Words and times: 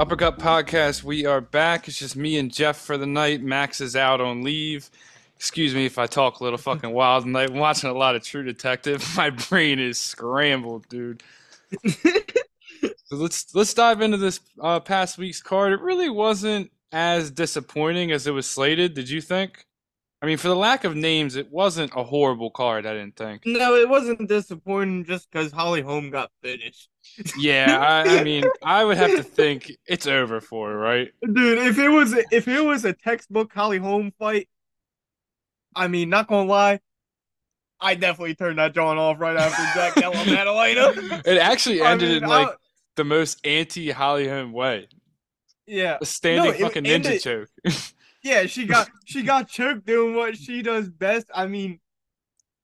Uppercut 0.00 0.38
Podcast, 0.38 1.04
we 1.04 1.26
are 1.26 1.42
back. 1.42 1.86
It's 1.86 1.98
just 1.98 2.16
me 2.16 2.38
and 2.38 2.50
Jeff 2.50 2.78
for 2.78 2.96
the 2.96 3.06
night. 3.06 3.42
Max 3.42 3.82
is 3.82 3.94
out 3.94 4.18
on 4.18 4.42
leave. 4.42 4.88
Excuse 5.36 5.74
me 5.74 5.84
if 5.84 5.98
I 5.98 6.06
talk 6.06 6.40
a 6.40 6.42
little 6.42 6.56
fucking 6.56 6.90
wild 6.90 7.24
tonight. 7.24 7.50
I'm 7.50 7.58
watching 7.58 7.90
a 7.90 7.92
lot 7.92 8.16
of 8.16 8.24
True 8.24 8.42
Detective. 8.42 9.06
My 9.18 9.28
brain 9.28 9.78
is 9.78 9.98
scrambled, 9.98 10.88
dude. 10.88 11.22
so 11.86 12.06
let's 13.10 13.54
let's 13.54 13.74
dive 13.74 14.00
into 14.00 14.16
this 14.16 14.40
uh, 14.58 14.80
past 14.80 15.18
week's 15.18 15.42
card. 15.42 15.74
It 15.74 15.82
really 15.82 16.08
wasn't 16.08 16.70
as 16.92 17.30
disappointing 17.30 18.10
as 18.10 18.26
it 18.26 18.30
was 18.30 18.48
slated. 18.48 18.94
Did 18.94 19.10
you 19.10 19.20
think? 19.20 19.66
I 20.22 20.26
mean, 20.26 20.36
for 20.36 20.48
the 20.48 20.56
lack 20.56 20.84
of 20.84 20.94
names, 20.94 21.36
it 21.36 21.50
wasn't 21.50 21.92
a 21.96 22.04
horrible 22.04 22.50
card. 22.50 22.84
I 22.84 22.92
didn't 22.92 23.16
think. 23.16 23.42
No, 23.46 23.74
it 23.76 23.88
wasn't 23.88 24.28
disappointing 24.28 25.06
just 25.06 25.30
because 25.30 25.50
Holly 25.50 25.80
Holm 25.80 26.10
got 26.10 26.30
finished. 26.42 26.90
Yeah, 27.38 27.78
I, 27.80 28.18
I 28.18 28.24
mean, 28.24 28.44
I 28.62 28.84
would 28.84 28.98
have 28.98 29.12
to 29.16 29.22
think 29.22 29.72
it's 29.86 30.06
over 30.06 30.42
for 30.42 30.68
her, 30.70 30.76
right? 30.76 31.10
Dude, 31.22 31.58
if 31.66 31.78
it 31.78 31.88
was 31.88 32.12
if 32.30 32.48
it 32.48 32.60
was 32.60 32.84
a 32.84 32.92
textbook 32.92 33.50
Holly 33.54 33.78
Holm 33.78 34.12
fight, 34.18 34.48
I 35.74 35.88
mean, 35.88 36.10
not 36.10 36.28
gonna 36.28 36.48
lie, 36.48 36.80
I 37.80 37.94
definitely 37.94 38.34
turned 38.34 38.58
that 38.58 38.74
John 38.74 38.98
off 38.98 39.18
right 39.20 39.36
after 39.36 39.62
Jack 39.74 39.94
Della. 39.94 41.22
It 41.24 41.38
actually 41.38 41.80
I 41.80 41.92
ended 41.92 42.10
mean, 42.10 42.24
in 42.24 42.28
like 42.28 42.48
I- 42.48 42.54
the 42.96 43.04
most 43.04 43.44
anti 43.46 43.90
Holly 43.90 44.28
Holm 44.28 44.52
way. 44.52 44.86
Yeah, 45.66 45.96
A 46.00 46.04
standing 46.04 46.52
No, 46.52 46.66
fucking 46.66 46.84
ended- 46.86 47.22
ninja 47.22 47.46
choke. 47.64 47.84
yeah, 48.22 48.46
she 48.46 48.66
got 48.66 48.88
she 49.04 49.22
got 49.24 49.48
choked 49.48 49.86
doing 49.86 50.14
what 50.14 50.36
she 50.36 50.62
does 50.62 50.88
best. 50.88 51.26
I 51.34 51.46
mean, 51.46 51.80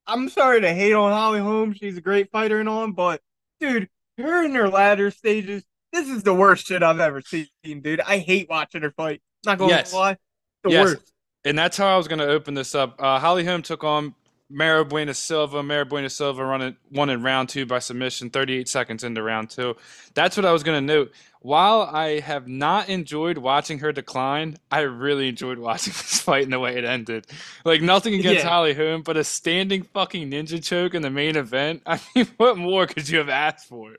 I'm 0.06 0.28
sorry 0.28 0.60
to 0.60 0.72
hate 0.72 0.92
on 0.92 1.12
Holly 1.12 1.40
Holm. 1.40 1.72
She's 1.72 1.96
a 1.96 2.00
great 2.00 2.30
fighter 2.30 2.60
and 2.60 2.68
all, 2.68 2.90
but 2.90 3.20
dude, 3.60 3.88
her 4.18 4.44
in 4.44 4.54
her 4.54 4.68
latter 4.68 5.10
stages, 5.10 5.64
this 5.92 6.08
is 6.08 6.22
the 6.22 6.34
worst 6.34 6.66
shit 6.66 6.82
I've 6.82 7.00
ever 7.00 7.20
seen, 7.22 7.48
dude. 7.64 8.00
I 8.00 8.18
hate 8.18 8.48
watching 8.48 8.82
her 8.82 8.92
fight. 8.92 9.20
Not 9.44 9.58
gonna 9.58 9.70
Yes. 9.70 9.92
lie, 9.92 10.16
the 10.64 10.70
Yes. 10.70 10.84
worst. 10.84 11.12
and 11.44 11.58
that's 11.58 11.76
how 11.76 11.86
I 11.86 11.96
was 11.96 12.08
going 12.08 12.18
to 12.18 12.26
open 12.26 12.54
this 12.54 12.74
up. 12.74 13.00
Uh, 13.00 13.18
Holly 13.20 13.44
Holm 13.44 13.62
took 13.62 13.84
on 13.84 14.14
Mayra 14.52 14.88
Bueno 14.88 15.12
Silva. 15.12 15.62
Mayra 15.62 15.88
Bueno 15.88 16.08
Silva 16.08 16.44
running 16.44 16.76
won 16.92 17.10
in 17.10 17.22
round 17.22 17.48
two 17.48 17.66
by 17.66 17.78
submission, 17.80 18.30
38 18.30 18.68
seconds 18.68 19.02
into 19.04 19.22
round 19.22 19.50
two. 19.50 19.76
That's 20.14 20.36
what 20.36 20.46
I 20.46 20.52
was 20.52 20.62
going 20.62 20.86
to 20.86 20.94
note. 20.94 21.12
While 21.40 21.82
I 21.82 22.20
have 22.20 22.46
not 22.48 22.88
enjoyed 22.88 23.38
watching 23.38 23.78
her 23.80 23.92
decline, 23.92 24.56
I 24.70 24.80
really 24.80 25.28
enjoyed 25.28 25.58
watching 25.58 25.92
this 25.96 26.20
fight 26.20 26.44
and 26.44 26.52
the 26.52 26.58
way 26.60 26.76
it 26.76 26.84
ended. 26.84 27.26
Like 27.64 27.82
nothing 27.82 28.14
against 28.14 28.44
Yeah. 28.44 28.48
Holly 28.48 28.74
Holm, 28.74 29.02
but 29.02 29.16
a 29.16 29.24
standing 29.24 29.82
fucking 29.82 30.30
ninja 30.30 30.62
choke 30.62 30.94
in 30.94 31.02
the 31.02 31.10
main 31.10 31.36
event. 31.36 31.82
I 31.86 32.00
mean, 32.14 32.26
what 32.36 32.56
more 32.56 32.86
could 32.86 33.08
you 33.08 33.18
have 33.18 33.28
asked 33.28 33.68
for? 33.68 33.96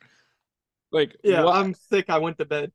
Like, 0.92 1.16
Yeah, 1.24 1.44
what- 1.44 1.56
I'm 1.58 1.74
sick. 1.74 2.06
I 2.10 2.18
went 2.20 2.38
to 2.38 2.46
bed. 2.46 2.72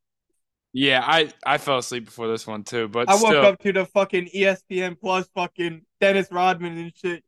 yeah, 0.75 1.03
I 1.07 1.31
I 1.45 1.57
fell 1.59 1.79
asleep 1.79 2.05
before 2.07 2.29
this 2.29 2.47
one 2.47 2.64
too, 2.64 2.89
but 2.89 3.09
I 3.09 3.14
woke 3.14 3.20
still, 3.27 3.47
up 3.47 3.59
to 3.61 3.73
the 3.73 3.84
fucking 3.86 4.29
ESPN 4.34 4.98
Plus 5.01 5.27
fucking 5.34 5.83
Dennis 6.01 6.29
Rodman 6.31 6.77
and 6.79 6.92
shit. 6.97 7.25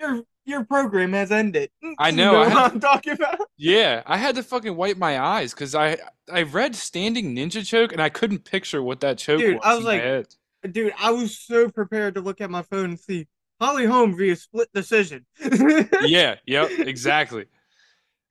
Your 0.00 0.22
your 0.46 0.64
program 0.64 1.12
has 1.12 1.30
ended. 1.30 1.70
I 1.98 2.08
You 2.08 2.16
know, 2.16 2.36
I 2.36 2.38
what 2.38 2.52
had- 2.52 2.72
I'm 2.72 2.80
talking 2.80 3.12
about. 3.12 3.40
Yeah, 3.56 4.02
I 4.06 4.16
had 4.16 4.36
to 4.36 4.42
fucking 4.42 4.74
wipe 4.74 4.96
my 4.96 5.20
eyes 5.20 5.52
because 5.52 5.74
I 5.74 5.98
I 6.32 6.42
read 6.42 6.74
standing 6.74 7.36
ninja 7.36 7.64
choke 7.66 7.92
and 7.92 8.00
I 8.00 8.08
couldn't 8.08 8.44
picture 8.44 8.82
what 8.82 9.00
that 9.00 9.18
choke 9.18 9.40
Dude, 9.40 9.56
was. 9.56 9.62
I 9.64 9.74
was 9.74 9.84
like-. 9.84 10.26
Dude, 10.72 10.92
I 10.98 11.10
was 11.10 11.38
so 11.38 11.68
prepared 11.70 12.14
to 12.14 12.20
look 12.20 12.40
at 12.40 12.50
my 12.50 12.62
phone 12.62 12.86
and 12.90 13.00
see 13.00 13.26
Holly 13.60 13.84
Holm 13.86 14.16
via 14.16 14.36
split 14.36 14.68
decision. 14.74 15.26
yeah, 16.02 16.36
yep, 16.46 16.70
exactly. 16.78 17.46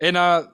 And 0.01 0.17
uh, 0.17 0.47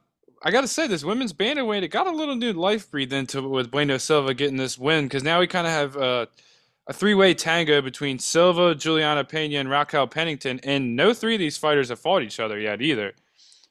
I 0.44 0.52
got 0.52 0.62
to 0.62 0.68
say, 0.68 0.88
this 0.88 1.04
women's 1.06 1.34
bantamweight 1.34 1.84
it 1.84 1.90
got 1.90 2.08
a 2.08 2.12
little 2.12 2.36
new 2.36 2.52
life 2.54 2.92
breathed 2.92 3.14
into 3.14 3.40
it 3.40 3.48
with 3.48 3.72
Bueno 3.72 3.98
Silva 3.98 4.34
getting 4.34 4.58
this 4.58 4.78
win 4.78 5.06
because 5.06 5.24
now 5.24 5.40
we 5.40 5.48
kind 5.48 5.68
of 5.68 5.74
have 5.74 5.98
uh, 5.98 6.26
a 6.88 6.94
three-way 6.94 7.34
tango 7.34 7.82
between 7.82 8.20
Silva, 8.20 8.76
Juliana 8.76 9.24
Pena, 9.24 9.60
and 9.60 9.70
Raquel 9.70 10.08
Pennington, 10.08 10.60
and 10.64 10.96
no 10.96 11.14
three 11.14 11.36
of 11.36 11.40
these 11.40 11.58
fighters 11.58 11.90
have 11.90 12.00
fought 12.00 12.22
each 12.22 12.40
other 12.40 12.60
yet 12.60 12.82
either. 12.82 13.14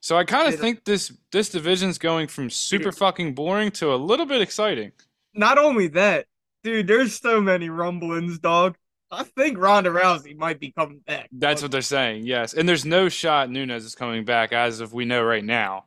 So 0.00 0.19
I 0.19 0.25
kind 0.25 0.52
of 0.52 0.60
think 0.60 0.84
this 0.84 1.12
this 1.32 1.48
division's 1.48 1.97
going 1.97 2.28
from 2.28 2.50
super 2.50 2.92
fucking 2.92 3.34
boring 3.34 3.70
to 3.72 3.94
a 3.94 3.97
little 3.97 4.26
bit 4.26 4.42
exciting. 4.42 4.92
Not 5.34 5.56
only 5.56 5.86
that, 5.88 6.26
dude, 6.62 6.86
there's 6.86 7.19
so 7.19 7.41
many 7.41 7.70
rumblings, 7.70 8.38
dog. 8.38 8.76
I 9.10 9.22
think 9.22 9.58
Ronda 9.58 9.91
Rousey 9.91 10.36
might 10.36 10.60
be 10.60 10.72
coming 10.72 10.98
back. 11.06 11.28
That's 11.32 11.62
what 11.62 11.70
they're 11.70 11.80
saying, 11.80 12.26
yes. 12.26 12.53
And 12.53 12.69
there's 12.69 12.84
no 12.84 13.08
shot 13.08 13.48
Nunes 13.48 13.84
is 13.84 13.94
coming 13.94 14.24
back 14.24 14.53
as 14.53 14.80
of 14.80 14.92
we 14.92 15.04
know 15.04 15.22
right 15.22 15.44
now. 15.44 15.84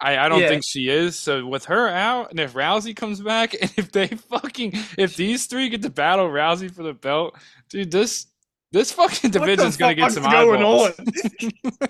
I, 0.00 0.18
I 0.18 0.28
don't 0.28 0.40
Yeah. 0.40 0.48
think 0.48 0.62
she 0.66 0.88
is. 0.88 1.16
So 1.18 1.46
with 1.46 1.64
her 1.66 1.88
out, 1.88 2.30
and 2.30 2.38
if 2.40 2.52
Rousey 2.52 2.94
comes 2.94 3.20
back, 3.20 3.54
and 3.60 3.72
if 3.76 3.92
they 3.92 4.08
fucking 4.08 4.72
if 4.98 5.16
these 5.16 5.46
three 5.46 5.68
get 5.68 5.82
to 5.82 5.90
battle 5.90 6.28
Rousey 6.28 6.70
for 6.70 6.82
the 6.82 6.92
belt, 6.94 7.34
dude, 7.70 7.90
this 7.90 8.26
this 8.72 8.92
fucking 8.92 9.30
division's 9.30 9.76
gonna 9.76 9.94
get 9.94 10.12
some 10.12 10.24
going 10.24 10.58
eyeballs. 10.60 10.98
on? 10.98 11.06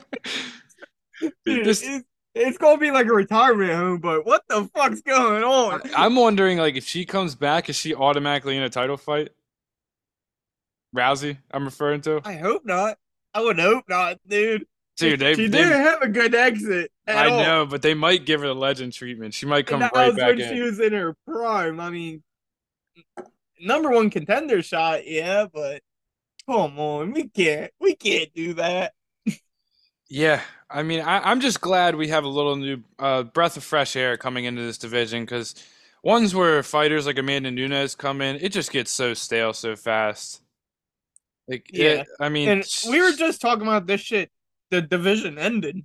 Dude, 1.46 1.64
This- 1.64 1.82
it's, 1.82 2.04
it's 2.34 2.58
gonna 2.58 2.78
be 2.78 2.90
like 2.90 3.06
a 3.06 3.12
retirement 3.14 3.72
home, 3.72 3.98
but 3.98 4.26
what 4.26 4.42
the 4.48 4.68
fuck's 4.74 5.00
going 5.00 5.42
on? 5.42 5.80
I'm 5.96 6.14
wondering, 6.14 6.58
like, 6.58 6.76
if 6.76 6.86
she 6.86 7.06
comes 7.06 7.34
back, 7.34 7.70
is 7.70 7.76
she 7.76 7.94
automatically 7.94 8.56
in 8.56 8.62
a 8.62 8.68
title 8.68 8.98
fight? 8.98 9.30
Rousey, 10.94 11.38
I'm 11.50 11.64
referring 11.64 12.02
to. 12.02 12.20
I 12.24 12.34
hope 12.34 12.66
not. 12.66 12.98
I 13.32 13.40
would 13.40 13.58
hope 13.58 13.84
not, 13.88 14.18
dude. 14.28 14.66
Dude, 14.96 15.20
they, 15.20 15.34
she 15.34 15.48
didn't 15.48 15.82
have 15.82 16.00
a 16.02 16.08
good 16.08 16.34
exit. 16.34 16.90
At 17.06 17.16
I 17.16 17.30
all. 17.30 17.42
know, 17.42 17.66
but 17.66 17.82
they 17.82 17.94
might 17.94 18.24
give 18.24 18.40
her 18.40 18.46
the 18.48 18.54
legend 18.54 18.92
treatment. 18.94 19.34
She 19.34 19.44
might 19.46 19.66
come 19.66 19.82
And 19.82 19.90
that 19.90 19.94
right 19.94 20.06
was 20.08 20.16
back 20.16 20.28
when 20.36 20.40
in. 20.40 20.54
she 20.54 20.62
was 20.62 20.80
in 20.80 20.92
her 20.94 21.14
prime. 21.26 21.78
I 21.80 21.90
mean, 21.90 22.22
number 23.60 23.90
one 23.90 24.10
contender 24.10 24.62
shot, 24.62 25.06
yeah, 25.06 25.46
but 25.52 25.82
come 26.48 26.78
on, 26.78 27.12
we 27.12 27.28
can't, 27.28 27.70
we 27.80 27.94
can't 27.94 28.32
do 28.34 28.54
that. 28.54 28.94
Yeah, 30.08 30.40
I 30.70 30.82
mean, 30.82 31.00
I, 31.00 31.18
I'm 31.30 31.40
just 31.40 31.60
glad 31.60 31.96
we 31.96 32.08
have 32.08 32.24
a 32.24 32.28
little 32.28 32.56
new 32.56 32.82
uh, 32.98 33.24
breath 33.24 33.56
of 33.56 33.64
fresh 33.64 33.96
air 33.96 34.16
coming 34.16 34.44
into 34.44 34.62
this 34.62 34.78
division 34.78 35.24
because 35.24 35.54
ones 36.04 36.32
where 36.34 36.62
fighters 36.62 37.06
like 37.06 37.18
Amanda 37.18 37.50
Nunes 37.50 37.94
come 37.96 38.20
in, 38.20 38.36
it 38.36 38.50
just 38.52 38.70
gets 38.70 38.90
so 38.92 39.14
stale 39.14 39.52
so 39.52 39.74
fast. 39.74 40.42
Like, 41.48 41.66
Yeah. 41.72 41.88
it, 42.02 42.06
I 42.20 42.28
mean, 42.28 42.48
And 42.48 42.66
we 42.88 43.00
were 43.02 43.12
just 43.12 43.40
talking 43.40 43.62
about 43.62 43.86
this 43.86 44.00
shit. 44.00 44.30
The 44.70 44.82
division 44.82 45.38
ended 45.38 45.84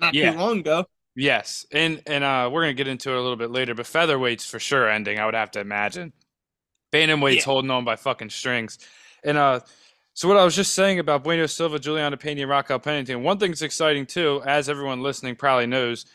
not 0.00 0.14
Yeah. 0.14 0.32
too 0.32 0.38
long 0.38 0.58
ago. 0.60 0.86
yes, 1.16 1.66
and 1.72 2.02
and 2.06 2.22
uh, 2.24 2.48
we're 2.52 2.62
gonna 2.62 2.74
get 2.74 2.88
into 2.88 3.10
it 3.10 3.16
a 3.16 3.20
little 3.20 3.36
bit 3.36 3.50
later, 3.50 3.74
but 3.74 3.86
featherweight's 3.86 4.44
for 4.48 4.58
sure 4.60 4.88
ending. 4.88 5.18
I 5.18 5.24
would 5.24 5.34
have 5.34 5.50
to 5.52 5.60
imagine. 5.60 6.12
Bantamweight's 6.92 7.38
Yeah. 7.38 7.44
holding 7.44 7.70
on 7.70 7.84
by 7.84 7.96
fucking 7.96 8.30
strings, 8.30 8.78
and 9.24 9.36
uh. 9.38 9.60
So 10.14 10.26
what 10.26 10.36
I 10.36 10.44
was 10.44 10.56
just 10.56 10.74
saying 10.74 10.98
about 10.98 11.22
Bueno 11.22 11.46
Silva, 11.46 11.78
Juliana 11.78 12.16
Pena, 12.16 12.40
and 12.40 12.50
Raquel 12.50 12.80
Pennington, 12.80 13.22
one 13.22 13.38
thing's 13.38 13.62
exciting 13.62 14.04
too, 14.04 14.42
as 14.44 14.68
everyone 14.68 15.00
listening 15.00 15.36
probably 15.36 15.66
knows, 15.66 16.06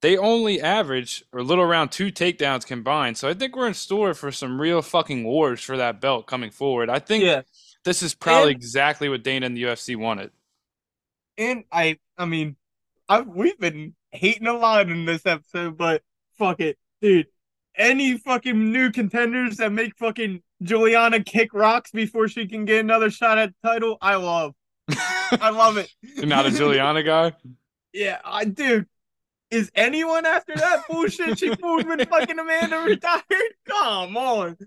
they 0.00 0.16
only 0.16 0.62
average 0.62 1.22
or 1.30 1.42
little 1.42 1.62
around 1.64 1.90
two 1.90 2.10
takedowns 2.10 2.66
combined. 2.66 3.18
So 3.18 3.28
I 3.28 3.34
think 3.34 3.54
we're 3.54 3.68
in 3.68 3.74
store 3.74 4.14
for 4.14 4.32
some 4.32 4.58
real 4.58 4.80
fucking 4.80 5.24
wars 5.24 5.60
for 5.62 5.76
that 5.76 6.00
belt 6.00 6.26
coming 6.26 6.50
forward. 6.50 6.88
I 6.88 7.00
think 7.00 7.22
Yeah, 7.22 7.42
this 7.84 8.02
is 8.02 8.14
probably 8.14 8.52
And- 8.52 8.56
exactly 8.62 9.10
what 9.10 9.22
Dana 9.22 9.44
and 9.44 9.54
the 9.54 9.64
UFC 9.64 9.94
wanted. 9.94 10.30
And 11.40 11.64
I, 11.72 11.98
I 12.18 12.26
mean, 12.26 12.56
I've 13.08 13.26
we've 13.26 13.58
been 13.58 13.94
hating 14.12 14.46
a 14.46 14.52
lot 14.52 14.88
in 14.88 15.06
this 15.06 15.24
episode, 15.26 15.76
but 15.76 16.02
fuck 16.38 16.60
it, 16.60 16.78
dude. 17.00 17.26
Any 17.74 18.18
fucking 18.18 18.72
new 18.72 18.90
contenders 18.92 19.56
that 19.56 19.72
make 19.72 19.96
fucking 19.96 20.42
Juliana 20.62 21.24
kick 21.24 21.54
rocks 21.54 21.90
before 21.92 22.28
she 22.28 22.46
can 22.46 22.66
get 22.66 22.80
another 22.80 23.10
shot 23.10 23.38
at 23.38 23.50
the 23.50 23.68
title, 23.68 23.96
I 24.02 24.16
love. 24.16 24.54
I 24.90 25.50
love 25.50 25.78
it. 25.78 25.90
You're 26.02 26.26
not 26.26 26.46
a 26.46 26.50
Juliana 26.50 27.02
guy? 27.02 27.32
Yeah, 27.92 28.18
I 28.24 28.44
do. 28.44 28.84
Is 29.50 29.70
anyone 29.74 30.26
after 30.26 30.54
that 30.54 30.86
bullshit 30.88 31.38
she 31.38 31.56
pulled 31.56 31.86
when 31.88 32.04
fucking 32.04 32.38
Amanda 32.38 32.78
retired? 32.80 33.22
Come 33.66 34.16
on. 34.16 34.58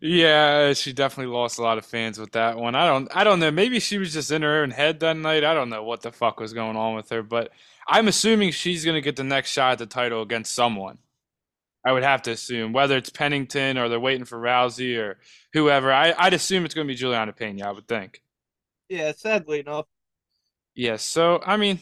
Yeah, 0.00 0.72
she 0.74 0.92
definitely 0.92 1.32
lost 1.32 1.58
a 1.58 1.62
lot 1.62 1.78
of 1.78 1.86
fans 1.86 2.18
with 2.18 2.32
that 2.32 2.58
one. 2.58 2.74
I 2.74 2.86
don't 2.86 3.08
I 3.14 3.24
don't 3.24 3.40
know. 3.40 3.50
Maybe 3.50 3.80
she 3.80 3.98
was 3.98 4.12
just 4.12 4.30
in 4.30 4.42
her 4.42 4.62
own 4.62 4.70
head 4.70 5.00
that 5.00 5.16
night. 5.16 5.44
I 5.44 5.54
don't 5.54 5.70
know 5.70 5.82
what 5.82 6.02
the 6.02 6.12
fuck 6.12 6.40
was 6.40 6.52
going 6.52 6.76
on 6.76 6.94
with 6.94 7.08
her, 7.10 7.22
but 7.22 7.50
I'm 7.88 8.08
assuming 8.08 8.50
she's 8.52 8.84
gonna 8.84 9.00
get 9.00 9.16
the 9.16 9.24
next 9.24 9.50
shot 9.52 9.72
at 9.72 9.78
the 9.78 9.86
title 9.86 10.22
against 10.22 10.52
someone. 10.52 10.98
I 11.84 11.92
would 11.92 12.02
have 12.02 12.22
to 12.22 12.32
assume 12.32 12.72
whether 12.72 12.96
it's 12.96 13.10
Pennington 13.10 13.78
or 13.78 13.88
they're 13.88 14.00
waiting 14.00 14.26
for 14.26 14.38
Rousey 14.38 14.98
or 14.98 15.18
whoever. 15.54 15.92
I, 15.92 16.14
I'd 16.18 16.34
assume 16.34 16.64
it's 16.64 16.74
gonna 16.74 16.86
be 16.88 16.94
Juliana 16.94 17.32
Pena. 17.32 17.68
I 17.68 17.72
would 17.72 17.88
think. 17.88 18.22
Yeah, 18.88 19.12
sadly 19.12 19.60
enough. 19.60 19.86
Yes. 20.74 21.02
So 21.02 21.40
I 21.44 21.56
mean, 21.56 21.80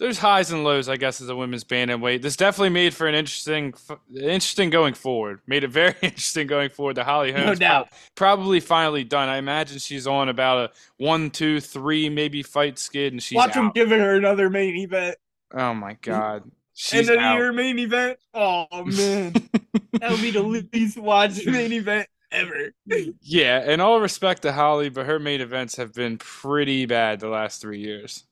there's 0.00 0.18
highs 0.18 0.50
and 0.50 0.64
lows, 0.64 0.88
I 0.88 0.96
guess, 0.96 1.20
as 1.20 1.28
a 1.28 1.36
women's 1.36 1.62
bantamweight. 1.62 2.22
This 2.22 2.34
definitely 2.34 2.70
made 2.70 2.94
for 2.94 3.06
an 3.06 3.14
interesting, 3.14 3.74
interesting 4.14 4.70
going 4.70 4.94
forward. 4.94 5.40
Made 5.46 5.62
it 5.62 5.68
very 5.68 5.94
interesting 6.02 6.46
going 6.48 6.70
forward. 6.70 6.96
The 6.96 7.04
Holly 7.04 7.30
Holmes 7.32 7.46
No 7.46 7.54
doubt. 7.54 7.88
probably 8.16 8.58
finally 8.60 9.04
done. 9.04 9.28
I 9.28 9.36
imagine 9.36 9.78
she's 9.78 10.06
on 10.06 10.28
about 10.28 10.58
a 10.70 10.72
one, 10.96 11.30
two, 11.30 11.60
three, 11.60 12.08
maybe 12.08 12.42
fight 12.42 12.78
skid, 12.78 13.12
and 13.12 13.22
she's 13.22 13.36
Watch 13.36 13.54
him 13.54 13.66
out. 13.66 13.74
giving 13.74 14.00
her 14.00 14.16
another 14.16 14.50
main 14.50 14.74
event. 14.76 15.16
Oh 15.52 15.74
my 15.74 15.94
god! 16.00 16.50
She's 16.74 17.08
end 17.08 17.18
of 17.18 17.22
the 17.22 17.44
out. 17.46 17.54
main 17.54 17.78
event. 17.78 18.18
Oh 18.32 18.66
man, 18.84 19.32
that 20.00 20.10
would 20.10 20.22
be 20.22 20.30
the 20.30 20.42
least 20.42 20.96
watched 20.98 21.46
main 21.46 21.72
event 21.72 22.08
ever. 22.32 22.72
Yeah, 23.20 23.62
and 23.66 23.82
all 23.82 24.00
respect 24.00 24.42
to 24.42 24.52
Holly, 24.52 24.88
but 24.88 25.06
her 25.06 25.18
main 25.18 25.40
events 25.40 25.76
have 25.76 25.92
been 25.92 26.18
pretty 26.18 26.86
bad 26.86 27.20
the 27.20 27.28
last 27.28 27.60
three 27.60 27.80
years. 27.80 28.24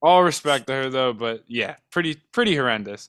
All 0.00 0.22
respect 0.22 0.66
to 0.68 0.72
her 0.74 0.90
though, 0.90 1.12
but 1.12 1.44
yeah, 1.48 1.76
pretty 1.90 2.16
pretty 2.32 2.54
horrendous. 2.54 3.08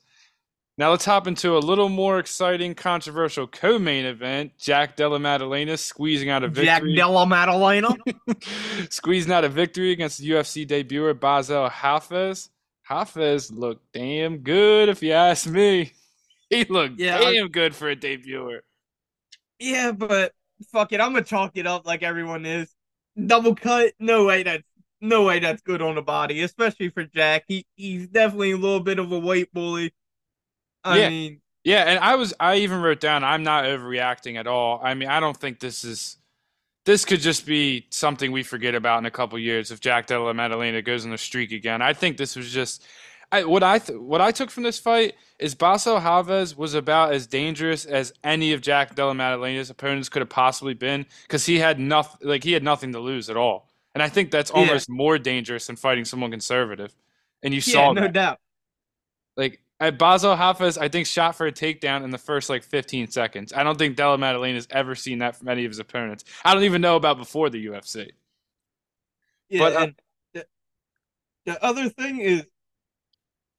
Now 0.78 0.92
let's 0.92 1.04
hop 1.06 1.28
into 1.28 1.58
a 1.58 1.60
little 1.60 1.90
more 1.90 2.20
exciting, 2.20 2.74
controversial 2.74 3.48
co-main 3.48 4.06
event. 4.06 4.54
Jack 4.58 4.96
Della 4.96 5.20
Maddalena 5.20 5.76
squeezing 5.78 6.30
out 6.30 6.44
a 6.44 6.48
Jack 6.48 6.82
victory, 6.82 6.96
Della 6.96 7.26
Maddalena. 7.26 7.90
squeezing 8.90 9.32
out 9.34 9.44
a 9.44 9.50
victory 9.50 9.92
against 9.92 10.20
the 10.20 10.30
UFC 10.30 10.66
debuter 10.68 11.14
Bassil 11.14 11.70
Hafez. 11.70 12.50
Hafez 12.90 13.52
looked 13.52 13.92
damn 13.94 14.38
good, 14.38 14.90
if 14.90 15.04
you 15.04 15.12
ask 15.14 15.48
me. 15.48 15.92
He 16.50 16.64
looked 16.64 17.00
Yeah, 17.00 17.18
I- 17.20 17.34
damn 17.36 17.50
good 17.50 17.76
for 17.76 17.92
a 17.92 17.96
debuter. 17.96 18.62
yeah, 19.60 19.92
but 19.92 20.34
fuck 20.72 20.92
it, 20.94 21.00
I'm 21.00 21.12
gonna 21.14 21.24
chalk 21.24 21.52
it 21.56 21.68
up 21.68 21.86
like 21.86 22.02
everyone 22.02 22.44
is. 22.48 22.74
Double 23.28 23.54
cut? 23.54 23.94
No 24.00 24.26
way. 24.26 24.42
That's 24.42 24.64
no 25.02 25.24
way. 25.24 25.40
That's 25.40 25.62
good 25.62 25.82
on 25.82 25.96
the 25.96 26.02
body, 26.02 26.42
especially 26.44 26.90
for 26.90 27.04
Jack. 27.04 27.46
He 27.48 27.66
he's 27.76 28.08
definitely 28.08 28.52
a 28.52 28.58
little 28.58 28.80
bit 28.82 29.00
of 29.00 29.12
a 29.12 29.20
weight 29.20 29.54
bully. 29.54 29.94
I 30.84 31.00
Yeah. 31.00 31.10
mean, 31.10 31.42
Yeah, 31.64 31.84
and 31.84 32.00
I 32.00 32.16
was 32.16 32.34
I 32.40 32.58
even 32.58 32.82
wrote 32.82 33.00
down 33.00 33.24
I'm 33.24 33.44
not 33.44 33.66
overreacting 33.66 34.38
at 34.38 34.48
all. 34.48 34.80
I 34.84 34.94
mean, 34.94 35.10
I 35.10 35.20
don't 35.20 35.38
think 35.38 35.60
this 35.60 35.84
is 35.84 36.18
this 36.86 37.06
could 37.06 37.20
just 37.20 37.46
be 37.46 37.86
something 37.92 38.32
we 38.32 38.42
forget 38.44 38.74
about 38.76 39.00
in 39.00 39.06
a 39.06 39.12
couple 39.12 39.38
years 39.38 39.70
if 39.72 39.80
Jack 39.80 40.08
Della 40.08 40.34
Maddalena 40.34 40.82
goes 40.82 41.06
on 41.06 41.14
a 41.14 41.18
streak 41.18 41.52
again. 41.52 41.82
I 41.82 41.94
think 41.94 42.18
this 42.18 42.36
was 42.36 42.52
just 42.52 42.84
I, 43.32 43.44
what 43.44 43.62
I 43.62 43.78
th- 43.80 44.00
what 44.00 44.22
I 44.22 44.32
took 44.32 44.50
from 44.50 44.64
this 44.64 44.80
fight 44.80 45.16
is 45.38 45.54
Bassil 45.54 46.02
Hafez 46.02 46.58
was 46.58 46.74
about 46.74 47.14
as 47.14 47.28
dangerous 47.28 47.86
as 47.86 48.12
any 48.24 48.54
of 48.54 48.62
Jack 48.62 48.96
Della 48.96 49.14
Maddalena's 49.14 49.70
opponents 49.70 50.10
could 50.10 50.22
have 50.22 50.30
possibly 50.30 50.74
been 50.74 51.06
because 51.24 51.46
he 51.46 51.60
had 51.60 51.80
nothing 51.80 52.28
like 52.28 52.44
he 52.44 52.54
had 52.54 52.64
nothing 52.64 52.92
to 52.94 53.00
lose 53.00 53.30
at 53.30 53.38
all. 53.38 53.69
And 53.94 54.04
I 54.04 54.10
think 54.10 54.32
that's 54.32 54.52
Yeah. 54.54 54.58
almost 54.62 54.90
more 54.90 55.18
dangerous 55.18 55.68
than 55.68 55.76
fighting 55.76 56.06
someone 56.06 56.32
conservative. 56.32 56.96
And 57.44 57.54
you 57.54 57.62
yeah, 57.66 57.74
saw 57.74 57.94
no 57.94 58.02
that. 58.02 58.14
doubt. 58.14 58.40
Like 59.38 59.62
at 59.80 59.98
Bassil 59.98 60.38
Hafez, 60.38 60.78
I 60.80 60.90
think 60.90 61.08
shot 61.08 61.36
for 61.36 61.48
a 61.48 61.52
takedown 61.52 62.04
in 62.04 62.10
the 62.12 62.18
first 62.18 62.50
like 62.50 62.64
15 62.64 63.08
seconds. 63.08 63.54
I 63.54 63.64
don't 63.64 63.78
think 63.78 63.96
Della 63.96 64.18
Maddalena 64.18 64.56
has 64.56 64.68
ever 64.72 64.96
seen 64.96 65.20
that 65.20 65.36
from 65.36 65.48
any 65.50 65.66
of 65.66 65.72
his 65.72 65.80
opponents. 65.80 66.26
I 66.44 66.54
don't 66.54 66.64
even 66.64 66.82
know 66.82 66.96
about 66.96 67.18
before 67.18 67.50
the 67.50 67.66
UFC. 67.68 68.12
Yeah, 69.50 69.60
But, 69.60 69.76
uh, 69.76 69.88
the, 70.34 70.46
the 71.46 71.64
other 71.64 71.90
thing 71.90 72.20
is 72.20 72.46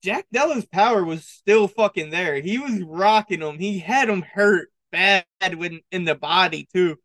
Jack 0.02 0.26
Della's 0.32 0.66
power 0.66 1.04
was 1.04 1.24
still 1.24 1.68
fucking 1.68 2.10
there. 2.10 2.40
He 2.40 2.58
was 2.58 2.80
rocking 2.82 3.40
him. 3.42 3.58
He 3.58 3.78
had 3.78 4.08
him 4.08 4.22
hurt 4.22 4.68
bad 4.92 5.24
when 5.56 5.80
in 5.92 6.04
the 6.04 6.14
body 6.14 6.68
too 6.72 6.98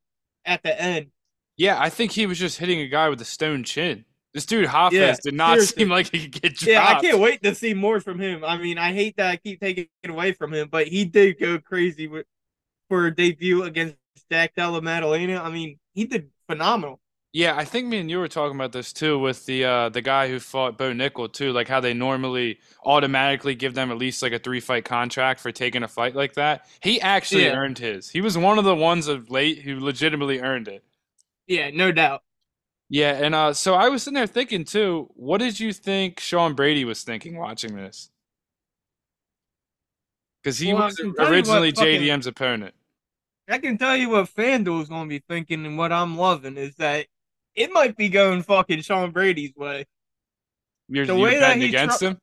at 0.45 0.63
the 0.63 0.80
end. 0.80 1.12
Yeah, 1.57 1.80
I 1.80 1.90
think 1.90 2.12
he 2.12 2.25
was 2.25 2.38
just 2.38 2.57
hitting 2.57 2.80
a 2.81 2.88
guy 2.88 3.10
with 3.10 3.22
a 3.22 3.25
stone 3.25 3.63
chin. 3.63 4.06
This 4.34 4.46
dude 4.46 4.68
Hafez 4.68 4.92
Yeah, 4.92 5.16
did 5.24 5.34
not 5.34 5.56
seriously. 5.56 5.84
seem 5.84 5.90
like 5.90 6.12
he 6.12 6.28
could 6.28 6.42
get 6.42 6.56
dropped. 6.56 6.66
Yeah, 6.68 6.86
I 6.86 6.96
can't 7.02 7.19
wait 7.19 7.42
to 7.44 7.56
see 7.56 7.74
more 7.74 8.00
from 8.02 8.19
him. 8.19 8.44
I 8.44 8.57
mean, 8.57 8.78
I 8.78 8.94
hate 8.94 9.16
that 9.18 9.28
I 9.31 9.38
keep 9.38 9.62
taking 9.62 9.88
it 10.04 10.10
away 10.10 10.34
from 10.34 10.54
him, 10.54 10.68
but 10.69 10.88
he 10.88 11.06
did 11.06 11.40
go 11.40 11.60
crazy 11.60 12.07
with 12.07 12.25
for 12.90 13.07
a 13.07 13.16
debut 13.16 13.63
against 13.63 13.98
Jack 14.31 14.56
Della 14.56 14.81
Maddalena. 14.81 15.42
I 15.42 15.52
mean, 15.52 15.80
he 15.94 16.06
did 16.06 16.31
phenomenal. 16.50 17.00
Yeah, 17.34 17.58
I 17.58 17.66
think 17.66 17.88
me 17.88 17.98
and 18.00 18.10
you 18.10 18.19
were 18.19 18.30
talking 18.30 18.56
about 18.56 18.72
this 18.72 18.94
too 18.94 19.19
with 19.19 19.46
the 19.46 19.66
uh, 19.66 19.90
the 19.90 20.01
guy 20.01 20.30
who 20.30 20.40
fought 20.40 20.78
Bo 20.78 20.94
Nickal 20.94 21.31
too, 21.31 21.51
like 21.51 21.68
how 21.68 21.81
they 21.81 21.94
normally 21.94 22.60
automatically 22.86 23.56
give 23.56 23.74
them 23.74 23.92
at 23.92 23.98
least 23.98 24.22
like 24.22 24.31
a 24.31 24.40
three 24.40 24.62
fight 24.62 24.86
contract 24.86 25.42
for 25.42 25.51
taking 25.51 25.84
a 25.84 25.88
fight 25.90 26.16
like 26.16 26.36
that. 26.36 26.66
He 26.81 27.01
actually 27.01 27.48
Yeah. 27.48 27.51
earned 27.51 27.78
his. 27.78 28.10
He 28.10 28.22
was 28.22 28.38
one 28.38 28.58
of 28.58 28.63
the 28.63 28.75
ones 28.75 29.08
of 29.10 29.30
late 29.30 29.60
who 29.63 29.80
legitimately 29.81 30.40
earned 30.40 30.69
it. 30.69 30.86
Yeah, 31.48 31.70
no 31.72 31.92
doubt. 31.92 32.22
Yeah, 32.90 33.14
and 33.14 33.34
uh, 33.34 33.54
so 33.54 33.74
I 33.74 33.90
was 33.90 34.04
sitting 34.04 34.16
there 34.16 34.28
thinking 34.28 34.64
too. 34.64 35.10
What 35.16 35.40
did 35.40 35.60
you 35.60 35.74
think 35.74 36.20
Sean 36.20 36.54
Brady 36.54 36.86
was 36.86 37.04
thinking 37.04 37.38
watching 37.38 37.76
this? 37.76 38.10
Because 40.44 40.60
he 40.60 40.74
Well, 40.74 40.86
was 40.86 41.00
what 41.04 41.30
originally 41.32 41.72
fucking- 41.72 42.02
JDM's 42.02 42.28
opponent. 42.28 42.76
I 43.48 43.60
can 43.60 43.78
tell 43.78 43.96
you 43.96 44.10
what 44.10 44.26
FanDuel's 44.34 44.90
gonna 44.90 45.08
be 45.08 45.20
thinking 45.20 45.66
and 45.66 45.78
what 45.78 45.92
I'm 45.92 46.18
loving 46.18 46.58
is 46.58 46.76
that 46.78 47.06
it 47.54 47.72
might 47.72 47.96
be 47.96 48.10
going 48.10 48.42
fucking 48.42 48.82
Sean 48.82 49.12
Brady's 49.12 49.56
way. 49.56 49.86
You're, 50.88 51.06
The 51.06 51.14
you're 51.16 51.24
way 51.24 51.40
that 51.40 51.58
he 51.58 51.68
against 51.68 52.00
tr- 52.00 52.06
him? 52.06 52.20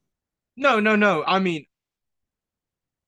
No, 0.56 0.80
no, 0.80 0.96
no. 0.96 1.24
I 1.24 1.38
mean, 1.38 1.66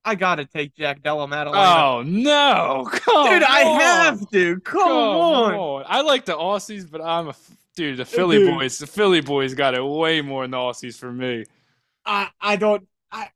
I 0.05 0.15
gotta 0.15 0.45
take 0.45 0.75
Jack 0.75 1.03
Della 1.03 1.27
Maddalena. 1.27 1.63
Oh 1.65 2.03
no! 2.03 2.87
Come 2.93 3.17
on. 3.17 3.33
Dude, 3.33 3.43
I 3.43 3.61
have 3.61 4.31
to. 4.31 4.61
Come, 4.61 4.81
on. 4.83 5.85
I 5.87 6.03
like 6.03 6.25
the 6.27 6.35
Aussies, 6.37 6.91
but 6.91 7.01
I'm 7.01 7.27
a 7.27 7.31
f- 7.31 7.51
dude. 7.77 7.97
The 7.97 8.05
Philly 8.05 8.39
Dude. 8.39 8.55
boys, 8.55 8.79
the 8.79 8.87
Philly 8.87 9.21
boys 9.23 9.55
got 9.55 9.75
it 9.75 9.83
way 9.85 10.21
more 10.21 10.43
than 10.45 10.51
the 10.53 10.57
Aussies 10.59 10.99
for 10.99 11.11
me. 11.11 11.45
I 12.05 12.29
I 12.41 12.57
don't 12.57 12.87
I 13.11 13.31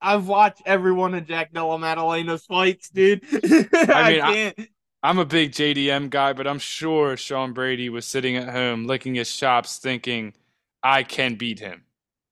I've 0.00 0.28
watched 0.28 0.62
every 0.66 0.92
one 0.92 1.14
of 1.14 1.26
Jack 1.26 1.52
Della 1.52 1.78
Maddalena's 1.78 2.44
fights, 2.46 2.88
dude. 2.90 3.22
I, 3.32 3.38
mean, 3.42 3.72
I- 3.72 4.32
can't. 4.32 4.68
I'm 5.02 5.18
a 5.18 5.24
big 5.24 5.52
JDM 5.52 6.10
guy, 6.10 6.32
but 6.32 6.46
I'm 6.46 6.58
sure 6.58 7.16
Sean 7.16 7.52
Brady 7.52 7.88
was 7.88 8.06
sitting 8.06 8.36
at 8.36 8.48
home 8.48 8.86
licking 8.86 9.14
his 9.14 9.34
chops, 9.36 9.78
thinking, 9.78 10.32
"I 10.82 11.02
can 11.02 11.34
beat 11.36 11.58
him." 11.60 11.82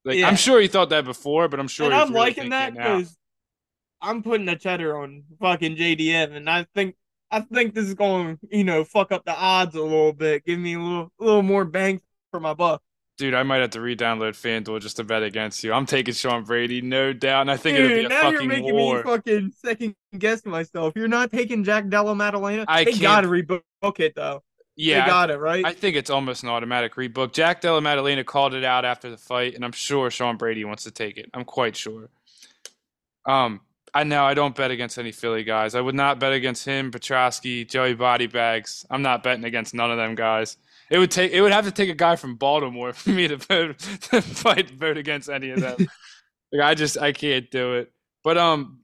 Like 0.04 0.18
Yeah. 0.18 0.28
I'm 0.28 0.36
sure 0.36 0.60
he 0.60 0.68
thought 0.68 0.90
that 0.90 1.04
before, 1.04 1.48
but 1.48 1.58
I'm 1.60 1.68
sure 1.68 1.86
and 1.86 1.94
he's 1.94 2.02
I'm 2.02 2.08
really 2.12 2.26
liking 2.26 2.50
that 2.50 2.74
because 2.74 3.16
I'm 4.04 4.22
putting 4.22 4.46
the 4.46 4.56
cheddar 4.56 4.96
on 4.96 5.24
fucking 5.40 5.76
JDM, 5.76 6.32
and 6.36 6.48
I 6.48 6.66
think 6.74 6.94
I 7.30 7.40
think 7.40 7.74
this 7.74 7.86
is 7.86 7.94
going 7.94 8.36
to 8.38 8.56
you 8.56 8.64
know 8.64 8.84
fuck 8.84 9.10
up 9.12 9.24
the 9.24 9.34
odds 9.34 9.74
a 9.74 9.82
little 9.82 10.12
bit, 10.12 10.44
give 10.44 10.58
me 10.58 10.74
a 10.74 10.78
little 10.80 11.12
a 11.20 11.24
little 11.24 11.42
more 11.42 11.64
bang 11.64 12.00
for 12.30 12.38
my 12.40 12.54
buck. 12.54 12.82
Dude, 13.16 13.32
I 13.34 13.44
might 13.44 13.58
have 13.60 13.70
to 13.70 13.80
re-download 13.80 14.30
FanDuel 14.32 14.80
just 14.80 14.96
to 14.96 15.04
bet 15.04 15.22
against 15.22 15.62
you. 15.62 15.72
I'm 15.72 15.86
taking 15.86 16.12
Sean 16.14 16.42
Brady, 16.42 16.80
no 16.82 17.12
doubt, 17.12 17.42
and 17.42 17.50
I 17.52 17.56
think 17.56 17.76
Dude, 17.76 17.90
it'll 17.92 17.98
be 18.00 18.04
a 18.06 18.08
now 18.08 18.22
you're 18.22 18.32
fucking 18.32 18.48
making 18.48 18.74
war. 18.74 18.96
me 18.96 19.02
fucking 19.04 19.52
second 19.64 19.94
guess 20.18 20.44
myself. 20.44 20.94
You're 20.96 21.06
not 21.06 21.30
taking 21.30 21.62
Jack 21.62 21.88
Della 21.88 22.16
Maddalena. 22.16 22.64
I 22.66 22.82
they 22.82 22.90
can't- 22.90 23.02
gotta 23.02 23.28
rebook 23.28 23.62
it 24.00 24.16
though. 24.16 24.42
yeah, 24.74 25.04
they 25.04 25.10
got 25.10 25.30
it 25.30 25.38
right. 25.38 25.64
I 25.64 25.72
think 25.74 25.94
it's 25.94 26.10
almost 26.10 26.42
an 26.42 26.48
automatic 26.48 26.96
rebook. 26.96 27.32
Jack 27.32 27.60
Della 27.60 27.80
Maddalena 27.80 28.24
called 28.24 28.52
it 28.52 28.64
out 28.64 28.84
after 28.84 29.08
the 29.08 29.16
fight, 29.16 29.54
and 29.54 29.64
I'm 29.64 29.70
sure 29.70 30.10
Sean 30.10 30.36
Brady 30.36 30.64
wants 30.64 30.82
to 30.82 30.90
take 30.90 31.16
it. 31.16 31.30
I'm 31.34 31.44
quite 31.44 31.76
sure. 31.76 32.10
Um, 33.26 33.60
I 33.94 34.02
know 34.02 34.24
I 34.24 34.34
don't 34.34 34.56
bet 34.56 34.72
against 34.72 34.98
any 34.98 35.12
Philly 35.12 35.44
guys. 35.44 35.76
I 35.76 35.80
would 35.80 35.94
not 35.94 36.18
bet 36.18 36.32
against 36.32 36.64
him, 36.64 36.90
Petrosky, 36.90 37.68
Joey 37.68 37.94
Bodybags. 37.94 38.84
I'm 38.90 39.02
not 39.02 39.22
betting 39.22 39.44
against 39.44 39.72
none 39.72 39.90
of 39.90 39.96
them 39.98 40.16
guys. 40.16 40.56
It 40.90 40.98
would 40.98 41.12
take. 41.12 41.32
It 41.32 41.40
would 41.40 41.52
have 41.52 41.64
to 41.64 41.70
take 41.70 41.88
a 41.88 41.94
guy 41.94 42.16
from 42.16 42.34
Baltimore 42.34 42.92
for 42.92 43.10
me 43.10 43.28
to 43.28 43.36
vote 43.36 43.78
to 43.78 44.20
fight 44.20 44.70
vote 44.70 44.96
against 44.96 45.28
any 45.28 45.50
of 45.50 45.60
them. 45.60 45.76
like, 46.52 46.62
I 46.62 46.74
just 46.74 46.98
I 46.98 47.12
can't 47.12 47.48
do 47.50 47.74
it. 47.74 47.92
But 48.24 48.36
um, 48.36 48.80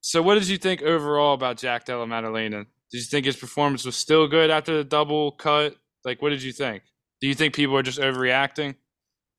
so 0.00 0.22
what 0.22 0.34
did 0.34 0.48
you 0.48 0.58
think 0.58 0.82
overall 0.82 1.34
about 1.34 1.56
Jack 1.56 1.84
Della 1.84 2.06
Maddalena? 2.06 2.66
Did 2.92 2.98
you 2.98 3.04
think 3.04 3.26
his 3.26 3.36
performance 3.36 3.84
was 3.84 3.96
still 3.96 4.28
good 4.28 4.50
after 4.50 4.76
the 4.76 4.84
double 4.84 5.32
cut? 5.32 5.74
Like, 6.04 6.22
what 6.22 6.30
did 6.30 6.42
you 6.42 6.52
think? 6.52 6.82
Do 7.20 7.26
you 7.26 7.34
think 7.34 7.54
people 7.54 7.76
are 7.76 7.82
just 7.82 7.98
overreacting? 7.98 8.76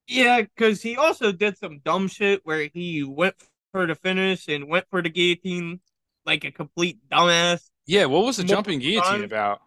Yeah, 0.08 0.42
because 0.42 0.82
he 0.82 0.98
also 0.98 1.32
did 1.32 1.58
some 1.58 1.80
dumb 1.86 2.08
shit 2.08 2.42
where 2.44 2.70
he 2.74 3.04
went 3.04 3.36
for 3.76 3.86
the 3.86 3.96
finish 3.96 4.48
and 4.48 4.70
went 4.70 4.86
for 4.90 5.02
the 5.02 5.10
guillotine 5.10 5.82
like 6.26 6.46
a 6.46 6.52
complete 6.52 6.98
dumbass. 7.12 7.70
Yeah, 7.86 8.06
what 8.06 8.24
was 8.24 8.38
the 8.38 8.46
jumping 8.46 8.80
guillotine 8.80 9.26
about? 9.26 9.60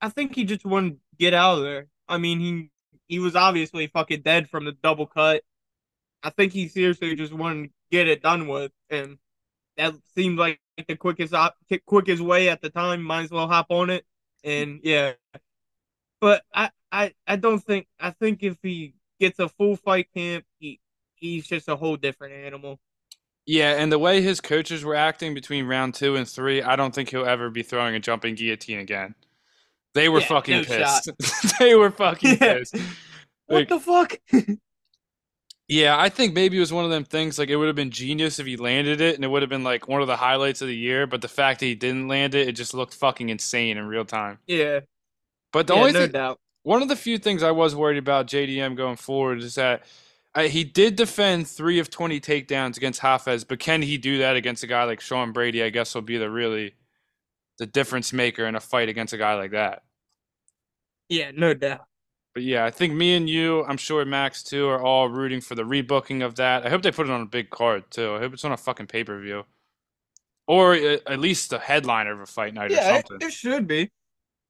I 0.00 0.10
think 0.10 0.34
he 0.34 0.44
just 0.44 0.66
wanted 0.66 0.90
to 0.90 0.98
get 1.18 1.32
out 1.32 1.56
of 1.56 1.64
there. 1.64 1.86
I 2.06 2.18
mean, 2.18 2.38
he 2.38 2.70
he 3.08 3.18
was 3.18 3.34
obviously 3.34 3.86
fucking 3.86 4.20
dead 4.20 4.50
from 4.50 4.66
the 4.66 4.72
double 4.72 5.06
cut. 5.06 5.42
I 6.22 6.28
think 6.28 6.52
he 6.52 6.68
seriously 6.68 7.14
just 7.14 7.32
wanted 7.32 7.68
to 7.68 7.70
get 7.90 8.08
it 8.08 8.22
done 8.22 8.46
with, 8.46 8.72
and 8.90 9.16
that 9.78 9.94
seemed 10.14 10.38
like 10.38 10.60
the 10.86 10.94
quickest 10.94 11.32
op- 11.32 11.56
quickest 11.86 12.22
way 12.22 12.50
at 12.50 12.60
the 12.60 12.68
time. 12.68 13.02
Might 13.02 13.22
as 13.24 13.30
well 13.30 13.48
hop 13.48 13.68
on 13.70 13.88
it, 13.88 14.04
and 14.44 14.80
yeah. 14.82 15.12
But 16.20 16.42
I 16.54 16.70
I 16.92 17.14
I 17.26 17.36
don't 17.36 17.60
think 17.60 17.86
I 17.98 18.10
think 18.10 18.42
if 18.42 18.58
he 18.62 18.94
gets 19.18 19.38
a 19.38 19.48
full 19.48 19.76
fight 19.76 20.08
camp, 20.14 20.44
he 20.58 20.78
he's 21.14 21.46
just 21.46 21.68
a 21.68 21.76
whole 21.76 21.96
different 21.96 22.34
animal. 22.34 22.78
Yeah, 23.50 23.80
and 23.80 23.90
the 23.90 23.98
way 23.98 24.20
his 24.20 24.42
coaches 24.42 24.84
were 24.84 24.94
acting 24.94 25.32
between 25.32 25.64
round 25.64 25.94
two 25.94 26.16
and 26.16 26.28
three, 26.28 26.60
I 26.60 26.76
don't 26.76 26.94
think 26.94 27.08
he'll 27.08 27.24
ever 27.24 27.48
be 27.48 27.62
throwing 27.62 27.94
a 27.94 27.98
jumping 27.98 28.34
guillotine 28.34 28.78
again. 28.78 29.14
They 29.94 30.10
were 30.10 30.20
Yeah, 30.20 30.26
fucking 30.26 30.56
no 30.58 30.64
pissed. 30.64 31.10
they 31.58 31.74
were 31.74 31.90
fucking 31.90 32.30
Yeah. 32.42 32.58
pissed. 32.58 32.74
What 33.46 33.56
Like- 33.60 33.68
the 33.70 33.80
fuck? 33.80 34.18
Yeah, 35.70 35.98
I 36.00 36.08
think 36.08 36.32
maybe 36.34 36.56
it 36.56 36.60
was 36.60 36.72
one 36.72 36.86
of 36.86 36.90
them 36.90 37.04
things 37.04 37.38
like 37.38 37.50
it 37.50 37.56
would 37.56 37.66
have 37.66 37.76
been 37.76 37.90
genius 37.90 38.38
if 38.38 38.46
he 38.46 38.56
landed 38.56 39.02
it 39.02 39.16
and 39.16 39.24
it 39.24 39.28
would 39.28 39.42
have 39.42 39.50
been 39.50 39.64
like 39.64 39.86
one 39.86 40.00
of 40.00 40.06
the 40.06 40.16
highlights 40.16 40.62
of 40.62 40.68
the 40.68 40.74
year, 40.76 41.06
but 41.06 41.20
the 41.20 41.28
fact 41.28 41.60
that 41.60 41.66
he 41.66 41.74
didn't 41.74 42.08
land 42.08 42.34
it, 42.34 42.48
it 42.48 42.52
just 42.52 42.72
looked 42.72 42.94
fucking 42.94 43.28
insane 43.28 43.76
in 43.76 43.84
real 43.86 44.06
time. 44.06 44.38
yeah, 44.46 44.80
But 45.52 45.66
the 45.66 45.74
yeah, 45.74 45.78
only 45.80 45.92
no 45.92 46.00
thing 46.04 46.12
doubt. 46.12 46.38
one 46.62 46.80
of 46.80 46.88
the 46.88 46.96
few 46.96 47.18
things 47.18 47.42
I 47.42 47.50
was 47.50 47.74
worried 47.76 47.98
about 47.98 48.28
JDM 48.28 48.76
going 48.76 48.96
forward 48.96 49.42
is 49.42 49.56
that 49.56 49.82
Uh, 50.34 50.42
he 50.42 50.62
did 50.62 50.94
defend 50.94 51.48
three 51.48 51.78
of 51.78 51.90
20 51.90 52.20
takedowns 52.20 52.76
against 52.76 53.00
Hafez, 53.00 53.46
but 53.46 53.58
can 53.58 53.82
he 53.82 53.96
do 53.96 54.18
that 54.18 54.36
against 54.36 54.62
a 54.62 54.66
guy 54.66 54.84
like 54.84 55.00
Sean 55.00 55.32
Brady? 55.32 55.62
I 55.62 55.70
guess 55.70 55.94
will 55.94 56.02
be 56.02 56.18
the 56.18 56.30
really 56.30 56.74
the 57.58 57.66
difference 57.66 58.12
maker 58.12 58.46
in 58.46 58.54
a 58.54 58.60
fight 58.60 58.88
against 58.88 59.12
a 59.12 59.18
guy 59.18 59.34
like 59.34 59.50
that. 59.52 59.82
Yeah, 61.08 61.30
no 61.34 61.54
doubt. 61.54 61.86
But 62.34 62.42
yeah, 62.42 62.64
I 62.64 62.70
think 62.70 62.94
me 62.94 63.16
and 63.16 63.28
you, 63.28 63.64
I'm 63.64 63.78
sure 63.78 64.04
Max 64.04 64.42
too, 64.42 64.68
are 64.68 64.80
all 64.80 65.08
rooting 65.08 65.40
for 65.40 65.54
the 65.54 65.64
rebooking 65.64 66.24
of 66.24 66.36
that. 66.36 66.64
I 66.64 66.70
hope 66.70 66.82
they 66.82 66.92
put 66.92 67.08
it 67.08 67.12
on 67.12 67.22
a 67.22 67.26
big 67.26 67.50
card 67.50 67.90
too. 67.90 68.14
I 68.14 68.20
hope 68.20 68.34
it's 68.34 68.44
on 68.44 68.52
a 68.52 68.56
fucking 68.56 68.86
pay 68.86 69.02
per 69.02 69.18
view, 69.20 69.44
or 70.46 70.74
uh, 70.74 70.98
at 71.06 71.18
least 71.18 71.50
the 71.50 71.58
headliner 71.58 72.12
of 72.12 72.20
a 72.20 72.26
fight 72.26 72.54
night 72.54 72.70
yeah, 72.70 72.90
or 72.90 72.94
something. 72.94 73.16
It, 73.20 73.24
it 73.24 73.32
should 73.32 73.66
be. 73.66 73.90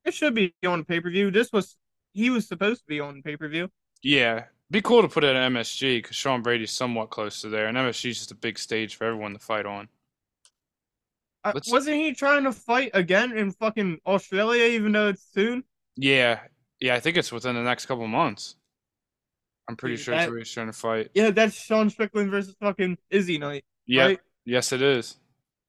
It 0.04 0.12
should 0.12 0.34
be 0.34 0.54
on 0.66 0.84
pay 0.84 1.00
per 1.00 1.10
view. 1.10 1.30
This 1.30 1.50
was 1.52 1.76
he 2.12 2.30
was 2.30 2.46
supposed 2.48 2.80
to 2.80 2.86
be 2.88 3.00
on 3.00 3.22
pay 3.22 3.36
per 3.36 3.48
view. 3.48 3.70
Yeah, 4.02 4.44
be 4.70 4.82
cool 4.82 5.02
to 5.02 5.08
put 5.08 5.24
it 5.24 5.34
at 5.34 5.52
MSG 5.52 5.98
because 5.98 6.16
Sean 6.16 6.42
Brady's 6.42 6.72
somewhat 6.72 7.10
close 7.10 7.40
to 7.40 7.48
there, 7.48 7.66
and 7.66 7.76
MSG's 7.76 8.18
just 8.18 8.30
a 8.30 8.34
big 8.34 8.58
stage 8.58 8.96
for 8.96 9.04
everyone 9.04 9.32
to 9.32 9.38
fight 9.38 9.66
on. 9.66 9.88
Uh, 11.44 11.52
wasn't 11.68 11.96
he 11.96 12.12
trying 12.12 12.44
to 12.44 12.52
fight 12.52 12.90
again 12.94 13.36
in 13.36 13.52
fucking 13.52 14.00
Australia, 14.06 14.64
even 14.64 14.92
though 14.92 15.08
it's 15.08 15.24
soon? 15.32 15.64
Yeah, 15.96 16.40
yeah, 16.80 16.94
I 16.94 17.00
think 17.00 17.16
it's 17.16 17.32
within 17.32 17.54
the 17.54 17.62
next 17.62 17.86
couple 17.86 18.06
months. 18.06 18.56
I'm 19.68 19.76
pretty 19.76 19.96
Dude, 19.96 20.04
sure 20.04 20.14
that, 20.16 20.30
he's 20.36 20.50
trying 20.50 20.66
to 20.66 20.72
fight. 20.72 21.10
Yeah, 21.14 21.30
that's 21.30 21.54
Sean 21.54 21.90
Strickland 21.90 22.30
versus 22.30 22.56
fucking 22.60 22.98
Izzy 23.10 23.38
Knight. 23.38 23.64
Yeah, 23.86 24.04
right? 24.04 24.20
yes, 24.44 24.72
it 24.72 24.82
is. 24.82 25.16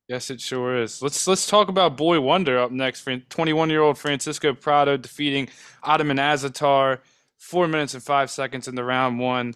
Yes, 0.07 0.31
it 0.31 0.41
sure 0.41 0.81
is. 0.81 1.01
Let's 1.01 1.27
let's 1.27 1.45
talk 1.45 1.69
about 1.69 1.95
Boy 1.95 2.19
Wonder 2.19 2.57
up 2.57 2.71
next. 2.71 3.07
21 3.29 3.69
year 3.69 3.81
old 3.81 3.97
Francisco 3.97 4.53
Prado 4.53 4.97
defeating 4.97 5.49
Ottman 5.83 6.17
Azaitar. 6.17 6.99
Four 7.39 7.67
minutes 7.67 7.93
and 7.93 8.03
five 8.03 8.29
seconds 8.29 8.67
in 8.67 8.75
the 8.75 8.84
round 8.84 9.17
one. 9.17 9.55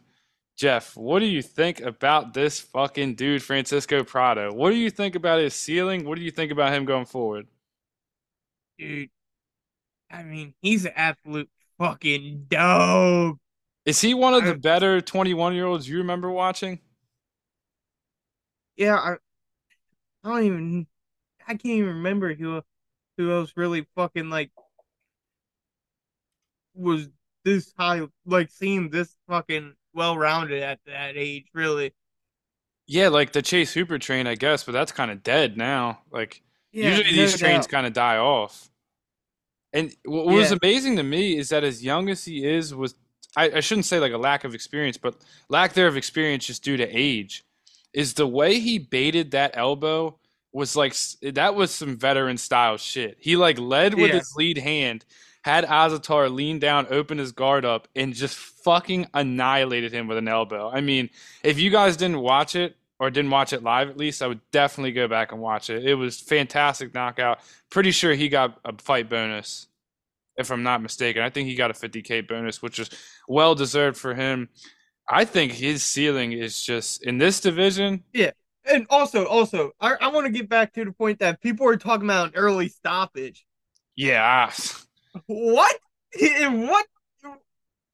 Jeff, 0.56 0.96
what 0.96 1.20
do 1.20 1.26
you 1.26 1.42
think 1.42 1.82
about 1.82 2.34
this 2.34 2.60
fucking 2.60 3.16
dude, 3.16 3.44
Francisco 3.44 4.04
Prado? 4.04 4.54
What 4.54 4.70
do 4.70 4.78
you 4.78 4.90
think 4.90 5.16
about 5.16 5.40
his 5.40 5.54
ceiling? 5.54 6.06
What 6.06 6.18
do 6.18 6.24
you 6.24 6.32
think 6.32 6.52
about 6.52 6.74
him 6.74 6.86
going 6.86 7.06
forward? 7.06 7.48
Dude, 8.78 9.10
I 10.10 10.24
mean, 10.24 10.54
he's 10.62 10.86
an 10.86 10.94
absolute 10.96 11.50
fucking 11.78 12.46
dope. 12.50 13.38
Is 13.86 14.00
he 14.00 14.14
one 14.14 14.34
of 14.34 14.46
the 14.46 14.56
better 14.56 15.02
21 15.02 15.54
year 15.56 15.66
olds 15.66 15.90
you 15.90 15.98
remember 15.98 16.32
watching? 16.32 16.80
Yeah, 18.78 18.96
I, 18.96 19.14
I 20.24 20.30
don't 20.30 20.44
even, 20.44 20.88
I 21.48 21.52
can't 21.52 21.66
even 21.66 21.96
remember 21.96 22.34
who, 22.34 22.62
who 23.18 23.32
else 23.32 23.54
really 23.56 23.86
fucking 23.96 24.30
like 24.30 24.52
was 26.74 27.10
this 27.44 27.74
high, 27.78 28.02
like 28.26 28.50
seeing 28.50 28.90
this 28.90 29.16
fucking 29.28 29.74
well 29.94 30.18
rounded 30.18 30.62
at 30.62 30.80
that 30.86 31.14
age, 31.16 31.46
really. 31.54 31.94
Yeah, 32.88 33.10
like 33.10 33.32
the 33.32 33.42
Chase 33.42 33.74
Hooper 33.74 33.98
train, 33.98 34.28
I 34.28 34.36
guess, 34.36 34.64
but 34.64 34.74
that's 34.74 34.92
kind 34.92 35.12
of 35.12 35.24
dead 35.24 35.58
now. 35.58 36.00
Like 36.12 36.42
yeah, 36.72 36.90
usually 36.90 37.16
these 37.16 37.38
trains 37.38 37.68
kind 37.68 37.88
of 37.88 37.94
die 37.94 38.18
off. 38.18 38.70
And 39.72 39.94
what 40.06 40.28
yeah. 40.28 40.40
was 40.40 40.52
amazing 40.52 40.98
to 40.98 41.04
me 41.04 41.38
is 41.38 41.50
that 41.50 41.64
as 41.64 41.84
young 41.84 42.10
as 42.10 42.26
he 42.26 42.46
is, 42.46 42.76
was 42.76 42.96
I, 43.36 43.52
I 43.56 43.60
shouldn't 43.62 43.86
say 43.86 44.00
like 44.00 44.14
a 44.14 44.18
lack 44.18 44.44
of 44.44 44.54
experience, 44.54 44.98
but 44.98 45.16
lack 45.50 45.74
there 45.74 45.88
of 45.88 45.98
experience 45.98 46.46
just 46.46 46.64
due 46.64 46.78
to 46.78 46.88
age, 46.88 47.44
is 47.94 48.14
the 48.14 48.28
way 48.28 48.60
he 48.60 48.80
baited 48.80 49.32
that 49.32 49.52
elbow 49.56 50.20
was 50.52 50.76
like 50.76 50.96
that 51.22 51.56
was 51.56 51.72
some 51.72 51.98
veteran 51.98 52.38
style 52.38 52.78
shit. 52.78 53.18
He 53.20 53.36
like 53.36 53.58
led 53.58 53.96
with 53.96 54.12
yeah. 54.12 54.20
his 54.20 54.34
lead 54.36 54.58
hand 54.58 55.06
had 55.44 55.66
Azaitar 55.66 56.34
lean 56.34 56.60
down, 56.60 56.88
open 56.90 57.18
his 57.18 57.34
guard 57.34 57.66
up, 57.66 57.88
and 57.96 58.14
just 58.14 58.36
fucking 58.36 59.08
annihilated 59.14 59.92
him 59.92 60.08
with 60.08 60.18
an 60.18 60.28
elbow. 60.28 60.70
I 60.70 60.82
mean, 60.82 61.10
if 61.44 61.60
you 61.60 61.70
guys 61.70 61.98
didn't 61.98 62.20
watch 62.20 62.56
it 62.56 62.78
or 62.98 63.10
didn't 63.10 63.32
watch 63.32 63.52
it 63.52 63.62
live 63.62 63.90
at 63.90 63.98
least, 63.98 64.22
I 64.22 64.28
would 64.28 64.40
definitely 64.52 64.94
go 64.94 65.08
back 65.10 65.34
and 65.34 65.42
watch 65.42 65.70
it. 65.70 65.86
It 65.86 65.96
was 65.96 66.20
fantastic 66.20 66.94
knockout. 66.94 67.40
Pretty 67.70 67.92
sure 67.92 68.14
he 68.14 68.30
got 68.30 68.58
a 68.64 68.74
fight 68.78 69.10
bonus, 69.10 69.68
if 70.38 70.50
I'm 70.50 70.64
not 70.64 70.82
mistaken. 70.82 71.22
I 71.22 71.30
think 71.30 71.50
he 71.50 71.56
got 71.56 71.72
a 71.72 71.74
50k 71.74 72.26
bonus, 72.26 72.62
which 72.62 72.80
was 72.80 72.90
well 73.28 73.54
deserved 73.54 73.98
for 73.98 74.14
him. 74.14 74.48
I 75.10 75.26
think 75.26 75.52
his 75.52 75.84
ceiling 75.84 76.32
is 76.32 76.64
just 76.64 77.04
in 77.04 77.18
this 77.18 77.42
division. 77.42 78.06
Yeah. 78.14 78.32
And 78.66 78.88
also, 78.90 79.26
also, 79.26 79.72
I, 79.82 79.96
I 80.00 80.08
want 80.08 80.26
to 80.26 80.32
get 80.32 80.48
back 80.48 80.72
to 80.76 80.86
the 80.86 80.94
point 80.94 81.20
that 81.20 81.42
people 81.42 81.68
are 81.68 81.76
talking 81.76 82.06
about 82.06 82.30
an 82.30 82.36
early 82.36 82.70
stoppage. 82.70 83.46
Yeah. 83.98 84.50
What? 85.28 85.76
What? 86.20 86.86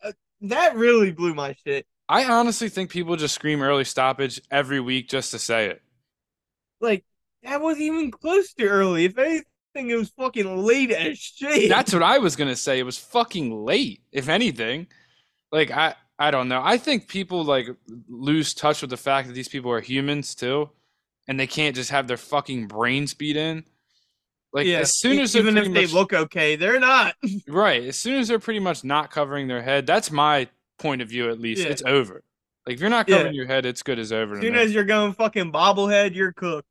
Uh, 0.03 0.11
that 0.41 0.75
really 0.75 1.11
blew 1.11 1.33
my 1.33 1.55
shit. 1.65 1.85
I 2.09 2.25
honestly 2.25 2.69
think 2.69 2.89
people 2.89 3.15
just 3.15 3.35
scream 3.35 3.61
early 3.61 3.83
stoppage 3.83 4.41
every 4.49 4.79
week 4.79 5.07
just 5.07 5.31
to 5.31 5.39
say 5.39 5.67
it. 5.67 5.81
Like 6.81 7.05
that 7.43 7.61
wasn't 7.61 7.83
even 7.83 8.11
close 8.11 8.53
to 8.55 8.67
early. 8.67 9.05
If 9.05 9.17
anything, 9.17 9.45
it 9.75 9.95
was 9.95 10.09
fucking 10.17 10.65
late 10.65 10.91
as 10.91 11.17
shit. 11.17 11.69
That's 11.69 11.93
what 11.93 12.03
I 12.03 12.17
was 12.17 12.35
gonna 12.35 12.55
say. 12.55 12.79
It 12.79 12.83
was 12.83 12.97
fucking 12.97 13.63
late. 13.63 14.01
If 14.11 14.27
anything, 14.27 14.87
like 15.51 15.71
I, 15.71 15.95
I 16.17 16.31
don't 16.31 16.49
know. 16.49 16.61
I 16.63 16.77
think 16.77 17.07
people 17.07 17.43
like 17.43 17.69
lose 18.09 18.53
touch 18.53 18.81
with 18.81 18.89
the 18.89 18.97
fact 18.97 19.27
that 19.27 19.33
these 19.33 19.47
people 19.47 19.71
are 19.71 19.79
humans 19.79 20.35
too, 20.35 20.69
and 21.27 21.39
they 21.39 21.47
can't 21.47 21.75
just 21.75 21.91
have 21.91 22.07
their 22.07 22.17
fucking 22.17 22.67
brains 22.67 23.13
beat 23.13 23.37
in. 23.37 23.63
Like 24.51 24.65
yeah, 24.65 24.79
as 24.79 24.95
soon 24.95 25.19
as 25.19 25.35
even 25.35 25.57
if 25.57 25.67
much, 25.67 25.73
they 25.73 25.85
look 25.85 26.13
okay, 26.13 26.55
they're 26.55 26.79
not. 26.79 27.15
right. 27.47 27.83
As 27.83 27.97
soon 27.97 28.15
as 28.15 28.27
they're 28.27 28.39
pretty 28.39 28.59
much 28.59 28.83
not 28.83 29.11
covering 29.11 29.47
their 29.47 29.61
head, 29.61 29.85
that's 29.85 30.11
my 30.11 30.47
point 30.79 31.01
of 31.01 31.09
view 31.09 31.29
at 31.29 31.39
least. 31.39 31.63
Yeah. 31.63 31.69
It's 31.69 31.83
over. 31.83 32.23
Like 32.65 32.75
if 32.75 32.79
you're 32.81 32.89
not 32.89 33.07
covering 33.07 33.33
yeah. 33.33 33.37
your 33.37 33.47
head, 33.47 33.65
it's 33.65 33.83
good 33.83 33.99
as 33.99 34.11
over. 34.11 34.35
As 34.35 34.41
soon 34.41 34.55
as 34.55 34.73
you're 34.73 34.83
going 34.85 35.13
fucking 35.13 35.51
bobblehead, 35.51 36.15
you're 36.15 36.31
cooked. 36.31 36.67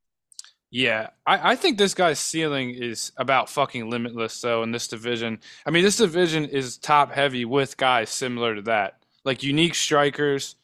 Yeah, 0.70 1.08
I, 1.26 1.52
I 1.52 1.56
think 1.56 1.78
this 1.78 1.94
guy's 1.94 2.18
ceiling 2.18 2.70
is 2.70 3.12
about 3.16 3.48
fucking 3.48 3.88
limitless 3.88 4.38
though 4.40 4.62
in 4.62 4.70
this 4.70 4.86
division. 4.86 5.40
I 5.64 5.70
mean, 5.70 5.82
this 5.82 5.96
division 5.96 6.44
is 6.44 6.76
top 6.76 7.10
heavy 7.10 7.44
with 7.44 7.76
guys 7.76 8.10
similar 8.10 8.54
to 8.54 8.62
that. 8.62 9.02
Like 9.24 9.42
unique 9.42 9.74
strikers, 9.74 10.56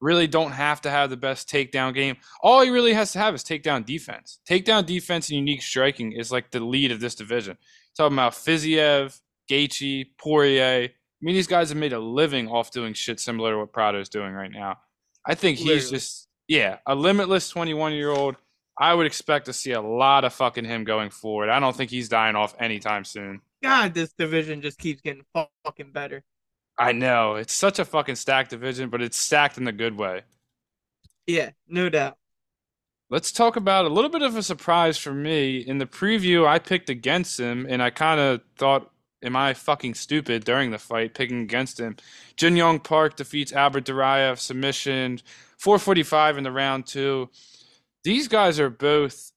really 0.00 0.26
don't 0.26 0.52
have 0.52 0.80
to 0.82 0.90
have 0.90 1.10
the 1.10 1.16
best 1.16 1.48
takedown 1.48 1.94
game. 1.94 2.16
All 2.42 2.62
he 2.62 2.70
really 2.70 2.92
has 2.92 3.12
to 3.12 3.18
have 3.18 3.34
is 3.34 3.42
takedown 3.42 3.84
defense. 3.84 4.40
Takedown 4.48 4.84
defense 4.86 5.28
and 5.28 5.36
unique 5.36 5.62
striking 5.62 6.12
is 6.12 6.30
like 6.30 6.50
the 6.50 6.60
lead 6.60 6.92
of 6.92 7.00
this 7.00 7.14
division. 7.14 7.56
Talking 7.96 8.16
about 8.16 8.32
Fiziev, 8.32 9.18
Gaethje, 9.50 10.06
Poirier. 10.18 10.88
I 10.88 10.90
mean, 11.22 11.34
these 11.34 11.46
guys 11.46 11.70
have 11.70 11.78
made 11.78 11.94
a 11.94 11.98
living 11.98 12.48
off 12.48 12.70
doing 12.70 12.92
shit 12.92 13.20
similar 13.20 13.52
to 13.52 13.58
what 13.58 13.72
Prado 13.72 14.00
is 14.00 14.08
doing 14.08 14.32
right 14.32 14.52
now. 14.52 14.76
I 15.26 15.34
think 15.34 15.58
he's 15.58 15.66
Literally. 15.66 15.90
just 15.90 16.28
yeah, 16.48 16.78
a 16.86 16.94
limitless 16.94 17.48
21 17.48 17.92
year 17.92 18.10
old. 18.10 18.36
I 18.78 18.92
would 18.92 19.06
expect 19.06 19.46
to 19.46 19.54
see 19.54 19.72
a 19.72 19.80
lot 19.80 20.24
of 20.24 20.34
fucking 20.34 20.66
him 20.66 20.84
going 20.84 21.10
forward. 21.10 21.48
I 21.48 21.58
don't 21.60 21.74
think 21.74 21.90
he's 21.90 22.10
dying 22.10 22.36
off 22.36 22.54
anytime 22.60 23.04
soon. 23.04 23.40
God, 23.62 23.94
this 23.94 24.12
division 24.12 24.60
just 24.60 24.78
keeps 24.78 25.00
getting 25.00 25.24
fucking 25.64 25.92
better. 25.92 26.22
I 26.78 26.92
know. 26.92 27.36
It's 27.36 27.54
such 27.54 27.78
a 27.78 27.84
fucking 27.84 28.16
stacked 28.16 28.50
division, 28.50 28.90
but 28.90 29.02
it's 29.02 29.16
stacked 29.16 29.56
in 29.58 29.64
the 29.64 29.72
good 29.72 29.96
way. 29.96 30.22
Yeah, 31.26 31.50
no 31.66 31.88
doubt. 31.88 32.16
Let's 33.08 33.30
talk 33.30 33.56
about 33.56 33.84
a 33.84 33.88
little 33.88 34.10
bit 34.10 34.22
of 34.22 34.36
a 34.36 34.42
surprise 34.42 34.98
for 34.98 35.14
me. 35.14 35.58
In 35.58 35.78
the 35.78 35.86
preview, 35.86 36.46
I 36.46 36.58
picked 36.58 36.90
against 36.90 37.38
him, 37.38 37.66
and 37.68 37.82
I 37.82 37.90
kind 37.90 38.20
of 38.20 38.40
thought, 38.56 38.90
am 39.22 39.36
I 39.36 39.54
fucking 39.54 39.94
stupid 39.94 40.44
during 40.44 40.70
the 40.70 40.78
fight 40.78 41.14
picking 41.14 41.40
against 41.42 41.78
him? 41.78 41.96
Jun 42.36 42.56
Yong 42.56 42.80
Park 42.80 43.16
defeats 43.16 43.52
Albert 43.52 43.84
Duraev 43.84 44.38
submission, 44.38 45.20
445 45.58 46.38
in 46.38 46.44
the 46.44 46.50
round 46.50 46.86
two. 46.86 47.30
These 48.02 48.28
guys 48.28 48.60
are 48.60 48.70
both, 48.70 49.32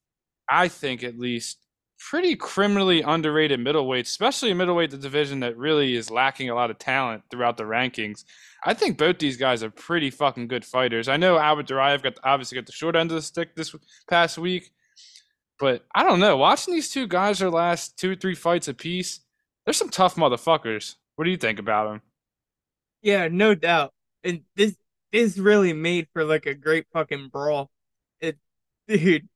I 0.48 0.68
think 0.68 1.04
at 1.04 1.18
least, 1.18 1.59
pretty 2.00 2.34
criminally 2.34 3.02
underrated 3.02 3.60
middleweight, 3.60 4.06
especially 4.06 4.50
a 4.50 4.54
middleweight 4.54 4.90
the 4.90 4.96
division 4.96 5.40
that 5.40 5.56
really 5.56 5.94
is 5.94 6.10
lacking 6.10 6.48
a 6.48 6.54
lot 6.54 6.70
of 6.70 6.78
talent 6.78 7.22
throughout 7.30 7.58
the 7.58 7.64
rankings. 7.64 8.24
I 8.64 8.74
think 8.74 8.96
both 8.96 9.18
these 9.18 9.36
guys 9.36 9.62
are 9.62 9.70
pretty 9.70 10.10
fucking 10.10 10.48
good 10.48 10.64
fighters. 10.64 11.08
I 11.08 11.18
know 11.18 11.38
Albert 11.38 11.68
Duraev 11.68 12.02
got 12.02 12.18
obviously 12.24 12.56
got 12.56 12.66
the 12.66 12.72
short 12.72 12.96
end 12.96 13.10
of 13.10 13.16
the 13.16 13.22
stick 13.22 13.54
this 13.54 13.74
past 14.08 14.38
week, 14.38 14.72
but 15.58 15.84
I 15.94 16.02
don't 16.02 16.20
know. 16.20 16.38
Watching 16.38 16.74
these 16.74 16.90
two 16.90 17.06
guys 17.06 17.38
their 17.38 17.50
last 17.50 17.98
two 17.98 18.12
or 18.12 18.16
three 18.16 18.34
fights 18.34 18.68
apiece, 18.68 19.20
they're 19.64 19.74
some 19.74 19.90
tough 19.90 20.16
motherfuckers. 20.16 20.96
What 21.16 21.26
do 21.26 21.30
you 21.30 21.36
think 21.36 21.58
about 21.58 21.90
them? 21.90 22.02
Yeah, 23.02 23.28
no 23.28 23.54
doubt. 23.54 23.92
And 24.24 24.40
this 24.56 24.74
is 25.12 25.38
really 25.38 25.74
made 25.74 26.08
for 26.12 26.24
like 26.24 26.46
a 26.46 26.54
great 26.54 26.86
fucking 26.92 27.28
brawl. 27.28 27.70
It, 28.20 28.38
dude, 28.88 29.28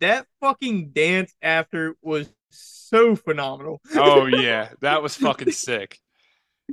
that 0.00 0.26
fucking 0.40 0.90
dance 0.90 1.34
after 1.42 1.96
was 2.02 2.28
so 2.50 3.16
phenomenal. 3.16 3.80
oh 3.94 4.26
yeah, 4.26 4.70
that 4.80 5.02
was 5.02 5.16
fucking 5.16 5.52
sick. 5.52 5.98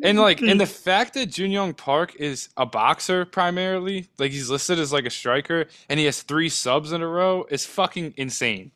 And 0.02 0.20
like, 0.20 0.42
and 0.42 0.60
the 0.60 0.66
fact 0.66 1.14
that 1.14 1.28
Jun 1.28 1.52
Yong 1.52 1.76
Park 1.76 2.16
is 2.16 2.50
a 2.58 2.66
boxer 2.66 3.26
primarily, 3.26 4.10
like 4.18 4.32
he's 4.32 4.50
listed 4.50 4.80
as 4.80 4.92
like 4.92 5.06
a 5.06 5.12
striker, 5.12 5.68
and 5.88 6.00
he 6.00 6.06
has 6.08 6.24
three 6.24 6.50
subs 6.50 6.92
in 6.92 7.02
a 7.04 7.08
row, 7.08 7.46
is 7.50 7.66
fucking 7.66 8.16
insane. 8.18 8.72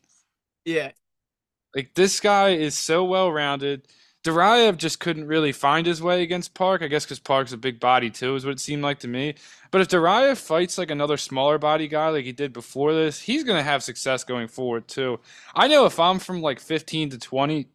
Yeah. 0.64 0.92
Like 1.74 1.94
this 1.94 2.20
guy 2.20 2.50
is 2.50 2.76
so 2.78 3.04
well 3.04 3.32
rounded. 3.32 3.88
Duraev 4.28 4.76
just 4.76 5.00
couldn't 5.00 5.26
really 5.26 5.52
find 5.52 5.86
his 5.86 6.02
way 6.02 6.22
against 6.22 6.52
Park. 6.52 6.82
I 6.82 6.88
guess 6.88 7.04
because 7.06 7.18
Park's 7.18 7.52
a 7.52 7.56
big 7.56 7.80
body 7.80 8.10
too, 8.10 8.34
is 8.34 8.44
what 8.44 8.52
it 8.52 8.60
seemed 8.60 8.82
like 8.82 8.98
to 9.00 9.08
me. 9.08 9.34
But 9.70 9.80
if 9.80 9.88
Duraev 9.88 10.36
fights 10.36 10.76
like 10.76 10.90
another 10.90 11.16
smaller 11.16 11.56
body 11.56 11.88
guy 11.88 12.10
like 12.10 12.26
he 12.26 12.32
did 12.32 12.52
before 12.52 12.92
this, 12.92 13.20
he's 13.20 13.42
gonna 13.42 13.62
have 13.62 13.82
success 13.82 14.24
going 14.24 14.48
forward 14.48 14.86
too. 14.86 15.18
I 15.54 15.66
know 15.68 15.86
if 15.86 15.98
I'm 15.98 16.18
from 16.18 16.42
like 16.42 16.60
15 16.60 17.10
to 17.10 17.18
20, 17.18 17.68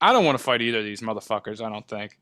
I 0.00 0.12
don't 0.12 0.24
want 0.24 0.36
to 0.36 0.42
fight 0.42 0.60
either 0.62 0.78
of 0.78 0.84
these 0.84 1.02
motherfuckers. 1.02 1.64
I 1.64 1.68
don't 1.68 1.86
think. 1.86 2.18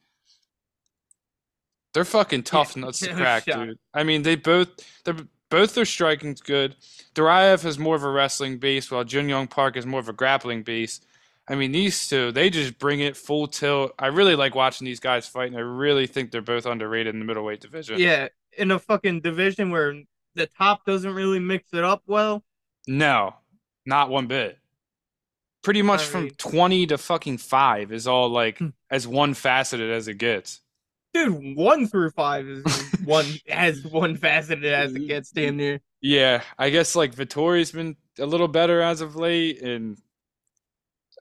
They're 1.94 2.04
fucking 2.04 2.42
tough 2.44 2.76
Yeah, 2.76 2.82
nuts 2.82 3.00
to 3.00 3.08
crack, 3.14 3.48
dude. 3.48 3.78
I 3.94 4.04
mean, 4.04 4.22
they 4.22 4.36
both 4.36 4.68
they're 5.04 5.16
both 5.48 5.74
their 5.74 5.86
striking's 5.86 6.42
good. 6.42 6.76
Duraev 7.14 7.62
has 7.62 7.78
more 7.78 7.96
of 7.96 8.04
a 8.04 8.10
wrestling 8.10 8.58
base, 8.58 8.90
while 8.90 9.04
Jun 9.04 9.28
Yong 9.28 9.48
Park 9.48 9.76
is 9.76 9.86
more 9.86 10.00
of 10.00 10.08
a 10.08 10.12
grappling 10.12 10.62
base. 10.62 11.00
I 11.50 11.56
mean, 11.56 11.72
these 11.72 12.08
two, 12.08 12.30
they 12.30 12.48
just 12.48 12.78
bring 12.78 13.00
it 13.00 13.16
full 13.16 13.48
tilt. 13.48 13.92
I 13.98 14.06
really 14.06 14.36
like 14.36 14.54
watching 14.54 14.84
these 14.84 15.00
guys 15.00 15.26
fight, 15.26 15.48
and 15.48 15.56
I 15.56 15.60
really 15.60 16.06
think 16.06 16.30
they're 16.30 16.40
both 16.40 16.64
underrated 16.64 17.12
in 17.12 17.18
the 17.18 17.24
middleweight 17.26 17.60
division. 17.60 17.98
Yeah, 17.98 18.28
in 18.56 18.70
a 18.70 18.78
fucking 18.78 19.20
division 19.22 19.70
where 19.70 19.94
the 20.36 20.46
top 20.46 20.84
doesn't 20.86 21.12
really 21.12 21.40
mix 21.40 21.74
it 21.74 21.82
up 21.82 22.04
well. 22.06 22.44
No, 22.86 23.34
not 23.84 24.10
one 24.10 24.28
bit. 24.28 24.58
Pretty 25.62 25.82
much 25.82 26.02
I 26.02 26.04
from 26.04 26.30
20 26.30 26.86
to 26.86 26.98
fucking 26.98 27.38
5 27.38 27.92
is 27.92 28.06
all 28.06 28.30
like 28.30 28.58
Hmm. 28.58 28.68
as 28.88 29.06
one 29.08 29.34
faceted 29.34 29.90
as 29.90 30.08
it 30.08 30.14
gets. 30.18 30.60
Dude, 31.12 31.56
one 31.56 31.88
through 31.88 32.10
five 32.12 32.46
is 32.46 32.64
one 33.04 33.26
as 33.48 33.82
one 33.84 34.16
faceted 34.16 34.64
as 34.72 34.94
it 34.94 35.08
gets 35.08 35.32
damn 35.32 35.56
near. 35.56 35.80
Yeah, 36.00 36.42
I 36.56 36.70
guess 36.70 36.94
like 36.94 37.14
Vettori's 37.16 37.72
been 37.72 37.96
a 38.20 38.24
little 38.26 38.46
better 38.46 38.80
as 38.80 39.00
of 39.00 39.16
late, 39.16 39.60
and 39.60 39.98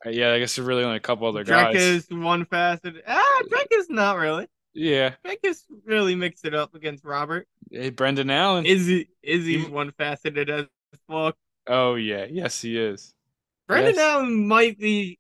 yeah, 0.06 0.32
I 0.34 0.40
guess 0.40 0.56
there's 0.56 0.68
really 0.68 0.84
only 0.84 0.98
a 0.98 1.02
couple 1.02 1.28
other 1.28 1.44
Drek 1.44 1.74
guys. 1.74 1.76
is 1.82 2.08
one 2.10 2.46
faceted. 2.46 3.04
Ah, 3.08 3.42
Drek 3.50 3.68
is 3.72 3.90
not 3.90 4.18
really. 4.18 4.48
Yeah, 4.74 5.16
Drek 5.26 5.38
is 5.44 5.64
really 5.86 6.16
mixed 6.16 6.46
it 6.46 6.54
up 6.54 6.76
against 6.76 7.04
Robert. 7.04 7.48
hey, 7.72 7.90
Brendan 7.90 8.30
Allen. 8.30 8.66
Izzy 8.66 9.10
Izzy's 9.24 9.66
You- 9.66 9.72
one 9.72 9.92
faceted 9.92 10.50
as 10.50 10.66
fuck. 11.10 11.36
oh 11.68 11.96
yeah, 11.96 12.26
yes 12.30 12.62
he 12.62 12.78
is. 12.78 13.14
Brendan 13.68 13.96
Yes. 13.96 14.04
Allen 14.04 14.48
might 14.48 14.80
be. 14.80 15.20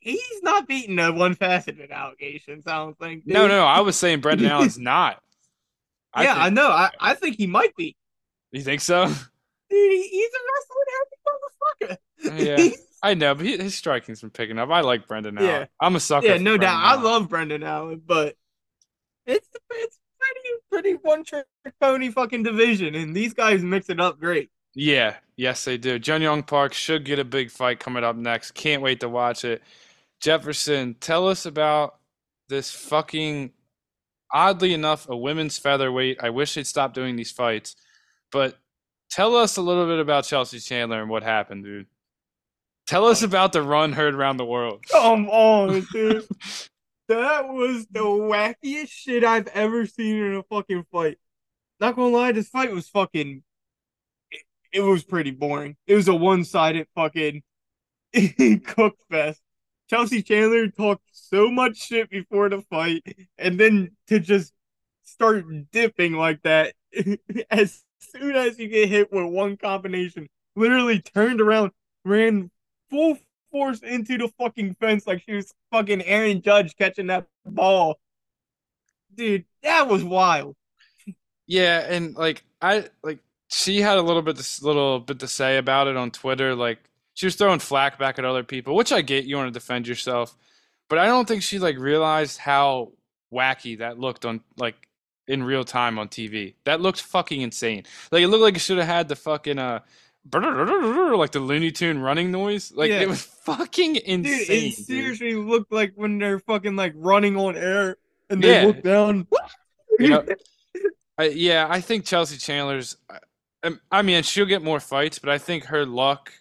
He's 0.00 0.42
not 0.42 0.68
beating 0.68 0.96
the 0.96 1.12
one 1.12 1.34
faceted 1.34 1.90
allegations. 1.90 2.66
I 2.66 2.76
don't 2.76 2.96
think. 2.98 3.24
No, 3.26 3.42
dude. 3.42 3.50
no, 3.50 3.64
I 3.64 3.80
was 3.80 3.96
saying 3.96 4.20
Brendan 4.20 4.46
Allen's 4.48 4.78
not. 4.78 5.20
I 6.14 6.22
yeah, 6.24 6.34
I 6.36 6.50
know. 6.50 6.68
I, 6.68 6.90
I 7.00 7.14
think 7.14 7.36
he 7.36 7.46
might 7.46 7.74
be. 7.76 7.96
you 8.52 8.62
think 8.62 8.80
so? 8.80 9.06
Dude, 9.70 9.92
he's 9.92 10.30
a 10.30 10.40
wrestling 10.48 10.86
motherfucker. 11.82 11.96
Yeah. 12.36 12.70
I 13.02 13.14
know, 13.14 13.34
but 13.34 13.46
he, 13.46 13.56
his 13.56 13.74
striking's 13.74 14.20
been 14.20 14.30
picking 14.30 14.58
up. 14.58 14.70
I 14.70 14.80
like 14.80 15.06
Brendan 15.06 15.38
Yeah. 15.40 15.66
I'm 15.80 15.94
a 15.96 16.00
sucker. 16.00 16.26
yeah, 16.26 16.36
no 16.38 16.56
Brendan 16.56 16.60
doubt. 16.60 16.98
I 16.98 17.00
love 17.00 17.28
Brendan 17.28 17.62
Allen, 17.62 18.02
but 18.04 18.34
it's 19.26 19.48
it's 19.70 19.98
pretty 20.18 20.48
pretty 20.70 20.92
one 21.02 21.24
trick 21.24 21.46
pony 21.80 22.10
fucking 22.10 22.42
division, 22.42 22.94
and 22.94 23.14
these 23.14 23.34
guys 23.34 23.62
mix 23.62 23.88
it 23.88 24.00
up 24.00 24.18
great. 24.18 24.50
Yeah, 24.74 25.16
yes, 25.36 25.64
they 25.64 25.76
do. 25.76 25.98
Jun 25.98 26.22
Yong 26.22 26.42
Park 26.42 26.72
should 26.72 27.04
get 27.04 27.18
a 27.18 27.24
big 27.24 27.50
fight 27.50 27.78
coming 27.80 28.04
up 28.04 28.16
next. 28.16 28.52
Can't 28.52 28.82
wait 28.82 29.00
to 29.00 29.08
watch 29.08 29.44
it. 29.44 29.62
Jefferson, 30.20 30.96
tell 31.00 31.28
us 31.28 31.46
about 31.46 31.96
this 32.48 32.70
fucking, 32.70 33.52
oddly 34.32 34.74
enough, 34.74 35.08
a 35.08 35.16
women's 35.16 35.58
featherweight. 35.58 36.18
I 36.22 36.30
wish 36.30 36.54
they'd 36.54 36.66
stop 36.66 36.94
doing 36.94 37.16
these 37.16 37.30
fights, 37.30 37.76
but 38.32 38.58
tell 39.10 39.36
us 39.36 39.56
a 39.56 39.62
little 39.62 39.86
bit 39.86 39.98
about 39.98 40.24
Chelsea 40.24 40.60
Chandler 40.60 41.00
and 41.00 41.10
what 41.10 41.22
happened, 41.22 41.64
dude. 41.64 41.86
Tell 42.86 43.06
us 43.06 43.22
oh. 43.22 43.26
about 43.26 43.52
the 43.52 43.62
run 43.62 43.92
heard 43.92 44.14
around 44.14 44.38
the 44.38 44.44
world. 44.44 44.84
Come 44.90 45.28
on, 45.28 45.86
dude. 45.92 46.26
that 47.08 47.48
was 47.48 47.86
the 47.90 48.00
wackiest 48.00 48.90
shit 48.90 49.24
I've 49.24 49.48
ever 49.48 49.86
seen 49.86 50.16
in 50.16 50.34
a 50.36 50.42
fucking 50.44 50.86
fight. 50.90 51.18
Not 51.80 51.96
gonna 51.96 52.14
lie, 52.14 52.32
this 52.32 52.48
fight 52.48 52.72
was 52.72 52.88
fucking. 52.88 53.42
It, 54.30 54.42
it 54.72 54.80
was 54.80 55.04
pretty 55.04 55.30
boring. 55.30 55.76
It 55.86 55.94
was 55.94 56.08
a 56.08 56.14
one-sided 56.14 56.88
fucking 56.94 57.42
cook 58.64 58.96
fest. 59.10 59.40
Chelsea 59.88 60.22
Chandler 60.22 60.68
talked 60.68 61.04
so 61.12 61.50
much 61.50 61.78
shit 61.78 62.10
before 62.10 62.48
the 62.48 62.62
fight, 62.62 63.02
and 63.38 63.58
then 63.58 63.92
to 64.08 64.18
just 64.18 64.52
start 65.04 65.44
dipping 65.72 66.14
like 66.14 66.42
that 66.42 66.74
as 67.50 67.82
soon 67.98 68.36
as 68.36 68.58
you 68.58 68.68
get 68.68 68.88
hit 68.88 69.12
with 69.12 69.26
one 69.26 69.56
combination, 69.56 70.28
literally 70.56 71.00
turned 71.00 71.40
around, 71.40 71.72
ran 72.04 72.50
full 72.90 73.18
force 73.50 73.80
into 73.80 74.18
the 74.18 74.28
fucking 74.38 74.74
fence 74.74 75.06
like 75.06 75.22
she 75.24 75.34
was 75.34 75.52
fucking 75.72 76.02
Aaron 76.02 76.42
Judge 76.42 76.76
catching 76.76 77.08
that 77.08 77.26
ball. 77.46 77.98
Dude, 79.14 79.44
that 79.62 79.88
was 79.88 80.04
wild. 80.04 80.54
Yeah, 81.46 81.80
and 81.80 82.14
like 82.14 82.44
I 82.60 82.88
like 83.02 83.20
she 83.48 83.80
had 83.80 83.98
a 83.98 84.02
little 84.02 84.22
bit 84.22 84.36
this 84.36 84.62
little 84.62 85.00
bit 85.00 85.20
to 85.20 85.28
say 85.28 85.56
about 85.56 85.88
it 85.88 85.96
on 85.96 86.10
Twitter. 86.10 86.54
Like 86.54 86.78
she 87.14 87.26
was 87.26 87.34
throwing 87.34 87.58
flack 87.58 87.98
back 87.98 88.18
at 88.18 88.24
other 88.24 88.44
people, 88.44 88.76
which 88.76 88.92
I 88.92 89.02
get. 89.02 89.24
You 89.24 89.36
want 89.36 89.52
to 89.52 89.58
defend 89.58 89.88
yourself, 89.88 90.36
but 90.88 90.98
I 90.98 91.06
don't 91.06 91.26
think 91.26 91.42
she 91.42 91.58
like 91.58 91.78
realized 91.78 92.38
how 92.38 92.92
wacky 93.32 93.78
that 93.78 93.98
looked 93.98 94.24
on 94.24 94.40
like 94.56 94.87
in 95.28 95.42
real 95.44 95.64
time 95.64 95.98
on 95.98 96.08
TV. 96.08 96.54
That 96.64 96.80
looked 96.80 97.00
fucking 97.02 97.40
insane. 97.42 97.84
Like 98.10 98.22
it 98.22 98.28
looked 98.28 98.42
like 98.42 98.56
it 98.56 98.60
should 98.60 98.78
have 98.78 98.86
had 98.86 99.08
the 99.08 99.16
fucking 99.16 99.58
uh 99.58 99.80
like 100.32 101.32
the 101.32 101.40
Looney 101.40 101.70
Tune 101.70 101.98
running 102.00 102.30
noise. 102.30 102.72
Like 102.72 102.90
Yeah. 102.90 103.00
it 103.00 103.08
was 103.08 103.22
fucking 103.22 103.94
Dude, 103.94 104.02
insane. 104.04 104.40
it 104.72 104.76
dude. 104.76 104.86
seriously 104.86 105.34
looked 105.34 105.72
like 105.72 105.92
when 105.94 106.18
they're 106.18 106.40
fucking 106.40 106.76
like 106.76 106.92
running 106.96 107.36
on 107.36 107.56
air 107.56 107.96
and 108.30 108.42
Yeah. 108.42 108.60
they 108.60 108.66
look 108.66 108.82
down. 108.82 109.26
Yeah. 109.98 110.22
I, 111.18 111.24
yeah, 111.30 111.66
I 111.68 111.80
think 111.80 112.04
Chelsea 112.04 112.36
Chandler's. 112.38 112.96
I- 113.10 113.18
um, 113.64 113.80
I 113.90 114.02
mean, 114.02 114.22
she'll 114.22 114.46
get 114.46 114.62
more 114.62 114.78
fights, 114.78 115.18
but 115.18 115.30
I 115.30 115.38
think 115.38 115.64
her 115.64 115.84
luck 115.84 116.32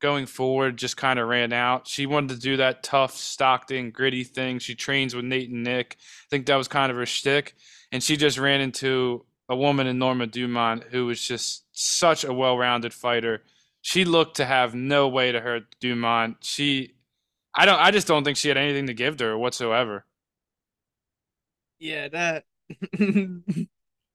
going 0.00 0.26
forward 0.26 0.76
just 0.76 0.96
kind 0.96 1.18
of 1.18 1.26
ran 1.26 1.52
out. 1.52 1.88
She 1.88 2.06
wanted 2.06 2.34
to 2.36 2.40
do 2.40 2.56
that 2.58 2.84
tough 2.84 3.16
Stockton 3.16 3.90
gritty 3.90 4.22
thing. 4.22 4.60
She 4.60 4.76
trains 4.76 5.12
with 5.12 5.24
Nate 5.24 5.50
and 5.50 5.64
Nick. 5.64 5.96
I 5.98 6.26
think 6.30 6.46
that 6.46 6.54
was 6.54 6.68
kind 6.68 6.92
of 6.92 6.96
her 6.98 7.04
shtick, 7.04 7.56
and 7.92 8.02
she 8.02 8.16
just 8.16 8.38
ran 8.38 8.60
into 8.60 9.24
a 9.48 9.56
woman 9.56 9.86
in 9.86 9.98
Norma 9.98 10.26
Dumont 10.26 10.84
who 10.90 11.06
was 11.06 11.20
just 11.20 11.64
such 11.72 12.24
a 12.24 12.32
well-rounded 12.32 12.94
fighter. 12.94 13.42
She 13.82 14.04
looked 14.04 14.36
to 14.36 14.44
have 14.44 14.74
no 14.74 15.08
way 15.08 15.32
to 15.32 15.40
hurt 15.40 15.74
Dumont. 15.80 16.38
She, 16.42 16.94
I 17.54 17.66
don't, 17.66 17.80
I 17.80 17.90
just 17.90 18.06
don't 18.06 18.24
think 18.24 18.36
she 18.36 18.48
had 18.48 18.56
anything 18.56 18.86
to 18.86 18.94
give 18.94 19.16
to 19.18 19.24
her 19.24 19.38
whatsoever. 19.38 20.04
Yeah, 21.78 22.08
that. 22.08 22.44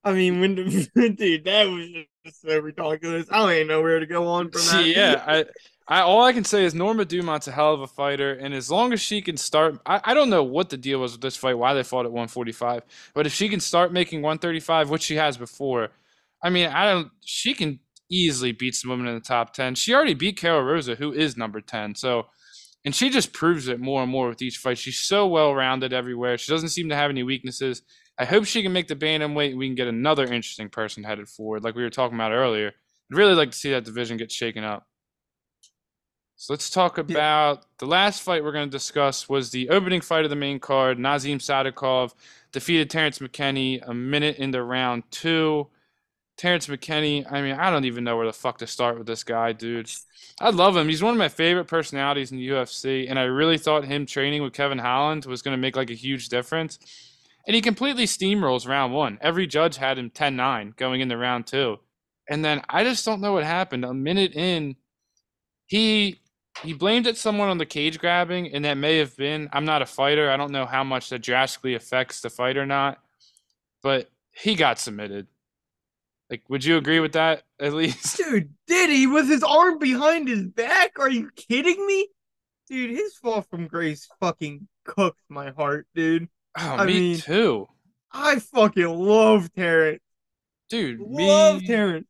I 0.05 0.13
mean, 0.13 0.39
when 0.39 0.55
dude, 0.95 1.43
that 1.45 1.63
was 1.65 1.87
just 2.23 2.41
so 2.41 2.59
ridiculous. 2.59 3.27
I 3.31 3.39
don't 3.39 3.51
even 3.51 3.67
know 3.67 3.81
where 3.81 3.99
to 3.99 4.05
go 4.05 4.27
on 4.27 4.51
from 4.51 4.61
that. 4.61 4.83
See, 4.83 4.95
yeah, 4.95 5.23
I, 5.25 5.45
I 5.87 6.01
all 6.01 6.23
I 6.23 6.33
can 6.33 6.43
say 6.43 6.65
is 6.65 6.73
Norma 6.73 7.05
Dumont's 7.05 7.47
a 7.47 7.51
hell 7.51 7.73
of 7.73 7.81
a 7.81 7.87
fighter, 7.87 8.33
and 8.33 8.53
as 8.53 8.71
long 8.71 8.91
as 8.91 9.01
she 9.01 9.21
can 9.21 9.37
start, 9.37 9.79
I, 9.85 10.01
I 10.03 10.13
don't 10.15 10.31
know 10.31 10.43
what 10.43 10.69
the 10.69 10.77
deal 10.77 10.99
was 10.99 11.11
with 11.11 11.21
this 11.21 11.37
fight, 11.37 11.57
why 11.57 11.73
they 11.73 11.83
fought 11.83 12.05
at 12.05 12.11
145, 12.11 12.83
but 13.13 13.27
if 13.27 13.33
she 13.33 13.49
can 13.49 13.59
start 13.59 13.93
making 13.93 14.21
135, 14.21 14.89
which 14.89 15.03
she 15.03 15.15
has 15.15 15.37
before, 15.37 15.89
I 16.41 16.49
mean, 16.49 16.67
I 16.69 16.91
don't, 16.91 17.11
she 17.23 17.53
can 17.53 17.79
easily 18.09 18.51
beat 18.51 18.75
some 18.75 18.89
women 18.89 19.07
in 19.07 19.13
the 19.13 19.19
top 19.19 19.53
10. 19.53 19.75
She 19.75 19.93
already 19.93 20.15
beat 20.15 20.37
Karol 20.37 20.63
Rosa, 20.63 20.95
who 20.95 21.13
is 21.13 21.37
number 21.37 21.61
10, 21.61 21.95
so, 21.95 22.27
and 22.83 22.95
she 22.95 23.09
just 23.09 23.31
proves 23.31 23.67
it 23.67 23.79
more 23.79 24.01
and 24.01 24.11
more 24.11 24.29
with 24.29 24.41
each 24.41 24.57
fight. 24.57 24.79
She's 24.79 24.99
so 24.99 25.27
well 25.27 25.53
rounded 25.53 25.93
everywhere. 25.93 26.37
She 26.37 26.51
doesn't 26.51 26.69
seem 26.69 26.89
to 26.89 26.95
have 26.95 27.11
any 27.11 27.23
weaknesses. 27.23 27.83
I 28.17 28.25
hope 28.25 28.45
she 28.45 28.63
can 28.63 28.73
make 28.73 28.87
the 28.87 28.95
bantamweight 28.95 29.49
and 29.49 29.57
we 29.57 29.67
can 29.67 29.75
get 29.75 29.87
another 29.87 30.23
interesting 30.23 30.69
person 30.69 31.03
headed 31.03 31.27
forward, 31.27 31.63
like 31.63 31.75
we 31.75 31.83
were 31.83 31.89
talking 31.89 32.15
about 32.15 32.31
earlier. 32.31 32.69
I'd 33.11 33.17
really 33.17 33.33
like 33.35 33.51
to 33.51 33.57
see 33.57 33.71
that 33.71 33.85
division 33.85 34.17
get 34.17 34.31
shaken 34.31 34.63
up. 34.63 34.87
So 36.37 36.51
let's 36.51 36.69
talk 36.69 36.97
about 36.97 37.65
the 37.77 37.85
last 37.85 38.21
fight 38.21 38.43
we're 38.43 38.51
going 38.51 38.69
to 38.69 38.77
discuss 38.77 39.29
was 39.29 39.51
the 39.51 39.69
opening 39.69 40.01
fight 40.01 40.25
of 40.25 40.29
the 40.29 40.35
main 40.35 40.59
card. 40.59 40.99
Nazim 40.99 41.39
Sadikov 41.39 42.13
defeated 42.51 42.89
Terrence 42.89 43.19
McKinney 43.19 43.81
a 43.87 43.93
minute 43.93 44.37
into 44.37 44.61
round 44.61 45.03
two. 45.11 45.67
Terrence 46.35 46.67
McKinney, 46.67 47.31
I 47.31 47.41
mean, 47.41 47.55
I 47.55 47.69
don't 47.69 47.85
even 47.85 48.03
know 48.03 48.17
where 48.17 48.25
the 48.25 48.33
fuck 48.33 48.57
to 48.57 48.67
start 48.67 48.97
with 48.97 49.07
this 49.07 49.23
guy, 49.23 49.53
dude. 49.53 49.89
I 50.41 50.49
love 50.49 50.75
him. 50.75 50.89
He's 50.89 51.01
one 51.01 51.13
of 51.13 51.17
my 51.17 51.29
favorite 51.29 51.65
personalities 51.65 52.33
in 52.33 52.37
the 52.37 52.49
UFC, 52.49 53.09
and 53.09 53.17
I 53.17 53.23
really 53.23 53.57
thought 53.57 53.85
him 53.85 54.05
training 54.05 54.43
with 54.43 54.51
Kevin 54.51 54.77
Holland 54.77 55.25
was 55.25 55.41
going 55.41 55.55
to 55.55 55.61
make 55.61 55.77
like 55.77 55.89
a 55.89 55.93
huge 55.95 56.27
difference. 56.27 56.79
And 57.47 57.55
he 57.55 57.61
completely 57.61 58.05
steamrolls 58.05 58.67
round 58.67 58.93
one. 58.93 59.19
Every 59.21 59.47
judge 59.47 59.77
had 59.77 59.97
him 59.97 60.09
10 60.09 60.35
9 60.35 60.73
going 60.75 60.99
into 60.99 61.15
round 61.15 61.47
two. 61.47 61.77
And 62.27 62.43
then 62.43 62.61
I 62.67 62.83
just 62.83 63.05
don't 63.05 63.21
know 63.21 63.31
what 63.31 63.45
happened. 63.45 63.85
A 63.85 63.93
minute 63.93 64.33
in, 64.33 64.75
he 65.67 66.19
he 66.63 66.73
blamed 66.73 67.07
it 67.07 67.17
someone 67.17 67.49
on 67.49 67.57
the 67.57 67.65
cage 67.65 67.99
grabbing, 67.99 68.51
and 68.53 68.63
that 68.65 68.75
may 68.77 68.97
have 68.97 69.15
been. 69.17 69.49
I'm 69.53 69.65
not 69.65 69.81
a 69.81 69.85
fighter. 69.85 70.29
I 70.31 70.37
don't 70.37 70.51
know 70.51 70.65
how 70.65 70.83
much 70.83 71.09
that 71.09 71.19
drastically 71.19 71.75
affects 71.75 72.21
the 72.21 72.29
fight 72.29 72.57
or 72.57 72.65
not. 72.65 72.99
But 73.83 74.09
he 74.31 74.55
got 74.55 74.79
submitted. 74.79 75.27
Like, 76.29 76.43
would 76.49 76.65
you 76.65 76.77
agree 76.77 76.99
with 76.99 77.13
that 77.13 77.43
at 77.59 77.73
least? 77.73 78.17
Dude, 78.17 78.53
did 78.67 78.89
he 78.89 79.05
with 79.07 79.27
his 79.27 79.43
arm 79.43 79.77
behind 79.79 80.27
his 80.27 80.43
back? 80.43 80.97
Are 80.99 81.09
you 81.09 81.29
kidding 81.35 81.85
me? 81.85 82.07
Dude, 82.67 82.89
his 82.89 83.13
fall 83.15 83.41
from 83.43 83.67
grace 83.67 84.07
fucking 84.19 84.67
cooked 84.85 85.21
my 85.29 85.51
heart, 85.51 85.87
dude. 85.93 86.29
Oh, 86.57 86.61
I 86.79 86.85
me 86.85 86.93
mean- 86.93 87.17
too, 87.19 87.67
I 88.11 88.39
fucking 88.39 88.87
love 88.87 89.53
Terrence. 89.53 90.01
dude. 90.69 90.99
Love 90.99 91.61
me 91.61 91.67
Terrence. 91.67 92.07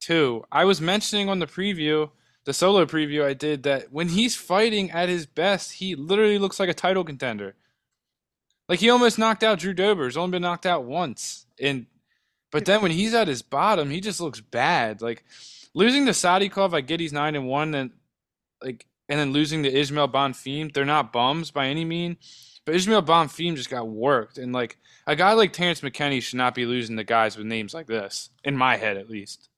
too. 0.00 0.44
I 0.52 0.64
was 0.64 0.80
mentioning 0.80 1.28
on 1.28 1.38
the 1.40 1.46
preview, 1.48 2.10
the 2.44 2.52
solo 2.52 2.86
preview 2.86 3.24
I 3.24 3.34
did, 3.34 3.62
that 3.64 3.92
when 3.92 4.08
he's 4.08 4.34
fighting 4.34 4.90
at 4.90 5.08
his 5.08 5.26
best, 5.26 5.74
he 5.74 5.94
literally 5.94 6.38
looks 6.38 6.58
like 6.58 6.68
a 6.68 6.74
title 6.74 7.04
contender. 7.04 7.54
Like 8.68 8.78
he 8.78 8.90
almost 8.90 9.18
knocked 9.18 9.42
out 9.42 9.58
Drew 9.58 9.74
Dober. 9.74 10.04
He's 10.04 10.16
only 10.16 10.30
been 10.30 10.42
knocked 10.42 10.66
out 10.66 10.84
once, 10.84 11.46
and 11.60 11.86
but 12.50 12.64
then 12.64 12.82
when 12.82 12.92
he's 12.92 13.14
at 13.14 13.28
his 13.28 13.42
bottom, 13.42 13.90
he 13.90 14.00
just 14.00 14.20
looks 14.20 14.40
bad. 14.40 15.02
Like 15.02 15.24
losing 15.74 16.06
to 16.06 16.12
Sadikov, 16.12 16.72
I 16.72 16.80
get 16.80 17.00
he's 17.00 17.12
nine 17.12 17.34
and 17.34 17.48
one, 17.48 17.74
and 17.74 17.90
like 18.62 18.86
and 19.08 19.18
then 19.18 19.32
losing 19.32 19.64
to 19.64 19.72
Ismael 19.76 20.08
Bonfim, 20.08 20.72
they're 20.72 20.84
not 20.84 21.12
bums 21.12 21.50
by 21.50 21.66
any 21.66 21.84
mean. 21.84 22.16
But 22.64 22.76
Ismael 22.76 23.02
Bonfim 23.02 23.56
just 23.56 23.70
got 23.70 23.88
worked, 23.88 24.38
and 24.38 24.52
like 24.52 24.78
a 25.06 25.16
guy 25.16 25.32
like 25.32 25.52
Terrence 25.52 25.80
McKinney 25.80 26.22
should 26.22 26.36
not 26.36 26.54
be 26.54 26.64
losing 26.64 26.96
to 26.96 27.04
guys 27.04 27.36
with 27.36 27.46
names 27.46 27.74
like 27.74 27.88
this, 27.88 28.30
in 28.44 28.56
my 28.56 28.76
head 28.76 28.96
at 28.96 29.10
least. 29.10 29.48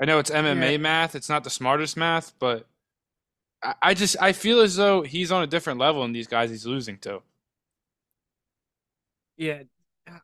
I 0.00 0.04
know 0.06 0.18
it's 0.18 0.30
MMA 0.30 0.76
Yeah. 0.76 0.78
math; 0.78 1.14
it's 1.14 1.28
not 1.28 1.44
the 1.44 1.50
smartest 1.50 1.96
math, 1.96 2.32
but 2.40 2.66
I, 3.62 3.74
I 3.82 3.94
just 3.94 4.16
I 4.20 4.32
feel 4.32 4.60
as 4.60 4.76
though 4.76 5.02
he's 5.02 5.32
on 5.32 5.42
a 5.42 5.46
different 5.46 5.78
level 5.80 6.02
than 6.02 6.12
these 6.12 6.28
guys 6.28 6.50
he's 6.50 6.66
losing 6.66 6.98
to. 7.00 7.22
Yeah, 9.36 9.62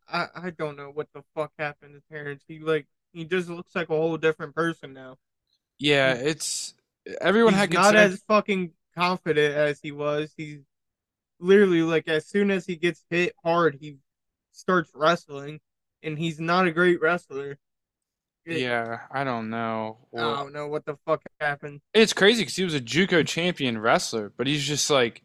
I 0.08 0.28
I 0.34 0.50
don't 0.50 0.76
know 0.76 0.90
what 0.90 1.08
the 1.14 1.22
fuck 1.34 1.52
happened 1.58 1.94
to 1.94 2.02
Terrence. 2.12 2.44
He 2.46 2.58
like 2.60 2.86
he 3.12 3.24
just 3.24 3.48
looks 3.48 3.74
like 3.74 3.88
a 3.90 3.96
whole 3.96 4.16
different 4.18 4.54
person 4.54 4.92
now. 4.92 5.18
Yeah, 5.78 6.14
it's 6.14 6.74
everyone 7.20 7.52
He's 7.52 7.54
had 7.54 7.70
not 7.70 7.96
as 7.96 8.22
fucking 8.28 8.72
confident 8.94 9.54
as 9.54 9.80
he 9.80 9.92
was. 9.92 10.32
He's 10.36 10.60
literally 11.40 11.82
like 11.82 12.08
as 12.08 12.26
soon 12.26 12.50
as 12.50 12.66
he 12.66 12.76
gets 12.76 13.04
hit 13.10 13.34
hard, 13.44 13.76
he 13.80 13.98
starts 14.52 14.92
wrestling, 14.94 15.60
and 16.02 16.18
he's 16.18 16.40
not 16.40 16.66
a 16.66 16.72
great 16.72 17.00
wrestler. 17.00 17.58
Yeah, 18.46 19.00
I 19.10 19.24
don't 19.24 19.50
know. 19.50 19.98
I 20.16 20.20
don't 20.20 20.52
know 20.52 20.68
what 20.68 20.84
the 20.84 20.96
fuck 21.04 21.22
happened. 21.40 21.80
It's 21.92 22.12
crazy 22.12 22.42
because 22.42 22.56
he 22.56 22.64
was 22.64 22.74
a 22.74 22.80
JUCO 22.80 23.26
champion 23.26 23.78
wrestler, 23.78 24.32
but 24.36 24.46
he's 24.46 24.64
just 24.64 24.88
like, 24.88 25.22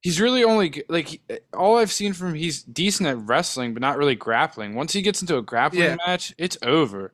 he's 0.00 0.20
really 0.20 0.44
only 0.44 0.84
like 0.88 1.20
eh, 1.30 1.38
all 1.54 1.78
I've 1.78 1.92
seen 1.92 2.12
from 2.12 2.28
him, 2.28 2.34
he's 2.34 2.62
decent 2.62 3.08
at 3.08 3.16
wrestling, 3.18 3.72
but 3.72 3.80
not 3.80 3.96
really 3.96 4.16
grappling. 4.16 4.74
Once 4.74 4.92
he 4.92 5.02
gets 5.02 5.20
into 5.22 5.38
a 5.38 5.42
grappling 5.42 5.82
Yeah. 5.82 5.96
match, 6.06 6.34
it's 6.38 6.58
over. 6.62 7.12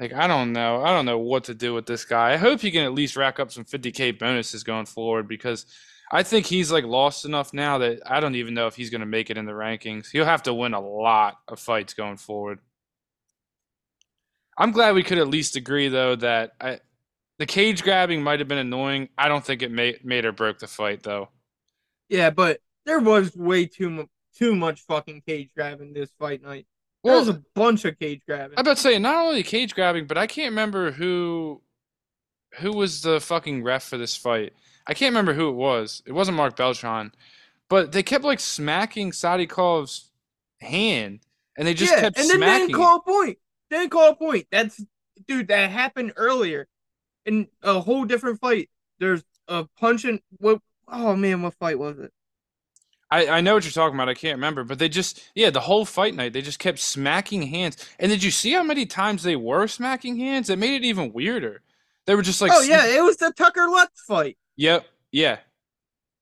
Like 0.00 0.12
I 0.14 0.26
don't 0.26 0.52
know, 0.52 0.82
I 0.82 0.92
don't 0.94 1.04
know 1.04 1.18
what 1.18 1.44
to 1.44 1.54
do 1.54 1.74
with 1.74 1.86
this 1.86 2.04
guy. 2.04 2.32
I 2.32 2.36
hope 2.36 2.60
he 2.60 2.70
can 2.70 2.84
at 2.84 2.94
least 2.94 3.16
rack 3.16 3.38
up 3.38 3.52
some 3.52 3.64
50k 3.64 4.18
bonuses 4.18 4.64
going 4.64 4.86
forward 4.86 5.28
because 5.28 5.66
I 6.10 6.22
think 6.22 6.46
he's 6.46 6.72
like 6.72 6.84
lost 6.84 7.24
enough 7.24 7.52
now 7.52 7.78
that 7.78 8.00
I 8.06 8.20
don't 8.20 8.34
even 8.34 8.54
know 8.54 8.66
if 8.66 8.74
he's 8.76 8.90
going 8.90 9.00
to 9.00 9.06
make 9.06 9.30
it 9.30 9.38
in 9.38 9.44
the 9.44 9.52
rankings. 9.52 10.10
He'll 10.10 10.24
have 10.24 10.42
to 10.44 10.54
win 10.54 10.74
a 10.74 10.80
lot 10.80 11.38
of 11.48 11.60
fights 11.60 11.94
going 11.94 12.16
forward. 12.16 12.58
I'm 14.56 14.72
glad 14.72 14.94
we 14.94 15.02
could 15.02 15.18
at 15.18 15.28
least 15.28 15.56
agree 15.56 15.88
though 15.88 16.16
that 16.16 16.52
I, 16.60 16.80
the 17.38 17.46
cage 17.46 17.82
grabbing 17.82 18.22
might 18.22 18.38
have 18.40 18.48
been 18.48 18.58
annoying. 18.58 19.08
I 19.16 19.28
don't 19.28 19.44
think 19.44 19.62
it 19.62 19.70
made 19.70 20.04
made 20.04 20.24
or 20.24 20.32
broke 20.32 20.58
the 20.58 20.66
fight 20.66 21.02
though. 21.02 21.28
Yeah, 22.08 22.30
but 22.30 22.60
there 22.84 23.00
was 23.00 23.34
way 23.34 23.66
too 23.66 23.90
much 23.90 24.08
too 24.36 24.54
much 24.54 24.80
fucking 24.82 25.22
cage 25.26 25.50
grabbing 25.54 25.92
this 25.92 26.10
fight 26.18 26.42
night. 26.42 26.66
There 27.04 27.16
was 27.16 27.28
a 27.28 27.42
bunch 27.54 27.84
of 27.84 27.98
cage 27.98 28.20
grabbing. 28.26 28.54
I'm 28.56 28.62
about 28.62 28.76
to 28.76 28.82
say 28.82 28.98
not 28.98 29.26
only 29.26 29.42
cage 29.42 29.74
grabbing, 29.74 30.06
but 30.06 30.18
I 30.18 30.26
can't 30.26 30.50
remember 30.50 30.92
who 30.92 31.60
who 32.60 32.72
was 32.72 33.02
the 33.02 33.20
fucking 33.20 33.62
ref 33.62 33.82
for 33.82 33.98
this 33.98 34.16
fight. 34.16 34.52
I 34.86 34.94
can't 34.94 35.10
remember 35.10 35.32
who 35.32 35.48
it 35.48 35.54
was. 35.54 36.02
It 36.06 36.12
wasn't 36.12 36.36
Mark 36.36 36.56
Beltran, 36.56 37.12
but 37.68 37.92
they 37.92 38.02
kept 38.02 38.24
like 38.24 38.40
smacking 38.40 39.10
Sadikov's 39.10 40.10
hand, 40.60 41.20
and 41.56 41.66
they 41.66 41.74
just 41.74 41.92
yeah, 41.92 42.02
kept 42.02 42.18
and 42.18 42.28
then 42.28 42.36
smacking. 42.36 42.68
didn't 42.68 42.80
call 42.80 42.98
a 42.98 43.02
point. 43.02 43.38
Didn't 43.72 43.88
call 43.88 44.10
a 44.10 44.14
point. 44.14 44.46
That's 44.52 44.84
dude. 45.26 45.48
That 45.48 45.70
happened 45.70 46.12
earlier 46.16 46.68
in 47.24 47.48
a 47.62 47.80
whole 47.80 48.04
different 48.04 48.38
fight. 48.38 48.68
There's 48.98 49.24
a 49.48 49.64
punching. 49.80 50.20
What? 50.36 50.60
Oh 50.86 51.16
man, 51.16 51.40
what 51.40 51.54
fight 51.54 51.78
was 51.78 51.98
it? 51.98 52.12
I, 53.10 53.28
I 53.28 53.40
know 53.40 53.54
what 53.54 53.64
you're 53.64 53.72
talking 53.72 53.94
about. 53.96 54.10
I 54.10 54.14
can't 54.14 54.36
remember, 54.36 54.62
but 54.62 54.78
they 54.78 54.90
just 54.90 55.22
yeah, 55.34 55.48
the 55.48 55.60
whole 55.60 55.86
fight 55.86 56.14
night 56.14 56.34
they 56.34 56.42
just 56.42 56.58
kept 56.58 56.80
smacking 56.80 57.42
hands. 57.44 57.78
And 57.98 58.10
did 58.10 58.22
you 58.22 58.30
see 58.30 58.52
how 58.52 58.62
many 58.62 58.84
times 58.84 59.22
they 59.22 59.36
were 59.36 59.66
smacking 59.68 60.16
hands? 60.16 60.50
It 60.50 60.58
made 60.58 60.74
it 60.74 60.84
even 60.84 61.14
weirder. 61.14 61.62
They 62.04 62.14
were 62.14 62.22
just 62.22 62.42
like, 62.42 62.52
oh 62.52 62.60
yeah, 62.60 62.86
it 62.86 63.02
was 63.02 63.16
the 63.16 63.32
Tucker 63.32 63.68
Lutz 63.68 64.02
fight. 64.06 64.36
yep, 64.56 64.84
yeah, 65.10 65.38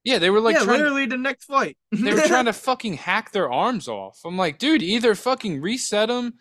yeah. 0.04 0.20
They 0.20 0.30
were 0.30 0.40
like 0.40 0.54
yeah, 0.54 0.62
trying, 0.62 0.78
literally 0.78 1.06
the 1.06 1.16
next 1.16 1.46
fight. 1.46 1.76
they 1.90 2.14
were 2.14 2.20
trying 2.20 2.44
to 2.46 2.52
fucking 2.52 2.94
hack 2.94 3.32
their 3.32 3.50
arms 3.50 3.88
off. 3.88 4.20
I'm 4.24 4.38
like, 4.38 4.60
dude, 4.60 4.84
either 4.84 5.16
fucking 5.16 5.60
reset 5.60 6.06
them 6.08 6.34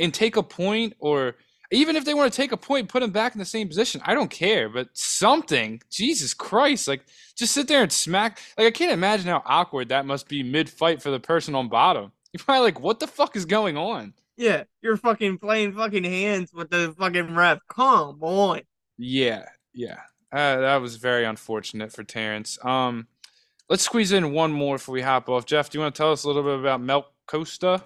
and 0.00 0.12
take 0.12 0.36
a 0.36 0.42
point, 0.42 0.94
or 0.98 1.36
even 1.70 1.94
if 1.94 2.04
they 2.04 2.14
want 2.14 2.32
to 2.32 2.36
take 2.36 2.52
a 2.52 2.56
point, 2.56 2.88
put 2.88 3.00
them 3.00 3.12
back 3.12 3.34
in 3.34 3.38
the 3.38 3.44
same 3.44 3.68
position. 3.68 4.00
I 4.04 4.14
don't 4.14 4.30
care, 4.30 4.68
but 4.68 4.88
something. 4.92 5.80
Jesus 5.90 6.34
Christ, 6.34 6.88
like 6.88 7.02
just 7.36 7.52
sit 7.52 7.68
there 7.68 7.82
and 7.82 7.92
smack. 7.92 8.40
Like 8.58 8.66
I 8.66 8.70
can't 8.70 8.92
imagine 8.92 9.28
how 9.28 9.42
awkward 9.44 9.90
that 9.90 10.06
must 10.06 10.28
be 10.28 10.42
mid 10.42 10.68
fight 10.68 11.00
for 11.00 11.10
the 11.10 11.20
person 11.20 11.54
on 11.54 11.68
bottom. 11.68 12.12
You're 12.32 12.44
probably 12.44 12.64
like, 12.64 12.80
what 12.80 13.00
the 13.00 13.06
fuck 13.06 13.36
is 13.36 13.44
going 13.44 13.76
on? 13.76 14.14
Yeah, 14.36 14.64
you're 14.80 14.96
fucking 14.96 15.36
playing 15.36 15.74
fucking 15.74 16.04
hands 16.04 16.50
with 16.54 16.70
the 16.70 16.94
fucking 16.98 17.34
ref. 17.34 17.58
Come 17.68 18.22
on. 18.22 18.62
Yeah, 18.96 19.44
yeah. 19.74 19.98
Uh, 20.32 20.60
that 20.60 20.76
was 20.76 20.96
very 20.96 21.24
unfortunate 21.26 21.92
for 21.92 22.04
Terrence. 22.04 22.58
Um, 22.64 23.08
let's 23.68 23.82
squeeze 23.82 24.12
in 24.12 24.32
one 24.32 24.52
more 24.52 24.76
before 24.76 24.94
we 24.94 25.02
hop 25.02 25.28
off. 25.28 25.44
Jeff, 25.44 25.68
do 25.68 25.76
you 25.76 25.82
want 25.82 25.94
to 25.94 25.98
tell 25.98 26.12
us 26.12 26.24
a 26.24 26.26
little 26.26 26.42
bit 26.42 26.58
about 26.58 26.80
Mel 26.80 27.12
Costa? 27.26 27.82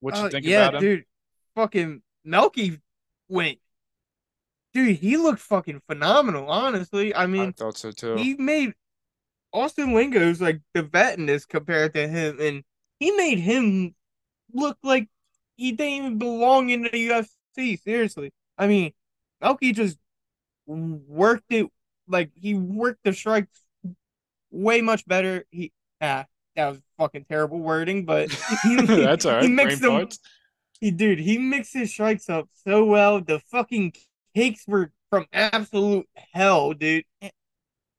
What 0.00 0.18
you 0.20 0.26
Uh, 0.26 0.30
think 0.30 0.46
yeah, 0.46 0.68
about 0.68 0.74
him? 0.76 0.82
dude. 0.82 1.04
Fucking 1.56 2.02
Melky 2.24 2.80
went. 3.28 3.58
Dude, 4.72 4.96
he 4.96 5.16
looked 5.16 5.40
fucking 5.40 5.80
phenomenal, 5.86 6.48
honestly. 6.50 7.14
I 7.14 7.26
I 7.38 7.46
mean, 7.46 7.54
thought 7.56 7.76
so 7.78 7.92
too. 7.92 8.16
he 8.16 8.34
made 8.34 8.74
Austin 9.52 9.94
Lingo's 9.94 10.40
like 10.40 10.60
the 10.74 10.82
vet 10.82 11.18
in 11.18 11.26
this 11.26 11.46
compared 11.46 11.94
to 11.94 12.08
him, 12.08 12.40
and 12.40 12.64
he 13.00 13.12
made 13.12 13.38
him 13.40 13.94
look 14.52 14.78
like 14.82 15.08
he 15.56 15.72
didn't 15.72 15.94
even 15.94 16.18
belong 16.18 16.70
in 16.70 16.82
the 16.84 16.90
UFC. 16.98 17.76
Seriously, 17.76 18.32
I 18.58 18.68
mean, 18.68 18.92
Melky 19.40 19.72
just 19.72 19.98
worked 20.66 21.52
it 21.52 21.68
like 22.08 22.32
he 22.34 22.54
worked 22.54 23.04
the 23.04 23.12
strikes 23.12 23.60
way 24.50 24.80
much 24.80 25.06
better. 25.06 25.44
He 25.50 25.72
ah, 26.00 26.26
that 26.56 26.68
was 26.70 26.80
fucking 26.98 27.26
terrible 27.28 27.58
wording, 27.58 28.04
but 28.04 28.30
he, 28.62 28.76
That's 28.76 29.26
all 29.26 29.34
right. 29.34 29.44
He 29.44 29.54
Brain 29.54 29.80
them. 29.80 30.08
He 30.80 30.90
dude, 30.90 31.18
he 31.18 31.38
mixed 31.38 31.72
his 31.72 31.90
strikes 31.90 32.28
up 32.28 32.48
so 32.66 32.84
well. 32.84 33.20
The 33.20 33.40
fucking 33.50 33.94
kicks 34.34 34.64
were 34.66 34.90
from 35.10 35.26
absolute 35.32 36.08
hell, 36.32 36.72
dude. 36.72 37.04
Eh. 37.22 37.30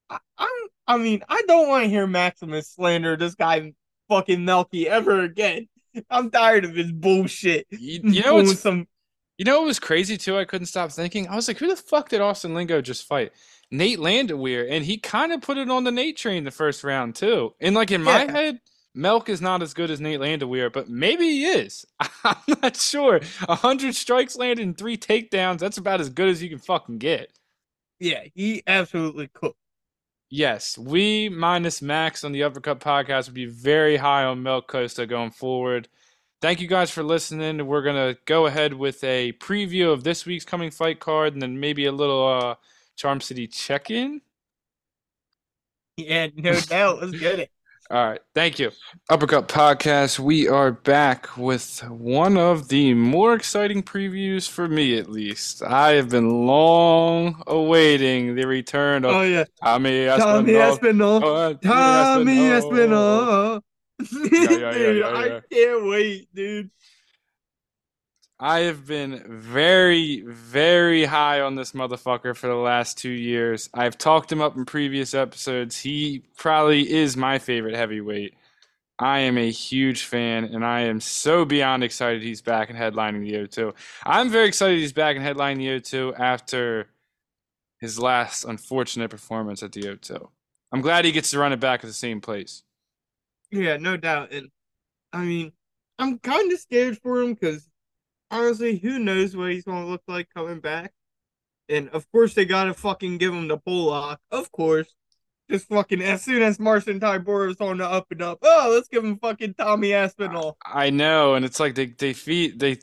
I, 0.10 0.20
I'm, 0.38 0.68
I 0.88 0.98
mean, 0.98 1.24
I 1.28 1.42
don't 1.48 1.68
want 1.68 1.86
to 1.86 1.90
hear 1.90 2.06
Maximus 2.06 2.70
slander 2.70 3.18
this 3.18 3.34
guy, 3.34 3.74
fucking 4.08 4.46
Melky, 4.46 4.88
ever 4.88 5.22
again. 5.22 5.68
I'm 6.10 6.30
tired 6.30 6.66
of 6.66 6.76
his 6.76 6.92
bullshit. 6.92 7.66
You, 7.72 8.02
you 8.04 8.22
know 8.22 8.34
Doing 8.34 8.48
what's 8.48 8.60
some 8.60 8.88
you 9.38 9.44
know 9.44 9.60
what 9.60 9.68
was 9.68 9.80
crazy 9.80 10.18
too? 10.18 10.38
I 10.38 10.46
couldn't 10.46 10.68
stop 10.68 10.92
thinking. 10.92 11.28
I 11.28 11.36
was 11.36 11.48
like, 11.48 11.58
who 11.58 11.68
the 11.68 11.76
fuck 11.76 12.10
did 12.10 12.22
Austin 12.22 12.54
Lingo 12.54 12.82
just 12.82 13.06
fight? 13.06 13.34
Nate 13.72 14.00
Landwehr, 14.00 14.68
and 14.70 14.86
he 14.86 14.98
kind 14.98 15.32
of 15.34 15.42
put 15.42 15.58
it 15.58 15.70
on 15.70 15.84
the 15.84 15.92
Nate 15.92 16.18
train 16.18 16.44
the 16.44 16.52
first 16.52 16.84
round 16.84 17.16
too. 17.16 17.54
And 17.60 17.76
like 17.76 17.92
in 17.92 18.04
my 18.04 18.24
Yeah. 18.26 18.32
head, 18.32 18.60
Melk 18.94 19.28
is 19.28 19.42
not 19.42 19.62
as 19.62 19.74
good 19.74 19.92
as 19.92 20.00
Nate 20.00 20.20
Landwehr, 20.22 20.70
but 20.70 20.88
maybe 20.90 21.26
he 21.26 21.46
is. 21.46 21.86
I'm 22.24 22.36
not 22.62 22.78
sure. 22.78 23.20
A 23.50 23.56
hundred 23.56 23.96
strikes 23.96 24.36
landed 24.38 24.66
and 24.66 24.78
three 24.78 24.98
takedowns. 24.98 25.60
That's 25.60 25.78
about 25.78 26.00
as 26.00 26.10
good 26.10 26.30
as 26.30 26.42
you 26.42 26.50
can 26.50 26.60
fucking 26.60 27.00
get. 27.00 27.32
yeah, 28.00 28.24
he 28.34 28.64
absolutely 28.68 29.28
cooked. 29.34 29.58
Yes, 30.30 30.78
we 30.78 31.30
minus 31.30 31.82
Max 31.82 32.24
on 32.24 32.32
the 32.32 32.44
Uppercut 32.44 32.80
podcast 32.80 33.28
would 33.28 33.36
be 33.36 33.46
very 33.46 33.98
high 33.98 34.24
on 34.24 34.42
Mel 34.44 34.62
Costa 34.62 35.06
going 35.06 35.32
forward. 35.32 35.88
Thank 36.42 36.60
you 36.62 36.68
guys 36.68 36.90
for 36.92 37.04
listening. 37.04 37.66
We're 37.66 37.84
gonna 37.84 38.16
go 38.26 38.46
ahead 38.46 38.74
with 38.74 39.04
a 39.04 39.34
preview 39.34 39.92
of 39.94 40.04
this 40.04 40.26
week's 40.26 40.46
coming 40.46 40.72
fight 40.72 41.00
card, 41.00 41.34
and 41.34 41.42
then 41.42 41.60
maybe 41.60 41.86
a 41.86 41.92
little 41.92 42.28
uh, 42.28 42.56
Charm 42.96 43.22
City 43.22 43.48
check-in. 43.48 44.22
Yeah, 45.98 46.28
no 46.36 46.60
doubt. 46.60 47.02
Let's 47.02 47.18
get 47.18 47.40
it. 47.40 47.52
All 47.92 48.04
right, 48.04 48.20
thank 48.34 48.58
you. 48.58 48.72
Uppercut 49.10 49.48
podcast. 49.48 50.18
We 50.18 50.48
are 50.48 50.72
back 50.72 51.38
with 51.38 51.84
one 51.88 52.36
of 52.36 52.68
the 52.68 52.96
more 52.96 53.36
exciting 53.36 53.84
previews 53.84 54.50
for 54.50 54.68
me, 54.68 54.98
at 54.98 55.12
least. 55.12 55.62
I 55.62 55.92
have 55.92 56.10
been 56.10 56.48
long 56.48 57.44
awaiting 57.46 58.34
the 58.34 58.46
return 58.48 59.06
of 59.06 59.12
Oh 59.12 59.22
yeah, 59.22 59.44
Tommy 59.64 60.08
Tommy 60.08 60.56
Aspinall. 60.56 61.18
Aspinall. 61.18 61.36
Uh, 61.38 61.54
Tommy 61.54 62.48
Aspinall. 62.48 63.62
Aspinall. 64.00 64.32
yeah, 64.32 64.58
yeah, 64.58 64.72
dude, 64.74 64.98
yeah, 64.98 65.08
I 65.08 65.42
can't 65.54 65.86
wait, 65.88 66.28
dude. 66.34 66.72
I 68.40 68.62
have 68.62 68.86
been 68.86 69.24
very, 69.28 70.22
very 70.22 71.06
high 71.06 71.40
on 71.40 71.56
this 71.56 71.72
motherfucker 71.72 72.36
for 72.36 72.48
the 72.48 72.56
last 72.56 72.98
two 72.98 73.10
years. 73.10 73.70
I've 73.74 73.98
talked 73.98 74.30
him 74.30 74.42
up 74.42 74.58
in 74.58 74.66
previous 74.66 75.14
episodes. 75.14 75.80
He 75.80 76.24
probably 76.36 76.92
is 76.92 77.16
my 77.16 77.40
favorite 77.40 77.76
heavyweight. 77.76 78.34
I 79.00 79.20
am 79.20 79.38
a 79.38 79.50
huge 79.50 80.04
fan, 80.04 80.46
and 80.46 80.66
I 80.66 80.82
am 80.82 81.00
so 81.00 81.46
beyond 81.46 81.84
excited 81.84 82.24
he's 82.24 82.42
back 82.42 82.70
and 82.70 82.78
headlining 82.78 83.26
the 83.26 83.48
O2. 83.48 83.74
I'm 84.06 84.30
very 84.30 84.48
excited 84.48 84.80
he's 84.80 84.94
back 84.94 85.16
and 85.16 85.26
headlining 85.26 85.58
the 85.58 85.68
O2 85.80 86.20
after 86.20 86.90
his 87.80 88.00
last 88.00 88.44
unfortunate 88.44 89.10
performance 89.10 89.64
at 89.64 89.72
the 89.72 89.82
O2. 89.82 90.28
I'm 90.74 90.82
glad 90.82 91.06
he 91.06 91.12
gets 91.14 91.32
to 91.32 91.40
run 91.40 91.54
it 91.54 91.60
back 91.60 91.84
at 91.84 91.88
the 91.88 91.94
same 91.94 92.20
place. 92.20 92.64
Yeah, 93.52 93.78
no 93.78 93.96
doubt. 93.96 94.34
And 94.34 94.50
I 95.14 95.24
mean, 95.24 95.54
I'm 96.00 96.20
kind 96.20 96.52
of 96.52 96.60
scared 96.60 96.98
for 96.98 97.22
him 97.22 97.34
because 97.34 97.70
honestly, 98.32 98.78
who 98.78 99.00
knows 99.00 99.36
what 99.36 99.52
he's 99.52 99.64
gonna 99.66 99.88
look 99.88 100.04
like 100.08 100.30
coming 100.36 100.60
back? 100.60 100.94
And 101.70 101.90
of 101.90 102.10
course, 102.12 102.34
they 102.34 102.46
gotta 102.46 102.74
fucking 102.74 103.18
give 103.18 103.34
him 103.34 103.48
the 103.48 103.58
pull 103.58 103.86
lock. 103.88 104.20
Of 104.32 104.52
course, 104.52 104.94
just 105.50 105.68
fucking 105.68 106.02
as 106.02 106.24
soon 106.24 106.42
as 106.42 106.60
Marcin 106.60 107.00
Tybura 107.00 107.50
is 107.52 107.58
on 107.62 107.78
the 107.80 107.86
up 107.86 108.08
and 108.12 108.22
up, 108.22 108.40
oh, 108.42 108.72
let's 108.74 108.88
give 108.88 109.04
him 109.04 109.18
fucking 109.18 109.56
Tommy 109.56 109.94
Aspinall. 109.94 110.58
I 110.66 110.90
know, 110.90 111.36
and 111.36 111.46
it's 111.46 111.60
like 111.60 111.76
they 111.76 111.88
they 111.88 112.14
feed 112.14 112.60
they. 112.60 112.78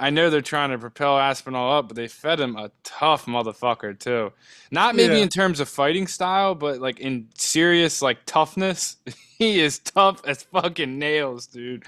I 0.00 0.10
know 0.10 0.28
they're 0.28 0.40
trying 0.42 0.70
to 0.70 0.78
propel 0.78 1.16
Aspinall 1.16 1.78
up, 1.78 1.86
but 1.86 1.94
they 1.94 2.08
fed 2.08 2.40
him 2.40 2.56
a 2.56 2.72
tough 2.82 3.26
motherfucker 3.26 3.96
too. 3.96 4.32
Not 4.72 4.96
maybe 4.96 5.14
Yeah. 5.18 5.22
in 5.22 5.28
terms 5.28 5.60
of 5.60 5.68
fighting 5.68 6.08
style, 6.08 6.56
but 6.56 6.80
like 6.80 6.98
in 6.98 7.28
serious 7.36 8.02
like 8.02 8.18
toughness. 8.26 8.96
he 9.38 9.60
is 9.60 9.78
tough 9.78 10.20
as 10.26 10.42
fucking 10.42 10.98
nails, 10.98 11.46
dude. 11.46 11.84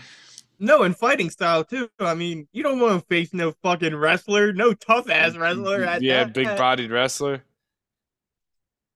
No, 0.59 0.83
in 0.85 0.95
fighting 0.95 1.31
style 1.31 1.65
too. 1.65 1.91
I 1.99 2.15
mean, 2.15 2.49
you 2.53 2.63
don't 2.63 2.81
want 2.81 3.01
to 3.01 3.07
face 3.07 3.33
no 3.35 3.53
fucking 3.63 3.95
wrestler, 3.95 4.53
no 4.53 4.73
tough 4.73 5.11
ass 5.11 5.33
mm, 5.33 5.37
mm, 5.37 5.41
wrestler. 5.41 5.85
At 5.85 6.03
yeah, 6.03 6.25
that. 6.25 6.35
big 6.35 6.47
bodied 6.47 6.91
wrestler. 6.91 7.43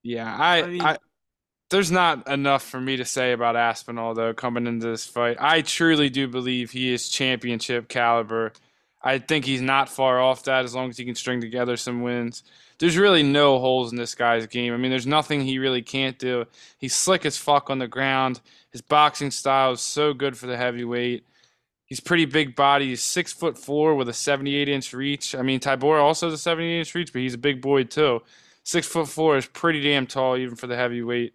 Yeah, 0.02 0.34
I, 0.34 0.62
I 0.62 0.66
mean- 0.66 0.80
I, 0.80 0.98
there's 1.70 1.92
not 1.92 2.28
enough 2.28 2.64
for 2.64 2.80
me 2.80 2.96
to 2.96 3.04
say 3.04 3.32
about 3.32 3.56
Aspinall 3.56 4.14
though 4.14 4.34
coming 4.34 4.66
into 4.66 4.88
this 4.88 5.06
fight. 5.06 5.36
I 5.40 5.62
truly 5.62 6.10
do 6.10 6.26
believe 6.26 6.70
he 6.70 6.92
is 6.92 7.08
championship 7.08 7.88
caliber. 7.88 8.52
I 9.02 9.18
think 9.18 9.44
he's 9.44 9.62
not 9.62 9.88
far 9.88 10.20
off 10.20 10.44
that 10.44 10.64
as 10.64 10.74
long 10.74 10.90
as 10.90 10.98
he 10.98 11.04
can 11.04 11.14
string 11.14 11.40
together 11.40 11.76
some 11.76 12.02
wins. 12.02 12.42
There's 12.78 12.98
really 12.98 13.22
no 13.22 13.58
holes 13.58 13.92
in 13.92 13.98
this 13.98 14.14
guy's 14.14 14.46
game. 14.46 14.72
I 14.74 14.76
mean, 14.76 14.90
there's 14.90 15.06
nothing 15.06 15.42
he 15.42 15.58
really 15.58 15.82
can't 15.82 16.18
do. 16.18 16.46
He's 16.78 16.94
slick 16.94 17.24
as 17.24 17.36
fuck 17.38 17.70
on 17.70 17.78
the 17.78 17.88
ground. 17.88 18.40
His 18.72 18.82
boxing 18.82 19.30
style 19.30 19.72
is 19.72 19.80
so 19.80 20.12
good 20.12 20.36
for 20.36 20.46
the 20.46 20.56
heavyweight. 20.56 21.24
He's 21.90 22.00
pretty 22.00 22.24
big 22.24 22.54
body. 22.54 22.90
He's 22.90 23.02
six 23.02 23.32
foot 23.32 23.58
four 23.58 23.96
with 23.96 24.08
a 24.08 24.12
78 24.12 24.68
inch 24.68 24.94
reach. 24.94 25.34
I 25.34 25.42
mean, 25.42 25.58
Tybura 25.58 26.00
also 26.00 26.28
has 26.28 26.34
a 26.34 26.38
78 26.38 26.78
inch 26.78 26.94
reach, 26.94 27.12
but 27.12 27.20
he's 27.20 27.34
a 27.34 27.38
big 27.38 27.60
boy 27.60 27.84
too. 27.84 28.22
Six 28.62 28.86
foot 28.86 29.08
four 29.08 29.36
is 29.36 29.46
pretty 29.46 29.80
damn 29.82 30.06
tall, 30.06 30.36
even 30.36 30.54
for 30.54 30.68
the 30.68 30.76
heavyweight. 30.76 31.34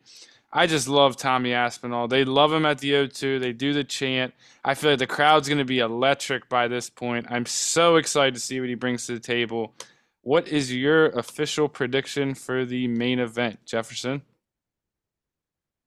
I 0.53 0.67
just 0.67 0.87
love 0.87 1.17
Tommy 1.17 1.53
Aspinall. 1.53 2.07
They 2.07 2.23
love 2.23 2.53
him 2.53 2.65
at 2.65 2.79
the 2.79 2.93
O2. 2.93 3.41
They 3.41 3.51
do 3.51 3.73
the 3.73 3.83
chant. 3.83 4.33
I 4.63 4.73
feel 4.73 4.91
like 4.91 4.99
the 4.99 5.07
crowd's 5.07 5.49
going 5.49 5.57
to 5.57 5.65
be 5.65 5.79
electric 5.79 6.47
by 6.47 6.69
this 6.69 6.89
point. 6.89 7.25
I'm 7.29 7.45
so 7.45 7.97
excited 7.97 8.35
to 8.35 8.39
see 8.39 8.61
what 8.61 8.69
he 8.69 8.75
brings 8.75 9.05
to 9.07 9.13
the 9.13 9.19
table. 9.19 9.73
What 10.21 10.47
is 10.47 10.73
your 10.73 11.07
official 11.07 11.67
prediction 11.67 12.33
for 12.33 12.63
the 12.63 12.87
main 12.87 13.19
event, 13.19 13.65
Jefferson? 13.65 14.21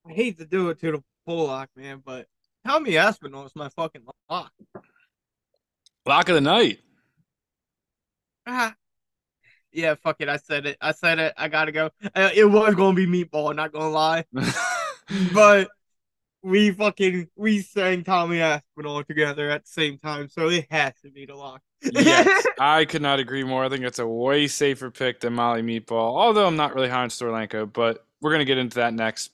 I 0.06 0.12
hate 0.12 0.36
to 0.36 0.44
do 0.44 0.68
it 0.68 0.78
to 0.80 0.92
the 0.92 1.02
pull 1.24 1.46
lock, 1.46 1.70
man, 1.74 2.02
but 2.04 2.26
Tommy 2.68 2.98
Aspinall 2.98 3.46
is 3.46 3.56
my 3.56 3.70
fucking 3.70 4.02
lock. 4.28 4.52
Lock 6.04 6.28
of 6.28 6.34
the 6.34 6.42
night. 6.42 6.80
Ah. 8.46 8.74
Yeah, 9.72 9.94
fuck 9.94 10.16
it. 10.18 10.28
I 10.28 10.36
said 10.36 10.66
it. 10.66 10.76
I 10.78 10.92
said 10.92 11.18
it. 11.18 11.32
I 11.38 11.48
gotta 11.48 11.72
go. 11.72 11.88
Uh, 12.14 12.28
it 12.34 12.44
was 12.44 12.74
gonna 12.74 12.94
be 12.94 13.06
meatball. 13.06 13.56
Not 13.56 13.72
gonna 13.72 13.88
lie, 13.88 14.24
but 15.32 15.70
we 16.42 16.70
fucking 16.70 17.28
we 17.36 17.60
sang 17.60 18.04
Tommy 18.04 18.42
Aspinall 18.42 19.02
together 19.04 19.48
at 19.48 19.64
the 19.64 19.70
same 19.70 19.96
time, 19.96 20.28
so 20.28 20.50
it 20.50 20.66
has 20.70 20.92
to 21.02 21.10
be 21.10 21.24
the 21.24 21.36
lock. 21.36 21.62
yes, 21.80 22.46
I 22.58 22.84
could 22.84 23.02
not 23.02 23.18
agree 23.18 23.44
more. 23.44 23.64
I 23.64 23.70
think 23.70 23.84
it's 23.84 23.98
a 23.98 24.06
way 24.06 24.46
safer 24.46 24.90
pick 24.90 25.20
than 25.20 25.32
Molly 25.32 25.62
Meatball. 25.62 26.18
Although 26.18 26.46
I'm 26.46 26.56
not 26.56 26.74
really 26.74 26.90
high 26.90 27.02
on 27.02 27.08
Storlanko, 27.08 27.72
but 27.72 28.04
we're 28.20 28.32
gonna 28.32 28.44
get 28.44 28.58
into 28.58 28.76
that 28.76 28.92
next. 28.92 29.30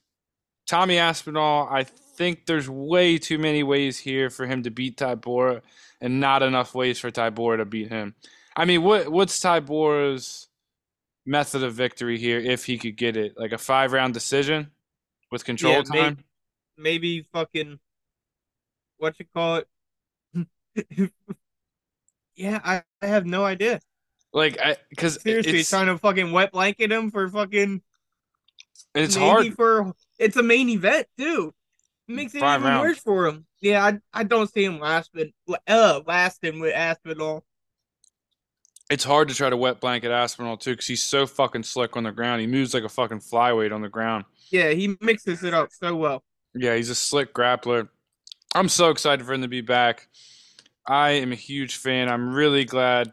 Tommy 0.67 0.99
Aspinall, 0.99 1.69
I 1.69 1.85
think 2.17 2.47
there's 2.47 2.69
way 2.69 3.19
too 3.19 3.39
many 3.39 3.63
ways 3.63 3.99
here 3.99 4.31
for 4.31 4.47
him 4.47 4.63
to 4.63 4.71
beat 4.71 4.97
Tybura, 4.97 5.63
and 6.01 6.21
not 6.21 6.43
enough 6.43 6.75
ways 6.75 6.99
for 6.99 7.11
Tybura 7.11 7.59
to 7.59 7.65
beat 7.65 7.89
him. 7.89 8.15
I 8.57 8.65
mean, 8.65 8.83
what 8.83 9.09
what's 9.09 9.39
Tybura's 9.41 10.49
method 11.27 11.63
of 11.63 11.75
victory 11.75 12.19
here 12.19 12.39
if 12.39 12.65
he 12.65 12.79
could 12.79 12.97
get 12.97 13.17
it? 13.17 13.39
Like 13.39 13.53
a 13.53 13.59
five 13.59 13.93
round 13.93 14.15
decision 14.15 14.71
with 15.31 15.45
control 15.45 15.75
Yeah, 15.75 15.83
time? 15.83 16.25
Maybe 16.77 17.27
fucking 17.33 17.79
what 18.99 19.15
you 19.19 19.27
call 19.35 19.57
it? 19.57 19.69
yeah, 22.37 22.61
I, 22.65 22.83
I 23.03 23.07
have 23.07 23.27
no 23.27 23.45
idea. 23.45 23.81
Like, 24.33 24.59
I 24.61 24.77
because 24.91 25.21
Seriously, 25.21 25.61
it's, 25.61 25.71
trying 25.71 25.87
to 25.87 25.99
fucking 25.99 26.33
wet 26.33 26.53
blanket 26.53 26.91
him 26.91 27.11
for 27.11 27.29
fucking 27.29 27.83
it's 28.95 29.17
maybe 29.17 29.27
hard. 29.27 29.55
for 29.55 29.93
it's 30.19 30.37
a 30.37 30.43
main 30.43 30.69
event 30.69 31.07
too. 31.17 31.55
Makes 32.07 32.35
it 32.35 32.41
Five 32.41 32.61
even 32.61 32.71
rounds. 32.71 32.83
worse 32.89 32.99
for 32.99 33.27
him. 33.27 33.47
Yeah, 33.61 33.85
I 33.85 33.99
I 34.13 34.25
don't 34.25 34.53
see 34.53 34.65
him 34.65 34.79
lasting 34.79 35.33
uh 35.67 36.01
lasting 36.07 36.61
with 36.61 36.75
Aspinall. 36.75 37.45
it's 38.91 39.05
hard 39.05 39.29
to 39.29 39.35
try 39.35 39.49
to 39.49 39.57
wet 39.57 39.81
blanket 39.81 40.11
Aspinall 40.11 40.57
too 40.59 40.73
because 40.73 40.87
he's 40.87 41.03
so 41.03 41.27
fucking 41.27 41.63
slick 41.63 41.97
on 41.97 42.03
the 42.05 42.13
ground. 42.13 42.41
He 42.43 42.47
moves 42.47 42.75
like 42.75 42.85
a 42.85 42.89
fucking 42.91 43.21
flyweight 43.21 43.73
on 43.75 43.81
the 43.81 43.89
ground. 43.89 44.25
Yeah, 44.51 44.71
he 44.71 44.97
mixes 45.01 45.43
it 45.43 45.55
up 45.55 45.71
so 45.73 45.97
well. 45.97 46.23
Yeah, 46.55 46.77
he's 46.77 46.91
a 46.91 46.95
slick 46.95 47.33
grappler. 47.33 47.89
I'm 48.55 48.69
so 48.69 48.91
excited 48.91 49.25
for 49.25 49.33
him 49.33 49.43
to 49.43 49.49
be 49.49 49.63
back. 49.63 50.09
I 50.87 51.13
am 51.13 51.33
a 51.33 51.37
huge 51.37 51.77
fan. 51.77 52.11
I'm 52.11 52.35
really 52.35 52.65
glad 52.67 53.13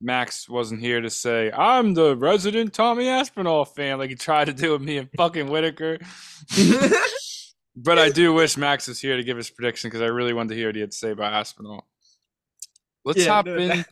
Max 0.00 0.48
wasn't 0.48 0.80
here 0.80 1.00
to 1.02 1.10
say 1.10 1.52
I'm 1.52 1.92
the 1.94 2.16
resident 2.16 2.72
Tommy 2.72 3.06
Aspinall 3.08 3.66
fan, 3.66 3.98
like 3.98 4.08
he 4.10 4.16
tried 4.16 4.46
to 4.46 4.54
do 4.54 4.72
with 4.72 4.80
me 4.82 4.96
and 4.96 5.10
fucking 5.16 5.48
Whittaker. 5.50 5.98
but 7.76 7.98
I 7.98 8.10
do 8.10 8.32
wish 8.32 8.56
Max 8.56 8.88
was 8.88 9.00
here 9.00 9.16
to 9.16 9.22
give 9.24 9.36
his 9.36 9.50
prediction 9.50 9.88
because 9.88 10.02
I 10.02 10.06
really 10.06 10.32
wanted 10.32 10.50
to 10.50 10.54
hear 10.56 10.68
what 10.68 10.74
he 10.74 10.80
had 10.80 10.92
to 10.92 10.96
say 10.96 11.10
about 11.10 11.32
Aspinall. 11.32 11.86
Let's 13.04 13.24
Yeah, 13.24 13.32
hop 13.32 13.46
no, 13.46 13.56
in. 13.56 13.68
that- 13.68 13.88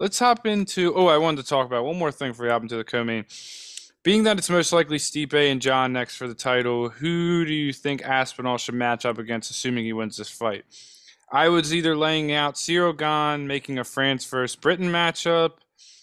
Let's 0.00 0.18
hop 0.20 0.46
into. 0.46 0.94
Oh, 0.94 1.06
I 1.08 1.18
wanted 1.18 1.42
to 1.42 1.48
talk 1.48 1.66
about 1.66 1.84
one 1.84 1.98
more 1.98 2.12
thing 2.12 2.30
before 2.30 2.46
we 2.46 2.52
hop 2.52 2.62
into 2.62 2.76
the 2.76 2.84
co-main. 2.84 3.24
Being 4.04 4.22
that 4.22 4.38
it's 4.38 4.48
most 4.48 4.72
likely 4.72 4.96
Stipe 4.98 5.34
and 5.34 5.60
John 5.60 5.92
next 5.92 6.16
for 6.16 6.28
the 6.28 6.34
title, 6.34 6.88
who 6.88 7.44
do 7.44 7.52
you 7.52 7.72
think 7.72 8.02
Aspinall 8.02 8.58
should 8.58 8.76
match 8.76 9.04
up 9.04 9.18
against, 9.18 9.50
assuming 9.50 9.84
he 9.84 9.92
wins 9.92 10.16
this 10.16 10.30
fight? 10.30 10.64
I 11.32 11.48
was 11.48 11.74
either 11.74 11.96
laying 11.96 12.30
out 12.32 12.54
Ciryl 12.54 12.96
Gane, 12.96 13.48
making 13.48 13.78
a 13.78 13.84
France 13.84 14.24
versus 14.24 14.54
Britain 14.54 14.86
matchup, 14.90 15.54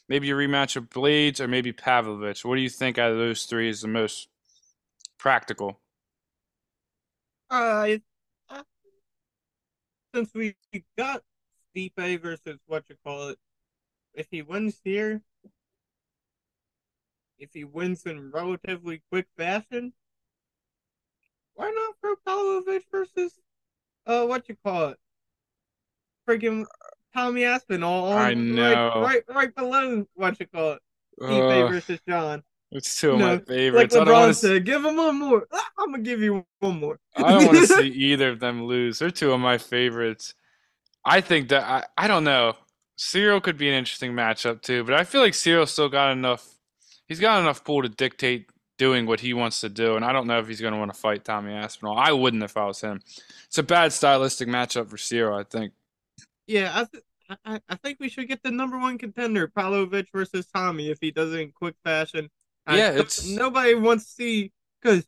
maybe 0.09 0.29
a 0.29 0.33
rematch 0.35 0.75
of 0.75 0.89
Blaydes, 0.89 1.39
or 1.39 1.47
maybe 1.47 1.71
Pavlovich. 1.71 2.43
What 2.43 2.55
do 2.57 2.61
you 2.61 2.69
think 2.69 2.97
out 2.99 3.11
of 3.11 3.17
those 3.17 3.45
three 3.45 3.69
is 3.69 3.81
the 3.81 3.87
most 3.87 4.27
practical? 5.17 5.79
Uh, 7.55 7.97
uh, 8.49 8.63
since 10.13 10.33
we 10.33 10.55
got 10.97 11.21
Stipe 11.73 12.21
versus 12.21 12.59
what 12.67 12.83
you 12.89 12.97
call 13.05 13.29
it, 13.29 13.37
if 14.13 14.27
he 14.29 14.41
wins 14.41 14.81
here, 14.83 15.21
if 17.39 17.51
he 17.53 17.63
wins 17.63 18.05
in 18.05 18.29
relatively 18.31 19.01
quick 19.09 19.27
fashion, 19.37 19.93
why 21.53 21.71
not 21.71 21.95
throw 22.01 22.15
Pavlovich 22.25 22.83
versus 22.91 23.39
uh 24.05 24.25
what 24.25 24.49
you 24.49 24.57
call 24.61 24.89
it, 24.89 24.97
freaking 26.27 26.65
Tommy 27.15 27.45
Aspinall? 27.45 28.11
on- 28.11 28.17
I 28.17 28.33
know. 28.33 28.61
right, 28.63 29.01
right, 29.01 29.23
right 29.29 29.55
below 29.55 30.05
what 30.15 30.37
you 30.41 30.47
call 30.47 30.73
it, 30.73 30.81
Stipe 31.21 31.63
Ugh, 31.63 31.71
versus 31.71 32.01
John. 32.05 32.43
It's 32.75 32.99
two 32.99 33.11
of 33.11 33.19
No, 33.19 33.27
my 33.27 33.37
favorites. 33.37 33.95
Like 33.95 34.05
LeBron 34.05 34.35
said, 34.35 34.65
give 34.65 34.83
him 34.83 34.97
one 34.97 35.17
more. 35.17 35.47
Ah, 35.53 35.69
I'm 35.79 35.91
gonna 35.91 36.03
give 36.03 36.21
you 36.21 36.45
one 36.59 36.79
more. 36.79 36.99
I 37.15 37.21
don't 37.21 37.45
want 37.45 37.57
to 37.59 37.67
see 37.67 37.87
either 37.87 38.31
of 38.31 38.41
them 38.41 38.65
lose. 38.65 38.99
They're 38.99 39.11
two 39.11 39.31
of 39.31 39.39
my 39.39 39.57
favorites. 39.57 40.33
I 41.05 41.21
think 41.21 41.49
that 41.49 41.63
I, 41.63 41.85
I 41.97 42.07
don't 42.09 42.25
know. 42.25 42.55
Ciryl 42.97 43.41
could 43.41 43.57
be 43.57 43.69
an 43.69 43.75
interesting 43.75 44.11
matchup 44.11 44.61
too, 44.61 44.83
but 44.83 44.93
I 44.93 45.05
feel 45.05 45.21
like 45.21 45.33
Ciryl 45.33 45.67
still 45.67 45.87
got 45.87 46.11
enough. 46.11 46.45
He's 47.07 47.19
got 47.21 47.39
enough 47.39 47.63
pull 47.63 47.81
to 47.81 47.89
dictate 47.89 48.49
doing 48.77 49.05
what 49.05 49.21
he 49.21 49.33
wants 49.33 49.61
to 49.61 49.69
do, 49.69 49.95
and 49.95 50.03
I 50.03 50.11
don't 50.11 50.27
know 50.27 50.39
if 50.39 50.47
he's 50.49 50.59
going 50.59 50.73
to 50.73 50.79
want 50.79 50.93
to 50.93 50.99
fight 50.99 51.23
Tommy 51.23 51.53
Aspinall. 51.53 51.97
I 51.97 52.11
wouldn't 52.11 52.43
if 52.43 52.57
I 52.57 52.65
was 52.65 52.81
him. 52.81 52.99
It's 53.45 53.57
a 53.57 53.63
bad 53.63 53.93
stylistic 53.93 54.49
matchup 54.49 54.89
for 54.89 54.97
Ciryl, 54.97 55.39
I 55.39 55.43
think. 55.43 55.71
Yeah, 56.45 56.71
I, 56.73 56.85
th- 56.91 57.03
I 57.45 57.61
I 57.69 57.75
think 57.75 57.99
we 58.01 58.09
should 58.09 58.27
get 58.27 58.43
the 58.43 58.51
number 58.51 58.77
one 58.77 58.97
contender, 58.97 59.47
Pavlovich 59.47 60.07
versus 60.11 60.45
Tommy, 60.53 60.89
if 60.89 60.97
he 60.99 61.11
does 61.11 61.33
it 61.33 61.39
in 61.39 61.51
quick 61.53 61.75
fashion. 61.85 62.29
I 62.67 62.77
Yeah, 62.77 62.89
don't- 62.91 62.99
it's- 62.99 63.25
nobody 63.25 63.73
wants 63.75 64.05
to 64.05 64.11
see 64.11 64.51
because 64.81 65.05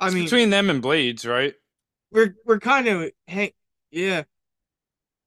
I 0.00 0.06
It's 0.06 0.14
mean 0.14 0.24
between 0.24 0.50
them 0.50 0.70
and 0.70 0.82
Blaydes, 0.82 1.28
right? 1.28 1.54
we're 2.10 2.34
we're 2.46 2.58
kind 2.58 2.88
of 2.88 3.10
hey 3.26 3.52
yeah 3.90 4.22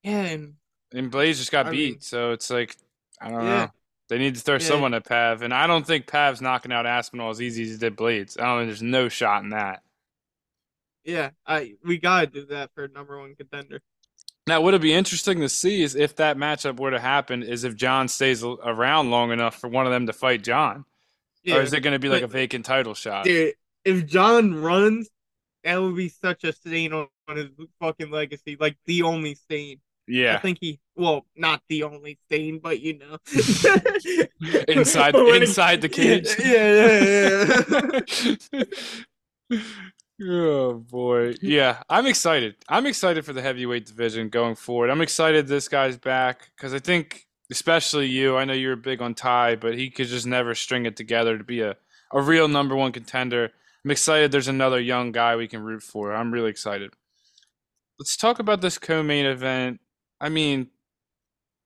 yeah 0.04 0.22
and 0.24 0.56
and 0.94 1.12
Blaydes 1.12 1.38
just 1.38 1.52
got 1.52 1.67
I 1.67 1.72
beat, 1.72 1.91
mean- 1.94 2.02
so 2.02 2.32
it's 2.32 2.50
like 2.50 2.76
I 3.20 3.30
don't 3.30 3.44
Yeah. 3.46 3.65
know. 3.65 3.72
They 4.10 4.17
need 4.17 4.36
to 4.36 4.41
throw 4.41 4.56
Yeah. 4.56 4.60
someone 4.60 4.94
at 4.94 5.06
Pav, 5.06 5.41
and 5.41 5.54
I 5.54 5.67
don't 5.67 5.86
think 5.88 6.06
Pav's 6.08 6.41
knocking 6.41 6.72
out 6.74 6.86
Aspinall 6.86 7.30
as 7.30 7.41
easy 7.41 7.63
as 7.63 7.70
he 7.70 7.78
did 7.78 7.96
Blaydes. 7.96 8.38
I 8.39 8.44
don't 8.46 8.60
think 8.62 8.70
there's 8.70 8.82
no 8.82 9.08
shot 9.10 9.44
in 9.44 9.50
that. 9.52 9.84
Yeah, 11.04 11.30
I 11.46 11.76
we 11.84 11.98
gotta 11.98 12.28
do 12.28 12.46
that 12.48 12.72
for 12.74 12.88
number 12.88 13.20
one 13.20 13.36
contender. 13.36 13.82
Now, 14.48 14.60
what 14.62 14.74
would 14.74 14.82
be 14.82 14.94
interesting 14.94 15.39
to 15.41 15.50
see 15.50 15.82
is 15.84 15.96
if 15.96 16.15
that 16.17 16.36
matchup 16.36 16.80
were 16.80 16.91
to 16.91 17.00
happen, 17.00 17.44
is 17.44 17.63
if 17.63 17.76
John 17.76 18.08
stays 18.08 18.44
around 18.44 19.12
long 19.12 19.32
enough 19.32 19.56
for 19.60 19.67
one 19.67 19.86
of 19.86 19.91
them 19.91 20.08
to 20.08 20.13
fight 20.13 20.44
John, 20.44 20.86
Yeah, 21.44 21.58
or 21.58 21.62
is 21.62 21.74
it 21.74 21.82
going 21.82 21.94
to 21.94 22.00
be 22.00 22.10
like 22.10 22.24
a 22.24 22.28
vacant 22.28 22.66
title 22.66 22.94
shot? 22.94 23.26
dude, 23.26 23.54
if 23.84 24.06
John 24.06 24.62
runs, 24.62 25.10
that 25.64 25.82
would 25.82 25.96
be 25.96 26.10
such 26.10 26.44
a 26.44 26.54
stain 26.54 26.94
on, 26.94 27.08
on 27.28 27.38
his 27.38 27.48
fucking 27.80 28.12
legacy, 28.12 28.58
like 28.60 28.78
the 28.86 29.04
only 29.04 29.36
stain. 29.36 29.80
Yeah. 30.08 30.36
I 30.36 30.40
think 30.40 30.58
he, 30.60 30.80
well, 30.96 31.26
not 31.36 31.62
the 31.70 31.84
only 31.84 32.18
stain, 32.26 32.60
but 32.60 32.80
you 32.80 33.00
know, 33.00 33.18
inside 34.68 35.16
inside 35.42 35.82
the 35.82 35.90
cage. 35.90 36.36
Yeah, 36.40 38.04
yeah, 38.60 38.64
yeah. 40.20 40.28
oh 40.30 40.74
boy, 40.74 41.36
yeah, 41.42 41.84
I'm 41.90 42.08
excited. 42.08 42.56
I'm 42.68 42.86
excited 42.88 43.26
for 43.26 43.34
the 43.34 43.42
heavyweight 43.42 43.86
division 43.86 44.30
going 44.30 44.56
forward. 44.56 44.90
I'm 44.90 45.02
excited 45.02 45.48
this 45.48 45.68
guy's 45.70 45.98
back 45.98 46.52
because 46.56 46.74
I 46.74 46.80
think, 46.80 47.28
especially 47.52 48.08
you, 48.08 48.38
I 48.38 48.46
know 48.46 48.54
you're 48.54 48.76
big 48.76 49.02
on 49.02 49.14
Ty, 49.14 49.58
but 49.58 49.78
he 49.78 49.90
could 49.90 50.08
just 50.08 50.26
never 50.26 50.56
string 50.56 50.86
it 50.86 50.96
together 50.96 51.38
to 51.38 51.44
be 51.44 51.62
a 51.62 51.76
a 52.14 52.22
real 52.22 52.48
number 52.48 52.76
one 52.76 52.92
contender. 52.92 53.52
I'm 53.84 53.92
excited. 53.92 54.32
There's 54.32 54.48
another 54.48 54.80
young 54.80 55.12
guy 55.12 55.36
we 55.36 55.48
can 55.48 55.64
root 55.64 55.84
for. 55.84 56.14
I'm 56.14 56.32
really 56.32 56.50
excited. 56.50 56.94
Let's 58.00 58.18
talk 58.18 58.40
about 58.40 58.62
this 58.62 58.78
co-main 58.78 59.26
event. 59.26 59.80
I 60.20 60.30
mean, 60.30 60.68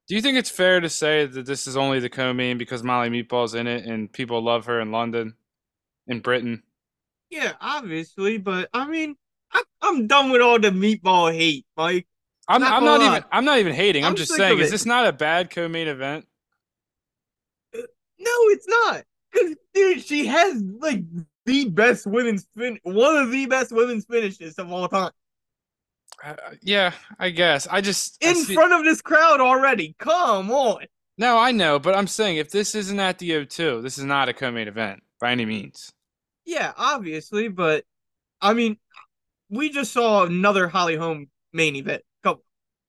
do 0.08 0.16
you 0.16 0.22
think 0.22 0.38
it's 0.38 0.50
fair 0.50 0.80
to 0.80 0.90
say 0.90 1.26
that 1.26 1.46
this 1.46 1.68
is 1.68 1.76
only 1.76 2.00
the 2.00 2.10
co-main 2.10 2.58
because 2.58 2.84
Molly 2.84 3.10
Meatball's 3.10 3.56
in 3.56 3.68
it 3.68 3.86
and 3.86 4.12
people 4.12 4.44
love 4.44 4.66
her 4.66 4.80
in 4.80 4.92
London, 4.92 5.36
in 6.08 6.20
Britain? 6.20 6.64
Yeah, 7.30 7.54
obviously, 7.60 8.38
but 8.38 8.70
I 8.74 8.88
mean, 8.88 9.16
I, 9.52 9.64
I'm 9.82 10.08
done 10.08 10.30
with 10.30 10.42
all 10.42 10.60
the 10.60 10.70
meatball 10.70 11.34
hate, 11.34 11.66
Mike. 11.76 12.08
I'm 12.48 12.62
Not 12.62 12.72
I'm 12.74 12.84
not 12.86 13.02
even 13.02 13.24
I'm 13.32 13.46
not 13.46 13.60
even 13.60 13.74
hating. 13.74 14.04
I'm, 14.04 14.12
I'm 14.12 14.16
just 14.16 14.34
saying, 14.34 14.60
is 14.60 14.70
this 14.72 14.86
not 14.86 15.08
a 15.08 15.14
bad 15.14 15.50
co-main 15.50 15.88
event? 15.88 16.28
No, 17.74 18.32
it's 18.50 18.68
not. 18.68 19.04
Cause 19.34 19.56
dude, 19.74 20.04
she 20.04 20.26
has 20.28 20.62
like 20.80 21.04
the 21.46 21.70
best 21.70 22.06
women's 22.08 22.48
fin, 22.58 22.80
one 22.84 23.18
of 23.18 23.32
the 23.32 23.46
best 23.48 23.72
women's 23.72 24.06
finishes 24.06 24.58
of 24.58 24.72
all 24.72 24.88
time, 24.88 25.12
Uh, 26.24 26.36
yeah, 26.62 26.94
I 27.20 27.30
guess. 27.32 27.68
I 27.70 27.82
just 27.82 28.24
I 28.24 28.30
in 28.30 28.36
see- 28.36 28.54
front 28.54 28.74
of 28.74 28.84
this 28.84 29.02
crowd 29.02 29.42
already. 29.42 29.96
Come 30.00 30.52
on. 30.52 30.86
No, 31.18 31.38
I 31.38 31.52
know, 31.52 31.80
but 31.80 31.96
I'm 31.96 32.08
saying 32.08 32.38
if 32.38 32.52
this 32.52 32.76
isn't 32.76 33.00
at 33.00 33.20
the 33.20 33.30
O2, 33.32 33.82
this 33.84 33.98
is 33.98 34.04
not 34.04 34.28
a 34.30 34.34
co-main 34.34 34.68
event 34.68 35.02
by 35.20 35.32
any 35.32 35.46
means. 35.46 35.92
Yeah, 36.46 36.74
obviously, 36.78 37.48
but 37.48 37.84
I 38.42 38.54
mean, 38.54 38.78
we 39.50 39.70
just 39.70 39.92
saw 39.94 40.24
another 40.26 40.68
Holly 40.68 40.96
Holm 40.96 41.28
main 41.54 41.76
event. 41.76 42.04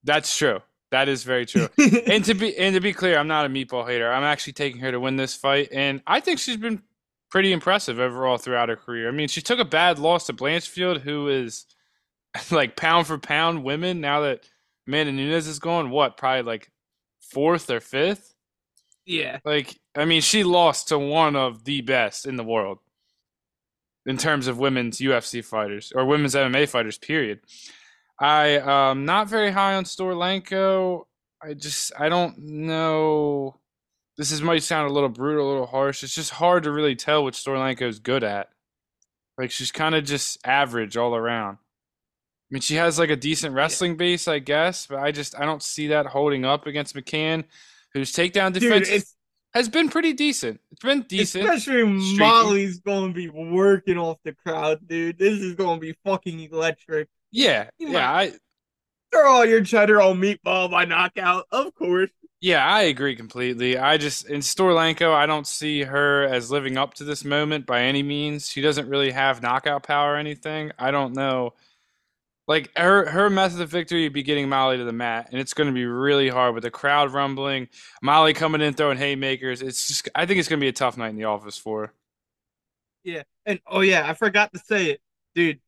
That's 0.07 0.37
true. 0.37 0.61
That 0.93 1.09
is 1.09 1.25
very 1.25 1.45
true. 1.45 1.69
and 2.07 2.25
to 2.25 2.35
be 2.35 2.57
and 2.57 2.75
to 2.75 2.81
be 2.81 2.93
clear, 2.93 3.19
I'm 3.19 3.29
not 3.29 3.45
a 3.45 3.49
meatball 3.49 3.87
hater. 3.87 4.11
I'm 4.11 4.23
actually 4.23 4.55
taking 4.55 4.81
her 4.81 4.93
to 4.93 5.01
win 5.01 5.17
this 5.17 5.35
fight, 5.35 5.69
and 5.73 6.01
I 6.07 6.21
think 6.21 6.39
she's 6.39 6.57
been 6.57 6.83
pretty 7.31 7.53
impressive 7.53 7.99
overall 7.99 8.39
throughout 8.39 8.69
her 8.69 8.77
career. 8.77 9.09
I 9.09 9.11
mean, 9.11 9.29
she 9.29 9.43
took 9.43 9.59
a 9.59 9.65
bad 9.65 9.99
loss 9.99 10.27
to 10.27 10.33
Blanchfield, 10.33 11.01
who 11.01 11.29
is 11.29 11.67
like 12.51 12.77
pound 12.77 13.07
for 13.07 13.19
pound 13.19 13.65
women. 13.65 14.01
Now 14.01 14.21
that 14.21 14.49
Amanda 14.87 15.13
Nunes 15.13 15.47
is 15.47 15.59
gone, 15.59 15.91
what 15.91 16.17
probably 16.17 16.43
like 16.43 16.71
fourth 17.21 17.69
or 17.69 17.81
fifth? 17.81 18.35
yeah, 19.05 19.39
Like, 19.45 19.79
I 19.97 20.05
mean, 20.05 20.21
she 20.21 20.45
lost 20.45 20.89
to 20.89 20.99
one 20.99 21.37
of 21.37 21.65
the 21.65 21.81
best 21.81 22.27
in 22.27 22.37
the 22.37 22.45
world 22.45 22.79
in 24.05 24.17
terms 24.17 24.47
of 24.47 24.59
women's 24.59 24.99
UFC 24.99 25.45
fighters 25.45 25.93
or 25.95 26.05
women's 26.05 26.35
MMA 26.35 26.69
fighters. 26.69 26.99
Period. 26.99 27.41
I 28.19 28.57
um 28.57 29.05
not 29.05 29.29
very 29.29 29.51
high 29.51 29.75
on 29.75 29.85
Stoliarenko. 29.85 31.05
I 31.43 31.55
just 31.55 31.93
I 31.99 32.09
don't 32.09 32.39
know. 32.39 33.57
This 34.17 34.31
is 34.31 34.41
might 34.41 34.63
sound 34.63 34.91
a 34.91 34.95
little 34.95 35.11
brutal, 35.11 35.47
a 35.47 35.51
little 35.51 35.67
harsh. 35.67 36.03
It's 36.03 36.15
just 36.15 36.31
hard 36.31 36.63
to 36.63 36.73
really 36.73 36.97
tell 36.97 37.23
what 37.23 37.35
Stoliarenko 37.35 37.83
is 37.83 37.99
good 37.99 38.25
at. 38.25 38.49
Like 39.37 39.51
she's 39.51 39.71
kind 39.71 39.95
of 39.95 40.05
just 40.05 40.39
average 40.47 40.97
all 40.97 41.15
around. 41.15 41.59
I 41.59 42.55
mean, 42.55 42.63
she 42.63 42.77
has 42.77 42.99
like 42.99 43.11
a 43.11 43.17
decent 43.17 43.55
wrestling 43.55 43.97
base, 43.97 44.29
I 44.29 44.39
guess, 44.39 44.87
but 44.87 44.99
I 44.99 45.11
just 45.11 45.39
I 45.39 45.45
don't 45.45 45.63
see 45.63 45.89
that 45.89 46.07
holding 46.07 46.45
up 46.45 46.67
against 46.67 46.95
McCann, 46.95 47.45
whose 47.93 48.13
takedown 48.13 48.53
defense 48.53 48.89
it's 48.89 49.17
has 49.53 49.69
been 49.69 49.89
pretty 49.89 50.13
decent. 50.13 50.61
It's 50.71 50.83
been 50.83 51.03
decent. 51.03 51.45
especially. 51.45 51.85
Molly's 52.19 52.79
gonna 52.79 53.13
be 53.13 53.29
working 53.29 53.99
off 53.99 54.19
the 54.23 54.33
crowd, 54.33 54.87
dude. 54.87 55.19
This 55.19 55.41
is 55.41 55.55
gonna 55.55 55.81
be 55.81 55.95
fucking 56.05 56.41
electric. 56.41 57.09
Yeah, 57.37 57.69
You 57.79 57.89
yeah, 57.89 58.11
I 58.11 58.33
Throw 59.13 59.29
all 59.33 59.45
your 59.45 59.63
cheddar 59.65 60.01
on 60.01 60.21
meatball 60.21 60.71
by 60.71 60.85
knockout, 60.85 61.47
of 61.51 61.75
course. 61.75 62.11
yeah, 62.41 62.65
I 62.67 62.83
agree 62.83 63.17
completely. 63.17 63.79
I 63.79 63.97
just 63.97 64.29
in 64.29 64.41
Stoliarenko, 64.41 65.13
I 65.13 65.27
don't 65.27 65.47
see 65.47 65.83
her 65.83 66.25
as 66.25 66.51
living 66.51 66.77
up 66.77 66.95
to 66.95 67.05
this 67.05 67.25
moment 67.25 67.67
by 67.67 67.83
any 67.83 68.03
means. 68.03 68.49
She 68.49 68.61
doesn't 68.61 68.89
really 68.89 69.11
have 69.11 69.43
knockout 69.43 69.83
power 69.85 70.15
or 70.15 70.17
anything. 70.17 70.71
I 70.79 70.91
don't 70.91 71.15
know. 71.15 71.55
Like 72.49 72.73
her 72.77 73.11
her 73.11 73.31
method 73.31 73.61
of 73.61 73.71
victory 73.71 74.05
would 74.05 74.13
be 74.15 74.23
getting 74.25 74.49
Molly 74.49 74.79
to 74.79 74.85
the 74.85 74.93
mat, 74.93 75.29
and 75.33 75.41
it's 75.41 75.55
going 75.55 75.69
to 75.69 75.75
be 75.75 75.87
really 75.87 76.29
hard 76.29 76.55
with 76.55 76.65
the 76.65 76.71
crowd 76.71 77.13
rumbling, 77.13 77.69
Molly 78.03 78.35
coming 78.35 78.61
in 78.63 78.75
throwing 78.75 78.99
haymakers. 78.99 79.63
It's 79.63 79.89
just 79.89 80.09
I 80.15 80.27
think 80.27 80.41
it's 80.41 80.49
going 80.49 80.61
to 80.61 80.65
be 80.65 80.69
a 80.69 80.73
tough 80.73 80.97
night 80.99 81.11
in 81.11 81.17
the 81.17 81.25
office 81.25 81.59
for 81.59 81.89
her. 81.89 81.95
Yeah, 83.05 83.23
and 83.45 83.61
oh 83.67 83.81
yeah, 83.81 84.09
I 84.09 84.15
forgot 84.15 84.53
to 84.53 84.59
say 84.59 84.91
it, 84.91 85.01
dude. 85.35 85.61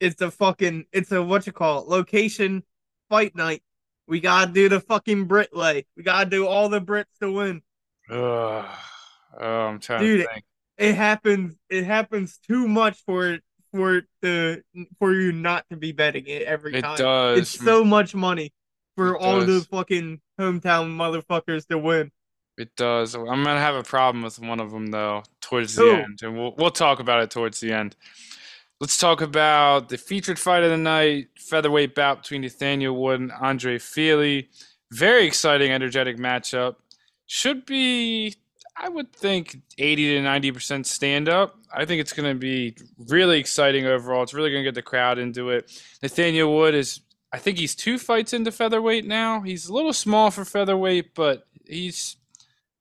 It's 0.00 0.20
a 0.20 0.30
fucking, 0.30 0.86
it's 0.92 1.12
a 1.12 1.22
what 1.22 1.46
you 1.46 1.52
call 1.52 1.82
it, 1.82 1.88
location 1.88 2.62
fight 3.08 3.34
night. 3.34 3.62
We 4.06 4.20
gotta 4.20 4.50
do 4.50 4.68
the 4.68 4.80
fucking 4.80 5.24
Brit 5.24 5.54
lay. 5.54 5.86
We 5.96 6.02
gotta 6.02 6.30
do 6.30 6.46
all 6.46 6.68
the 6.68 6.80
Brits 6.80 7.04
to 7.20 7.30
win. 7.30 7.62
Oh, 8.10 8.66
I'm 9.38 9.80
trying 9.80 10.00
Dude, 10.00 10.22
to 10.22 10.28
think. 10.32 10.44
It 10.78 10.94
happens. 10.94 11.56
It 11.68 11.84
happens 11.84 12.38
too 12.38 12.68
much 12.68 13.02
for 13.04 13.32
it 13.32 13.42
for 13.72 14.02
the 14.22 14.62
for 14.98 15.12
you 15.12 15.32
not 15.32 15.66
to 15.70 15.76
be 15.76 15.92
betting 15.92 16.26
it 16.26 16.42
every 16.42 16.74
It 16.74 16.82
time. 16.82 16.94
It 16.94 16.98
does. 16.98 17.38
It's 17.38 17.50
so 17.64 17.84
much 17.84 18.14
money 18.14 18.52
for 18.96 19.16
It 19.16 19.20
all 19.20 19.40
the 19.40 19.66
fucking 19.70 20.20
hometown 20.40 20.96
motherfuckers 20.96 21.66
to 21.66 21.76
win. 21.78 22.10
It 22.56 22.74
does. 22.76 23.14
I'm 23.14 23.26
gonna 23.26 23.60
have 23.60 23.74
a 23.74 23.82
problem 23.82 24.24
with 24.24 24.38
one 24.38 24.60
of 24.60 24.70
them 24.70 24.86
though 24.86 25.22
towards 25.40 25.74
the 25.74 26.02
end, 26.04 26.20
and 26.22 26.36
we'll 26.36 26.54
we'll 26.56 26.70
talk 26.70 26.98
about 26.98 27.22
it 27.22 27.30
towards 27.30 27.60
the 27.60 27.72
end. 27.72 27.94
Let's 28.80 28.96
talk 28.96 29.20
about 29.20 29.88
the 29.88 29.98
featured 29.98 30.38
fight 30.38 30.62
of 30.62 30.70
the 30.70 30.76
night: 30.76 31.28
featherweight 31.36 31.96
bout 31.96 32.22
between 32.22 32.42
Nathaniel 32.42 32.94
Wood 32.94 33.20
and 33.20 33.32
Andre 33.32 33.76
Fili. 33.78 34.50
Very 34.92 35.26
exciting, 35.26 35.72
energetic 35.72 36.16
matchup. 36.16 36.76
Should 37.26 37.66
be, 37.66 38.36
I 38.76 38.88
would 38.88 39.12
think, 39.12 39.56
80 39.78 40.14
to 40.14 40.22
90 40.22 40.52
percent 40.52 40.86
stand 40.86 41.28
up. 41.28 41.56
I 41.74 41.86
think 41.86 42.00
it's 42.00 42.12
gonna 42.12 42.36
be 42.36 42.76
really 43.08 43.40
exciting 43.40 43.84
overall. 43.84 44.22
It's 44.22 44.32
really 44.32 44.52
gonna 44.52 44.62
get 44.62 44.76
the 44.76 44.82
crowd 44.82 45.18
into 45.18 45.50
it. 45.50 45.72
Nathaniel 46.00 46.54
Wood 46.54 46.76
is, 46.76 47.00
I 47.32 47.38
think 47.38 47.58
he's 47.58 47.74
two 47.74 47.98
fights 47.98 48.32
into 48.32 48.52
featherweight 48.52 49.04
now. 49.06 49.40
He's 49.40 49.68
a 49.68 49.74
little 49.74 49.92
small 49.92 50.30
for 50.30 50.44
featherweight, 50.44 51.16
but 51.16 51.48
he's 51.66 52.16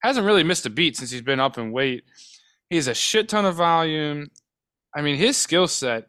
hasn't 0.03 0.27
really 0.27 0.43
missed 0.43 0.67
a 0.67 0.69
beat 0.69 0.95
since 0.95 1.09
he's 1.09 1.21
been 1.21 1.39
up 1.39 1.57
in 1.57 1.71
weight. 1.71 2.03
He 2.69 2.75
has 2.75 2.87
a 2.87 2.93
shit 2.93 3.29
ton 3.29 3.45
of 3.45 3.55
volume. 3.55 4.29
I 4.97 5.03
mean, 5.03 5.15
his 5.15 5.37
skill 5.37 5.67
set, 5.67 6.07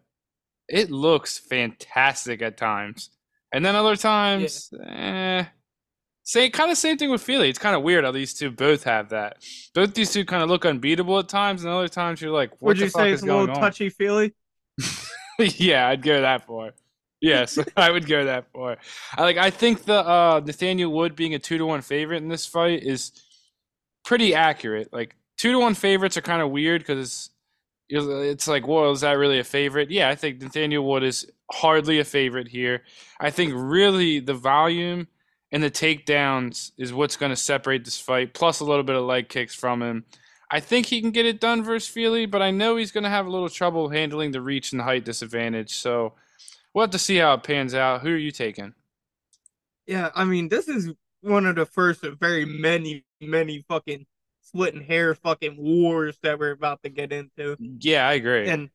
it 0.67 0.91
looks 0.91 1.37
fantastic 1.37 2.41
at 2.41 2.57
times. 2.57 3.11
And 3.53 3.63
then 3.63 3.77
other 3.77 3.97
times, 3.97 4.73
eh. 4.83 5.45
Same 6.23 6.51
kind 6.51 6.71
of 6.71 6.79
same 6.79 6.97
thing 6.97 7.11
with 7.11 7.23
Fili. 7.23 7.51
It's 7.51 7.59
kind 7.59 7.77
of 7.77 7.83
weird 7.83 8.05
how 8.05 8.13
these 8.13 8.33
two 8.33 8.51
both 8.51 8.85
have 8.85 9.11
that. 9.11 9.45
Both 9.75 9.93
these 9.93 10.11
two 10.11 10.25
kind 10.25 10.43
of 10.43 10.49
look 10.49 10.65
unbeatable 10.65 11.19
at 11.19 11.29
times, 11.29 11.65
and 11.65 11.73
other 11.73 11.89
times 11.89 12.23
you're 12.23 12.31
like, 12.31 12.51
what 12.61 12.79
the 12.79 12.89
fuck? 12.89 13.01
Would 13.01 13.09
you 13.09 13.11
say 13.11 13.13
it's 13.13 13.23
a 13.23 13.27
little 13.27 13.55
touchy 13.55 13.91
feely? 13.91 14.35
yeah, 15.39 15.89
I'd 15.89 16.03
go 16.03 16.23
that 16.23 16.47
far. 16.47 16.73
Yes, 17.21 17.59
I 17.77 17.91
would 17.91 18.07
go 18.07 18.25
that 18.25 18.51
far. 18.53 18.79
I 19.17 19.23
like. 19.23 19.37
I 19.37 19.51
think 19.51 19.85
the 19.85 20.07
uh, 20.07 20.41
Nathaniel 20.45 20.93
Wood 20.93 21.15
being 21.15 21.35
a 21.35 21.39
two 21.39 21.59
to 21.59 21.67
one 21.67 21.83
favorite 21.83 22.23
in 22.23 22.29
this 22.29 22.47
fight 22.47 22.83
is 22.83 23.13
pretty 24.05 24.35
accurate. 24.35 24.93
Like 24.95 25.15
two 25.37 25.53
to 25.53 25.59
one 25.59 25.75
favorites 25.75 26.17
are 26.17 26.23
kind 26.23 26.41
of 26.41 26.51
weird 26.51 26.83
because 26.83 27.31
Uh, 27.95 28.19
it's 28.19 28.47
like, 28.47 28.67
well, 28.67 28.91
is 28.91 29.01
that 29.01 29.13
really 29.13 29.39
a 29.39 29.45
favorite? 29.45 29.91
Yeah, 29.91 30.09
I 30.09 30.15
think 30.15 30.43
Nathaniel 30.43 30.85
Wood 30.85 31.03
is 31.03 31.31
hardly 31.51 31.99
a 31.99 32.05
favorite 32.05 32.49
here. 32.49 32.83
I 33.19 33.31
think 33.31 33.53
really 33.57 34.21
the 34.21 34.35
volume 34.35 35.09
and 35.51 35.63
the 35.63 35.71
takedowns 35.71 36.73
is 36.77 36.93
what's 36.93 37.17
going 37.17 37.31
to 37.31 37.37
separate 37.37 37.85
this 37.85 37.99
fight, 37.99 38.35
plus 38.35 38.61
a 38.61 38.65
little 38.65 38.83
bit 38.83 38.97
of 38.97 39.05
leg 39.05 39.29
kicks 39.29 39.55
from 39.55 39.83
him. 39.83 40.05
I 40.51 40.61
think 40.61 40.87
he 40.87 41.01
can 41.01 41.11
get 41.11 41.27
it 41.27 41.41
done 41.41 41.63
versus 41.63 41.89
Fili, 41.89 42.27
but 42.27 42.43
I 42.43 42.51
know 42.51 42.77
he's 42.77 42.93
going 42.93 43.05
to 43.05 43.11
have 43.11 43.27
a 43.27 43.31
little 43.31 43.49
trouble 43.49 43.89
handling 43.89 44.31
the 44.31 44.41
reach 44.41 44.73
and 44.73 44.81
height 44.81 45.05
disadvantage. 45.05 45.75
So 45.75 46.15
we'll 46.73 46.85
have 46.85 46.91
to 46.91 46.99
see 46.99 47.17
how 47.17 47.35
it 47.35 47.43
pans 47.43 47.75
out. 47.75 48.03
Who 48.03 48.11
are 48.11 48.17
you 48.17 48.31
taking? 48.31 48.75
Yeah, 49.87 50.11
I 50.15 50.25
mean, 50.25 50.49
this 50.49 50.69
is 50.69 50.93
one 51.23 51.47
of 51.47 51.57
the 51.57 51.67
first 51.67 52.05
of 52.05 52.19
very 52.19 52.45
many, 52.45 53.05
many 53.21 53.65
fucking 53.69 54.07
splitting 54.49 54.83
hair 54.83 55.15
fucking 55.15 55.57
wars 55.57 56.19
that 56.23 56.39
we're 56.39 56.53
about 56.53 56.83
to 56.83 56.89
get 56.89 57.13
into. 57.13 57.57
Yeah, 57.81 58.09
I 58.09 58.15
agree. 58.15 58.49
And 58.49 58.71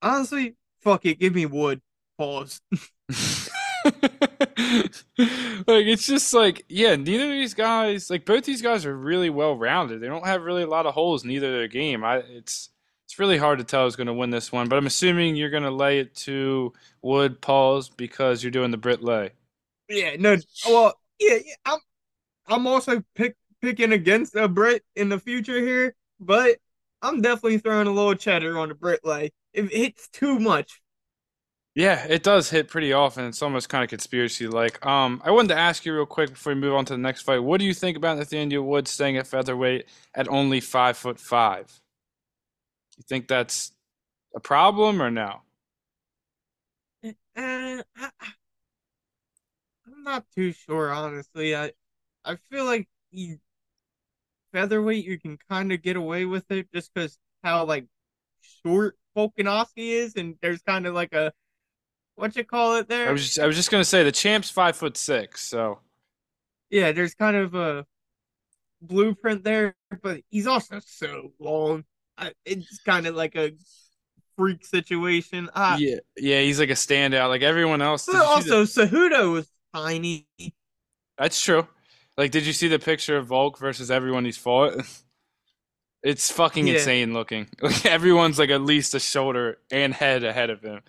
honestly, 0.00 0.56
fuck 0.80 1.04
it, 1.06 1.18
give 1.18 1.34
me 1.34 1.46
wood. 1.46 1.80
Pause. 2.16 2.60
like 5.66 5.86
it's 5.86 6.06
just 6.06 6.34
like 6.34 6.64
yeah 6.68 6.96
neither 6.96 7.24
of 7.24 7.30
these 7.30 7.54
guys 7.54 8.10
like 8.10 8.24
both 8.24 8.44
these 8.44 8.60
guys 8.60 8.84
are 8.84 8.96
really 8.96 9.30
well 9.30 9.56
rounded 9.56 10.00
they 10.00 10.08
don't 10.08 10.26
have 10.26 10.42
really 10.42 10.62
a 10.62 10.66
lot 10.66 10.84
of 10.84 10.94
holes 10.94 11.24
in 11.24 11.30
either 11.30 11.52
their 11.52 11.68
game 11.68 12.04
i 12.04 12.16
it's 12.16 12.70
it's 13.04 13.18
really 13.18 13.38
hard 13.38 13.58
to 13.58 13.64
tell 13.64 13.84
who's 13.84 13.96
going 13.96 14.08
to 14.08 14.12
win 14.12 14.30
this 14.30 14.50
one 14.50 14.68
but 14.68 14.76
i'm 14.76 14.86
assuming 14.86 15.36
you're 15.36 15.48
going 15.48 15.62
to 15.62 15.70
lay 15.70 16.00
it 16.00 16.14
to 16.14 16.72
wood 17.02 17.40
pauls 17.40 17.88
because 17.88 18.42
you're 18.42 18.50
doing 18.50 18.70
the 18.70 18.76
brit 18.76 19.02
lay 19.02 19.30
yeah 19.88 20.16
no 20.18 20.36
well 20.66 20.92
yeah, 21.20 21.36
yeah 21.44 21.54
i'm 21.64 21.78
i'm 22.48 22.66
also 22.66 23.02
pick, 23.14 23.36
picking 23.62 23.92
against 23.92 24.34
a 24.36 24.48
brit 24.48 24.84
in 24.96 25.08
the 25.08 25.18
future 25.18 25.60
here 25.60 25.94
but 26.20 26.56
i'm 27.02 27.20
definitely 27.22 27.58
throwing 27.58 27.86
a 27.86 27.90
little 27.92 28.14
cheddar 28.14 28.58
on 28.58 28.68
the 28.68 28.74
brit 28.74 29.00
Like 29.04 29.32
if 29.52 29.68
it's 29.72 30.08
too 30.08 30.38
much 30.38 30.80
yeah, 31.74 32.04
it 32.08 32.22
does 32.24 32.50
hit 32.50 32.68
pretty 32.68 32.92
often. 32.92 33.24
It's 33.26 33.40
almost 33.42 33.68
kind 33.68 33.84
of 33.84 33.90
conspiracy 33.90 34.48
like. 34.48 34.84
Um, 34.84 35.22
I 35.24 35.30
wanted 35.30 35.48
to 35.48 35.58
ask 35.60 35.84
you 35.84 35.94
real 35.94 36.06
quick 36.06 36.30
before 36.30 36.52
we 36.54 36.60
move 36.60 36.74
on 36.74 36.84
to 36.86 36.94
the 36.94 36.98
next 36.98 37.22
fight. 37.22 37.38
What 37.38 37.60
do 37.60 37.66
you 37.66 37.74
think 37.74 37.96
about 37.96 38.18
Nathaniel 38.18 38.64
Wood 38.64 38.88
staying 38.88 39.16
at 39.16 39.26
featherweight 39.28 39.86
at 40.14 40.28
only 40.28 40.60
five 40.60 40.96
foot 40.96 41.20
five? 41.20 41.80
You 42.96 43.04
think 43.08 43.28
that's 43.28 43.72
a 44.36 44.40
problem 44.40 45.02
or 45.02 45.10
no? 45.10 45.42
Uh, 47.36 47.82
I, 47.96 48.10
I'm 49.86 50.02
not 50.04 50.26
too 50.34 50.52
sure, 50.52 50.92
honestly. 50.92 51.54
I 51.56 51.72
I 52.24 52.36
feel 52.50 52.64
like 52.64 52.88
he, 53.10 53.38
featherweight 54.52 55.04
you 55.04 55.18
can 55.18 55.38
kind 55.48 55.72
of 55.72 55.82
get 55.82 55.96
away 55.96 56.24
with 56.24 56.50
it 56.50 56.68
just 56.72 56.92
because 56.92 57.18
how 57.42 57.64
like 57.64 57.86
short 58.64 58.96
Volkanovski 59.16 59.90
is, 59.90 60.16
and 60.16 60.36
there's 60.42 60.62
kind 60.62 60.86
of 60.86 60.94
like 60.94 61.12
a 61.12 61.32
what 62.14 62.34
you 62.36 62.44
call 62.44 62.76
it 62.76 62.88
there. 62.88 63.08
I 63.08 63.12
was 63.12 63.24
just, 63.24 63.38
I 63.38 63.46
was 63.46 63.56
just 63.56 63.70
gonna 63.70 63.84
say 63.84 64.02
the 64.02 64.12
champ's 64.12 64.50
five 64.50 64.76
foot 64.76 64.96
six, 64.96 65.42
so 65.42 65.80
yeah, 66.70 66.92
there's 66.92 67.14
kind 67.14 67.36
of 67.36 67.54
a 67.54 67.86
blueprint 68.82 69.44
there, 69.44 69.74
but 70.02 70.20
he's 70.30 70.46
also 70.46 70.80
so 70.84 71.32
long. 71.38 71.84
it's 72.44 72.78
kind 72.80 73.06
of 73.06 73.14
like 73.14 73.36
a 73.36 73.52
freak 74.36 74.64
situation. 74.64 75.48
Uh, 75.54 75.76
yeah, 75.78 75.96
yeah, 76.16 76.40
he's 76.40 76.60
like 76.60 76.70
a 76.70 76.74
standout. 76.74 77.28
Like 77.28 77.42
everyone 77.42 77.82
else. 77.82 78.06
But 78.06 78.16
also, 78.16 78.64
Cejudo 78.64 79.32
was 79.32 79.50
tiny. 79.74 80.26
That's 81.18 81.40
true. 81.40 81.66
Like, 82.18 82.32
did 82.32 82.44
you 82.44 82.52
see 82.52 82.66
the 82.66 82.80
picture 82.80 83.16
of 83.16 83.28
Volk 83.28 83.58
versus 83.58 83.90
everyone 83.90 84.26
he's 84.26 84.36
fought? 84.36 84.74
It's 86.00 86.30
fucking 86.30 86.68
yeah. 86.68 86.74
insane 86.74 87.12
looking. 87.12 87.48
Like 87.60 87.84
everyone's 87.84 88.38
like 88.38 88.50
at 88.50 88.62
least 88.62 88.94
a 88.94 89.00
shoulder 89.00 89.58
and 89.68 89.92
head 89.92 90.22
ahead 90.22 90.48
of 90.48 90.62
him. 90.62 90.82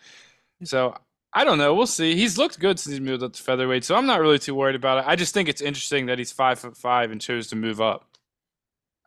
So 0.63 0.93
I 1.33 1.43
don't 1.43 1.57
know. 1.57 1.73
We'll 1.73 1.87
see. 1.87 2.15
He's 2.15 2.37
looked 2.37 2.59
good 2.59 2.79
since 2.79 2.93
he 2.95 2.99
moved 2.99 3.23
up 3.23 3.33
to 3.33 3.41
featherweight, 3.41 3.83
so 3.83 3.95
I'm 3.95 4.05
not 4.05 4.21
really 4.21 4.37
too 4.37 4.53
worried 4.53 4.75
about 4.75 4.99
it. 4.99 5.05
I 5.07 5.15
just 5.15 5.33
think 5.33 5.49
it's 5.49 5.63
interesting 5.63 6.05
that 6.05 6.19
he's 6.19 6.31
five 6.31 6.59
foot 6.59 6.77
five 6.77 7.09
and 7.09 7.19
chose 7.19 7.47
to 7.47 7.55
move 7.55 7.81
up. 7.81 8.05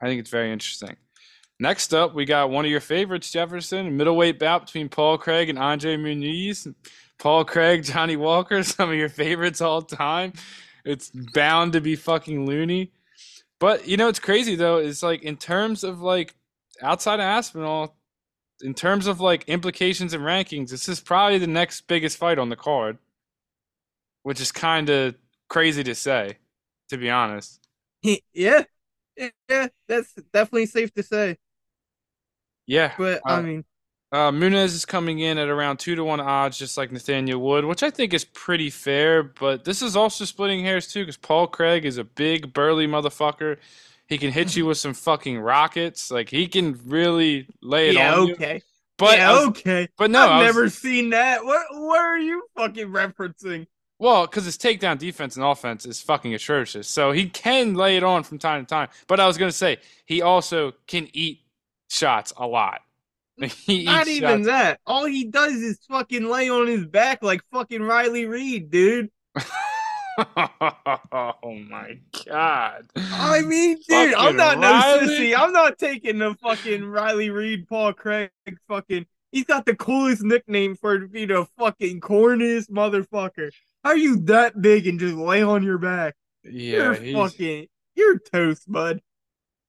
I 0.01 0.07
think 0.07 0.19
it's 0.19 0.29
very 0.29 0.53
interesting. 0.53 0.97
Next 1.61 1.95
up, 1.95 2.15
we 2.15 2.25
got 2.25 2.51
one 2.51 2.65
of 2.65 2.71
your 2.73 2.81
favorites, 2.81 3.31
Jefferson, 3.31 3.97
middleweight 3.97 4.41
bout 4.41 4.67
between 4.67 4.89
Paul 4.89 5.19
Craig 5.19 5.49
and 5.49 5.59
Andre 5.59 5.97
Muniz. 5.97 6.75
Paul 7.21 7.45
Craig, 7.45 7.85
Johnny 7.85 8.17
Walker, 8.17 8.63
some 8.65 8.91
of 8.91 8.97
your 8.97 9.09
favorites 9.09 9.61
all 9.61 9.83
time. 9.83 10.33
It's 10.85 11.11
bound 11.11 11.73
to 11.75 11.81
be 11.81 11.97
fucking 11.97 12.47
loony. 12.47 12.93
But 13.61 13.87
you 13.87 13.97
know, 13.97 14.09
it's 14.09 14.19
crazy 14.19 14.57
though. 14.57 14.79
Is 14.79 15.03
like 15.03 15.23
in 15.23 15.37
terms 15.37 15.85
of 15.85 16.01
like 16.01 16.35
outside 16.83 17.21
of 17.21 17.25
Aspinall, 17.25 17.97
in 18.63 18.75
terms 18.75 19.07
of 19.07 19.21
like 19.21 19.49
implications 19.49 20.15
and 20.15 20.23
rankings, 20.23 20.71
this 20.71 20.89
is 20.89 21.01
probably 21.01 21.39
the 21.39 21.47
next 21.47 21.83
biggest 21.83 22.17
fight 22.19 22.39
on 22.39 22.49
the 22.49 22.57
card, 22.57 22.99
which 24.23 24.41
is 24.41 24.53
kind 24.53 24.89
of 24.89 25.15
crazy 25.49 25.85
to 25.85 25.95
say, 25.95 26.39
to 26.89 26.97
be 26.97 27.11
honest. 27.11 27.61
Yeah, 28.35 28.65
yeah, 29.49 29.69
that's 29.87 30.13
definitely 30.33 30.67
safe 30.67 30.93
to 30.95 31.03
say. 31.03 31.37
Yeah, 32.67 32.93
but 32.99 33.21
uh, 33.29 33.35
I 33.35 33.43
mean, 33.43 33.65
uh, 34.13 34.31
Muniz 34.31 34.75
is 34.75 34.85
coming 34.85 35.19
in 35.19 35.39
at 35.39 35.49
around 35.49 35.79
two 35.79 35.95
to 35.97 36.05
one 36.05 36.21
odds, 36.21 36.59
just 36.59 36.77
like 36.77 36.93
Nathaniel 36.93 37.41
Wood, 37.41 37.65
which 37.65 37.83
I 37.83 37.91
think 37.91 38.15
is 38.15 38.25
pretty 38.25 38.71
fair. 38.71 39.23
But 39.23 39.65
this 39.65 39.83
is 39.83 39.97
also 39.97 40.25
splitting 40.25 40.65
hairs 40.65 40.87
too, 40.87 41.01
because 41.01 41.17
Paul 41.17 41.47
Craig 41.47 41.85
is 41.85 41.99
a 41.99 42.05
big 42.05 42.53
burly 42.53 42.87
motherfucker 42.87 43.57
he 44.13 44.19
can 44.19 44.31
hit 44.31 44.55
you 44.55 44.67
with 44.67 44.77
some 44.77 44.93
fucking 44.93 45.41
rockets. 45.41 46.11
Like 46.11 46.29
he 46.29 46.47
can 46.47 46.79
really 46.87 47.49
lay 47.63 47.89
it 47.89 47.95
yeah, 47.95 48.15
on 48.15 48.33
okay. 48.33 48.55
you. 48.57 48.61
But 48.99 49.17
yeah, 49.17 49.33
was, 49.33 49.49
okay. 49.49 49.89
But 49.97 50.11
no, 50.11 50.29
I've 50.29 50.47
was, 50.47 50.55
never 50.55 50.69
seen 50.69 51.11
that. 51.11 51.45
What 51.45 51.63
what 51.71 52.01
are 52.01 52.19
you 52.19 52.43
fucking 52.55 52.89
referencing? 52.89 53.67
Well, 53.99 54.27
because 54.27 54.45
his 54.45 54.59
takedown 54.59 54.99
defense 54.99 55.37
and 55.37 55.45
offense 55.45 55.87
is 55.87 56.03
fucking 56.03 56.35
atrocious. 56.35 56.89
So 56.89 57.13
he 57.13 57.29
can 57.29 57.75
lay 57.75 57.97
it 57.97 58.03
on 58.03 58.23
from 58.23 58.39
time 58.39 58.65
to 58.65 58.69
time. 58.69 58.89
But 59.07 59.19
I 59.19 59.27
was 59.27 59.39
gonna 59.39 59.51
say 59.51 59.79
he 60.05 60.21
also 60.21 60.73
can 60.87 61.09
eat 61.15 61.41
shots 61.89 62.35
a 62.37 62.47
lot. 62.47 62.83
Not 63.39 64.09
even 64.09 64.45
shots. 64.45 64.47
that. 64.47 64.81
All 64.87 65.07
he 65.07 65.25
does 65.25 65.55
is 65.55 65.79
fucking 65.89 66.29
lay 66.29 66.51
on 66.51 66.67
his 66.67 66.87
back 66.87 67.23
like 67.23 67.41
fucking 67.53 67.83
Riley 67.83 68.27
Reid, 68.27 68.71
dude. 68.71 69.11
oh 70.19 71.59
my 71.69 71.99
god! 72.27 72.87
I 72.97 73.43
mean, 73.43 73.77
dude, 73.89 74.13
fucking 74.13 74.15
I'm 74.17 74.37
not 74.37 74.59
Riley? 74.59 75.07
no 75.07 75.13
sissy. 75.13 75.37
I'm 75.37 75.53
not 75.53 75.79
taking 75.79 76.19
the 76.19 76.35
fucking 76.43 76.85
Riley 76.85 77.31
Reid, 77.31 77.67
Paul 77.69 77.93
Craig, 77.95 78.31
fucking. 78.69 79.07
He's 79.31 79.45
got 79.45 79.65
the 79.65 79.75
coolest 79.75 80.23
nickname 80.23 80.77
for 80.77 80.99
to 80.99 81.09
be 81.09 81.25
the 81.25 81.47
fucking 81.59 82.01
corniest 82.03 82.71
motherfucker. 82.71 83.51
How 83.83 83.91
are 83.91 83.97
you 83.97 84.21
that 84.25 84.61
big 84.61 84.87
and 84.87 85.01
just 85.01 85.15
lay 85.15 85.43
on 85.43 85.63
your 85.63 85.79
back? 85.79 86.15
Yeah, 86.45 86.99
you're 86.99 87.15
fucking. 87.15 87.67
You're 87.95 88.19
toast, 88.19 88.71
bud. 88.71 89.01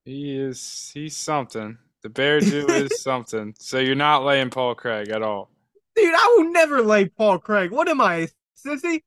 He 0.04 0.38
is. 0.38 0.92
He's 0.94 1.16
something. 1.16 1.78
The 2.04 2.10
Bear 2.10 2.42
Jew 2.42 2.68
is 2.68 3.02
something. 3.02 3.56
So 3.60 3.80
you're 3.80 3.96
not 3.96 4.26
laying 4.26 4.50
Paul 4.50 4.76
Craig 4.76 5.10
at 5.10 5.24
all, 5.24 5.50
dude. 5.96 6.14
I 6.14 6.36
will 6.38 6.52
never 6.52 6.82
lay 6.82 7.08
Paul 7.08 7.40
Craig. 7.40 7.72
What 7.72 7.88
am 7.88 8.02
I, 8.02 8.28
sissy? 8.58 9.02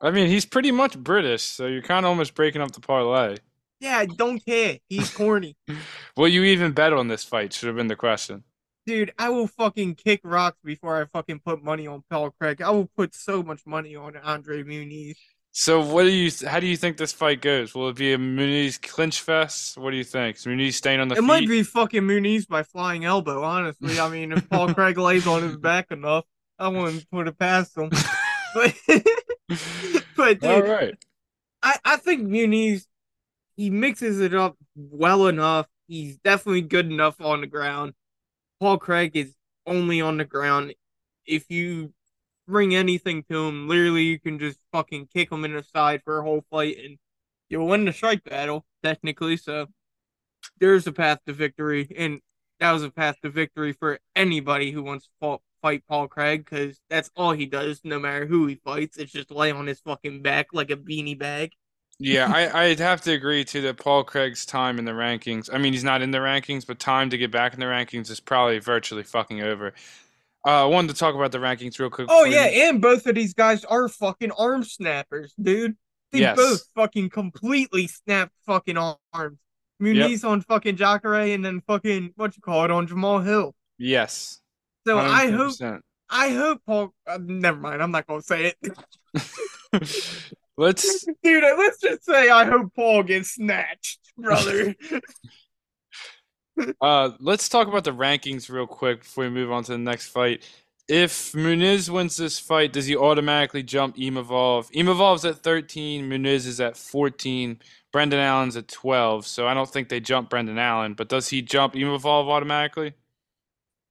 I 0.00 0.10
mean, 0.10 0.28
he's 0.28 0.46
pretty 0.46 0.72
much 0.72 0.98
British, 0.98 1.42
so 1.42 1.66
you're 1.66 1.82
kind 1.82 2.06
of 2.06 2.10
almost 2.10 2.34
breaking 2.34 2.62
up 2.62 2.72
the 2.72 2.80
parlay. 2.80 3.36
Yeah, 3.80 3.98
I 3.98 4.06
don't 4.06 4.44
care. 4.44 4.78
He's 4.88 5.10
corny. 5.14 5.56
will 6.16 6.28
you 6.28 6.44
even 6.44 6.72
bet 6.72 6.94
on 6.94 7.08
this 7.08 7.24
fight? 7.24 7.52
Should 7.52 7.66
have 7.66 7.76
been 7.76 7.88
the 7.88 7.96
question. 7.96 8.44
Dude, 8.86 9.12
I 9.18 9.28
will 9.28 9.46
fucking 9.46 9.96
kick 9.96 10.20
rocks 10.24 10.58
before 10.64 11.00
I 11.00 11.04
fucking 11.04 11.40
put 11.40 11.62
money 11.62 11.86
on 11.86 12.02
Paul 12.10 12.30
Craig. 12.30 12.62
I 12.62 12.70
will 12.70 12.90
put 12.96 13.14
so 13.14 13.42
much 13.42 13.60
money 13.66 13.94
on 13.94 14.16
Andre 14.16 14.62
Muniz. 14.62 15.16
So, 15.52 15.80
what 15.84 16.04
do 16.04 16.10
you? 16.10 16.30
How 16.46 16.60
do 16.60 16.66
you 16.66 16.76
think 16.76 16.96
this 16.96 17.12
fight 17.12 17.40
goes? 17.40 17.74
Will 17.74 17.88
it 17.88 17.96
be 17.96 18.12
a 18.12 18.18
Muniz 18.18 18.80
clinch 18.80 19.20
fest? 19.20 19.76
What 19.76 19.90
do 19.90 19.96
you 19.96 20.04
think? 20.04 20.36
Is 20.36 20.44
Muniz 20.44 20.74
staying 20.74 21.00
on 21.00 21.08
the? 21.08 21.16
It 21.16 21.18
feet? 21.18 21.24
might 21.26 21.48
be 21.48 21.62
fucking 21.64 22.02
Muniz 22.02 22.46
by 22.46 22.62
flying 22.62 23.04
elbow. 23.04 23.42
Honestly, 23.42 23.98
I 23.98 24.08
mean, 24.08 24.32
if 24.32 24.48
Paul 24.48 24.68
Craig 24.74 24.96
lays 24.96 25.26
on 25.26 25.42
his 25.42 25.56
back 25.56 25.90
enough, 25.90 26.24
I 26.58 26.68
wouldn't 26.68 27.10
put 27.10 27.26
it 27.28 27.38
past 27.38 27.76
him. 27.76 27.90
But 28.52 28.74
but 30.16 30.40
dude, 30.40 30.44
all 30.44 30.62
right, 30.62 30.94
I 31.62 31.78
I 31.84 31.96
think 31.98 32.26
Muniz 32.26 32.84
he 33.56 33.70
mixes 33.70 34.20
it 34.20 34.34
up 34.34 34.56
well 34.74 35.28
enough. 35.28 35.66
He's 35.86 36.16
definitely 36.18 36.62
good 36.62 36.86
enough 36.86 37.20
on 37.20 37.42
the 37.42 37.46
ground. 37.46 37.92
Paul 38.58 38.78
Craig 38.78 39.12
is 39.14 39.34
only 39.66 40.00
on 40.00 40.16
the 40.16 40.24
ground. 40.24 40.74
If 41.26 41.48
you 41.48 41.92
bring 42.50 42.74
anything 42.74 43.24
to 43.30 43.48
him, 43.48 43.68
literally 43.68 44.04
you 44.04 44.18
can 44.20 44.38
just 44.38 44.58
fucking 44.72 45.08
kick 45.12 45.32
him 45.32 45.44
in 45.44 45.54
the 45.54 45.62
side 45.62 46.02
for 46.04 46.18
a 46.18 46.22
whole 46.22 46.44
fight 46.50 46.76
and 46.84 46.98
you'll 47.48 47.66
win 47.68 47.84
the 47.84 47.92
strike 47.92 48.24
battle, 48.24 48.64
technically. 48.82 49.36
So 49.36 49.66
there's 50.58 50.86
a 50.86 50.92
path 50.92 51.20
to 51.26 51.32
victory. 51.32 51.88
And 51.96 52.20
that 52.60 52.72
was 52.72 52.82
a 52.82 52.90
path 52.90 53.16
to 53.22 53.30
victory 53.30 53.72
for 53.72 53.98
anybody 54.16 54.70
who 54.70 54.82
wants 54.82 55.08
to 55.22 55.38
fight 55.62 55.84
Paul 55.88 56.08
Craig 56.08 56.44
because 56.44 56.80
that's 56.88 57.10
all 57.16 57.32
he 57.32 57.46
does, 57.46 57.80
no 57.84 57.98
matter 57.98 58.26
who 58.26 58.46
he 58.46 58.56
fights. 58.56 58.96
It's 58.96 59.12
just 59.12 59.30
lay 59.30 59.50
on 59.50 59.66
his 59.66 59.80
fucking 59.80 60.22
back 60.22 60.48
like 60.52 60.70
a 60.70 60.76
beanie 60.76 61.18
bag. 61.18 61.52
yeah, 61.98 62.28
I, 62.32 62.64
I'd 62.64 62.78
have 62.80 63.02
to 63.02 63.12
agree 63.12 63.44
to 63.46 63.60
that 63.62 63.76
Paul 63.78 64.04
Craig's 64.04 64.46
time 64.46 64.78
in 64.78 64.84
the 64.84 64.92
rankings. 64.92 65.50
I 65.52 65.58
mean, 65.58 65.72
he's 65.72 65.84
not 65.84 66.02
in 66.02 66.10
the 66.10 66.18
rankings, 66.18 66.66
but 66.66 66.78
time 66.78 67.10
to 67.10 67.18
get 67.18 67.30
back 67.30 67.54
in 67.54 67.60
the 67.60 67.66
rankings 67.66 68.10
is 68.10 68.20
probably 68.20 68.58
virtually 68.58 69.02
fucking 69.02 69.42
over. 69.42 69.74
Uh, 70.46 70.62
I 70.62 70.66
wanted 70.66 70.88
to 70.88 70.94
talk 70.94 71.14
about 71.14 71.32
the 71.32 71.38
rankings 71.38 71.78
real 71.78 71.90
quick. 71.90 72.08
Oh 72.10 72.24
yeah, 72.24 72.48
you. 72.48 72.62
and 72.68 72.80
both 72.80 73.06
of 73.06 73.14
these 73.14 73.34
guys 73.34 73.64
are 73.64 73.88
fucking 73.88 74.30
arm 74.32 74.64
snappers, 74.64 75.34
dude. 75.40 75.76
They 76.12 76.20
yes. 76.20 76.36
both 76.36 76.62
fucking 76.74 77.10
completely 77.10 77.86
snap 77.86 78.32
fucking 78.46 78.76
arms. 78.76 79.38
Muniz 79.80 80.22
yep. 80.22 80.24
on 80.24 80.40
fucking 80.42 80.76
Jacare 80.76 81.32
and 81.32 81.44
then 81.44 81.62
fucking 81.66 82.12
what 82.16 82.36
you 82.36 82.42
call 82.42 82.64
it 82.64 82.70
on 82.70 82.86
Jamahal 82.86 83.24
Hill. 83.24 83.54
Yes. 83.78 84.40
So 84.86 84.96
100%. 84.96 85.00
I 85.00 85.30
hope 85.30 85.80
I 86.10 86.28
hope 86.30 86.60
Paul. 86.66 86.94
Uh, 87.06 87.18
never 87.22 87.58
mind. 87.58 87.82
I'm 87.82 87.90
not 87.90 88.06
gonna 88.06 88.22
say 88.22 88.52
it. 88.62 90.16
let's 90.56 91.04
Dude, 91.22 91.42
let's 91.42 91.80
just 91.80 92.04
say 92.04 92.28
I 92.28 92.44
hope 92.44 92.74
Paul 92.74 93.04
gets 93.04 93.34
snatched, 93.34 94.00
brother. 94.18 94.74
uh 96.80 97.10
let's 97.20 97.48
talk 97.48 97.68
about 97.68 97.84
the 97.84 97.92
rankings 97.92 98.50
real 98.50 98.66
quick 98.66 99.00
before 99.00 99.24
we 99.24 99.30
move 99.30 99.50
on 99.52 99.64
to 99.64 99.72
the 99.72 99.78
next 99.78 100.08
fight. 100.08 100.48
If 100.88 101.32
Muniz 101.32 101.88
wins 101.88 102.16
this 102.16 102.40
fight, 102.40 102.72
does 102.72 102.86
he 102.86 102.96
automatically 102.96 103.62
jump 103.62 103.96
Imavov? 103.96 104.72
Imavov's 104.72 105.24
at 105.24 105.36
13, 105.36 106.10
Muniz 106.10 106.46
is 106.46 106.60
at 106.60 106.76
14, 106.76 107.60
Brendan 107.92 108.18
Allen's 108.18 108.56
at 108.56 108.66
12. 108.66 109.24
So 109.24 109.46
I 109.46 109.54
don't 109.54 109.70
think 109.70 109.88
they 109.88 110.00
jump 110.00 110.30
Brendan 110.30 110.58
Allen, 110.58 110.94
but 110.94 111.08
does 111.08 111.28
he 111.28 111.42
jump 111.42 111.74
Imavov 111.74 112.28
automatically? 112.28 112.94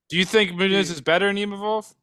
Do 0.09 0.17
you 0.17 0.25
think 0.25 0.51
Muniz 0.51 0.91
is 0.91 0.99
better 0.99 1.27
than 1.27 1.37
Imavov? 1.37 1.93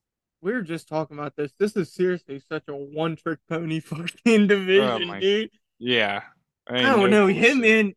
we 0.47 0.53
were 0.53 0.63
just 0.63 0.89
talking 0.89 1.19
about 1.19 1.35
this. 1.37 1.53
This 1.59 1.77
is 1.77 1.93
seriously 1.93 2.41
such 2.49 2.63
a 2.69 2.75
one 2.75 3.17
trick 3.17 3.41
pony 3.49 3.81
fucking 3.81 4.47
division, 4.47 5.11
Oh 5.11 5.21
dude. 5.21 5.51
Yeah. 5.79 6.23
I 6.69 6.77
ain't 6.77 6.87
don't 6.87 7.11
no 7.11 7.27
know. 7.27 7.27
Him 7.27 7.65
and 7.65 7.95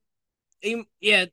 him, 0.62 0.86
yeah. 1.00 1.26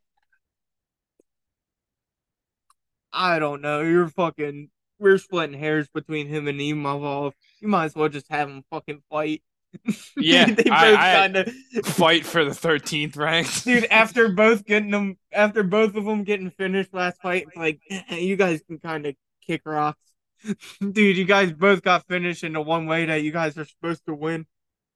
I 3.17 3.39
don't 3.39 3.62
know. 3.62 3.81
You're 3.81 4.09
fucking. 4.09 4.71
We're 4.99 5.19
splitting 5.19 5.59
hairs 5.59 5.89
between 5.89 6.27
him 6.29 6.49
and 6.49 6.59
Imavov. 6.59 7.33
You 7.61 7.69
might 7.69 7.87
as 7.87 7.95
well 7.95 8.09
just 8.09 8.31
have 8.31 8.49
him 8.49 8.62
fucking 8.71 9.03
fight. 9.11 9.43
Yeah, 10.17 10.47
they 10.47 10.62
both 10.62 10.71
kind 10.71 11.37
of. 11.37 11.53
fight 11.85 12.25
for 12.25 12.45
the 12.45 12.53
13th 12.53 13.17
rank. 13.17 13.47
Dude, 13.64 13.85
after 13.87 14.31
both 14.31 14.64
getting 14.64 14.91
them, 14.91 15.19
after 15.31 15.62
both 15.62 15.95
of 15.97 16.07
them 16.07 16.25
getting 16.25 16.51
finished 16.51 16.95
last 16.95 17.21
fight, 17.21 17.47
like 17.55 17.81
you 18.11 18.37
guys 18.37 18.62
can 18.67 18.79
kind 18.79 19.05
of 19.05 19.14
kick 19.47 19.62
rocks. 19.67 20.01
Dude, 20.81 21.19
you 21.19 21.27
guys 21.27 21.53
both 21.53 21.83
got 21.83 22.07
finished 22.07 22.43
in 22.43 22.55
the 22.55 22.61
one 22.62 22.87
way 22.87 23.05
that 23.05 23.23
you 23.23 23.33
guys 23.33 23.59
are 23.59 23.67
supposed 23.67 24.07
to 24.07 24.14
win. 24.14 24.47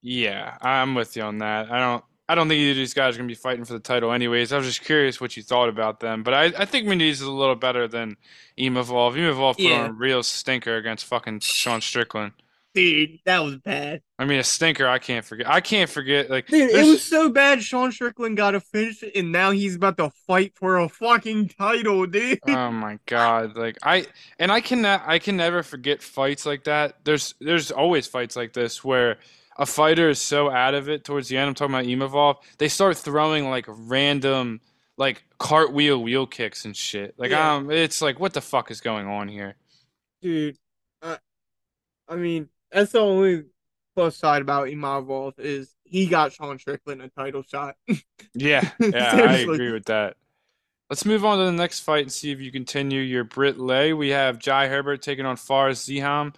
Yeah, 0.01 0.57
I'm 0.63 0.95
with 0.95 1.15
you 1.17 1.23
on 1.23 1.39
that. 1.39 1.71
I 1.71 1.79
don't 1.79 2.05
I 2.31 2.35
don't 2.37 2.49
think 2.49 2.59
either 2.61 2.71
of 2.71 2.77
these 2.77 2.95
guys 2.95 3.15
are 3.15 3.19
gonna 3.19 3.27
be 3.27 3.35
fighting 3.35 3.65
for 3.65 3.73
the 3.73 3.81
title 3.81 4.13
anyways. 4.13 4.53
I 4.53 4.57
was 4.59 4.67
just 4.67 4.85
curious 4.85 5.21
what 5.21 5.37
you 5.37 5.43
thought 5.43 5.69
about 5.69 5.99
them. 5.99 6.23
But 6.23 6.33
I, 6.35 6.45
I 6.59 6.65
think 6.65 6.87
Muniz 6.87 7.11
is 7.11 7.23
a 7.23 7.31
little 7.31 7.57
better 7.57 7.89
than 7.89 8.17
Imavov. 8.57 9.15
Imavov 9.15 9.55
put 9.55 9.61
Yeah. 9.65 9.83
on 9.83 9.91
a 9.91 9.93
real 9.93 10.23
stinker 10.23 10.77
against 10.77 11.07
fucking 11.07 11.41
Sean 11.41 11.81
Strickland. 11.81 12.33
Dude, 12.73 13.19
that 13.25 13.43
was 13.43 13.57
bad. 13.57 14.01
I 14.17 14.25
mean 14.27 14.39
a 14.39 14.45
stinker 14.45 14.87
I 14.87 15.01
can't 15.01 15.25
forget. 15.25 15.49
I 15.51 15.61
can't 15.61 15.91
forget 15.91 16.31
like 16.31 16.47
Dude, 16.47 16.71
it 16.71 16.87
was 16.87 17.03
so 17.03 17.29
bad. 17.29 17.65
Sean 17.65 17.91
Strickland 17.91 18.37
got 18.37 18.55
a 18.55 18.61
finish, 18.61 19.03
and 19.17 19.33
now 19.33 19.51
he's 19.51 19.75
about 19.75 19.97
to 19.97 20.11
fight 20.29 20.53
for 20.55 20.79
a 20.79 20.89
fucking 20.89 21.49
title, 21.59 22.07
dude. 22.07 22.39
Oh 22.47 22.71
my 22.71 23.01
god! 23.07 23.57
Like 23.57 23.77
I 23.83 24.07
and 24.39 24.53
I 24.53 24.61
can 24.61 24.85
I 24.85 25.19
can 25.19 25.37
never 25.37 25.65
forget 25.65 26.01
fights 26.01 26.47
like 26.47 26.63
that. 26.65 26.99
There's 27.03 27.35
there's 27.41 27.73
always 27.73 28.07
fights 28.07 28.37
like 28.37 28.53
this 28.53 28.85
where 28.85 29.19
a 29.61 29.67
fighter 29.67 30.09
is 30.09 30.19
so 30.21 30.51
out 30.51 30.75
of 30.75 30.89
it 30.89 31.05
towards 31.05 31.29
the 31.29 31.37
end. 31.37 31.47
I'm 31.49 31.55
talking 31.55 31.75
about 31.75 31.85
Imavov. 31.85 32.39
They 32.59 32.67
start 32.69 32.97
throwing 32.97 33.49
like 33.49 33.67
random 33.69 34.61
like 34.97 35.23
cartwheel 35.39 36.03
wheel 36.03 36.27
kicks 36.27 36.65
and 36.65 36.77
shit. 36.77 37.15
Like 37.17 37.31
Yeah. 37.31 37.55
um, 37.55 37.71
it's 37.71 38.03
like 38.03 38.19
what 38.19 38.33
the 38.33 38.41
fuck 38.41 38.71
is 38.73 38.81
going 38.81 39.07
on 39.07 39.29
here? 39.29 39.55
dude. 40.23 40.57
I, 41.03 41.19
I 42.09 42.17
mean, 42.17 42.49
that's 42.73 42.93
the 42.93 42.99
only 43.01 43.45
plus 43.95 44.17
side 44.17 44.43
about 44.43 44.69
Imavov 44.69 45.39
is 45.39 45.75
he 45.85 46.07
got 46.07 46.33
Sean 46.33 46.59
Strickland 46.59 47.01
a 47.03 47.09
title 47.09 47.43
shot. 47.43 47.77
Yeah, 48.35 48.71
yeah, 48.79 49.27
I 49.29 49.39
agree 49.39 49.73
with 49.73 49.87
that. 49.87 50.17
Let's 50.89 51.05
move 51.05 51.25
on 51.25 51.39
to 51.39 51.45
the 51.47 51.53
next 51.53 51.81
fight 51.81 52.03
and 52.03 52.13
see 52.13 52.31
if 52.31 52.41
you 52.41 52.53
continue 52.53 53.01
your 53.01 53.25
Brit 53.25 53.59
Lay. 53.59 53.93
We 53.93 54.11
have 54.11 54.39
Jai 54.39 54.69
Herbert 54.69 55.03
taking 55.03 55.27
on 55.27 55.37
Fares 55.37 55.81
Ziam. 55.81 56.35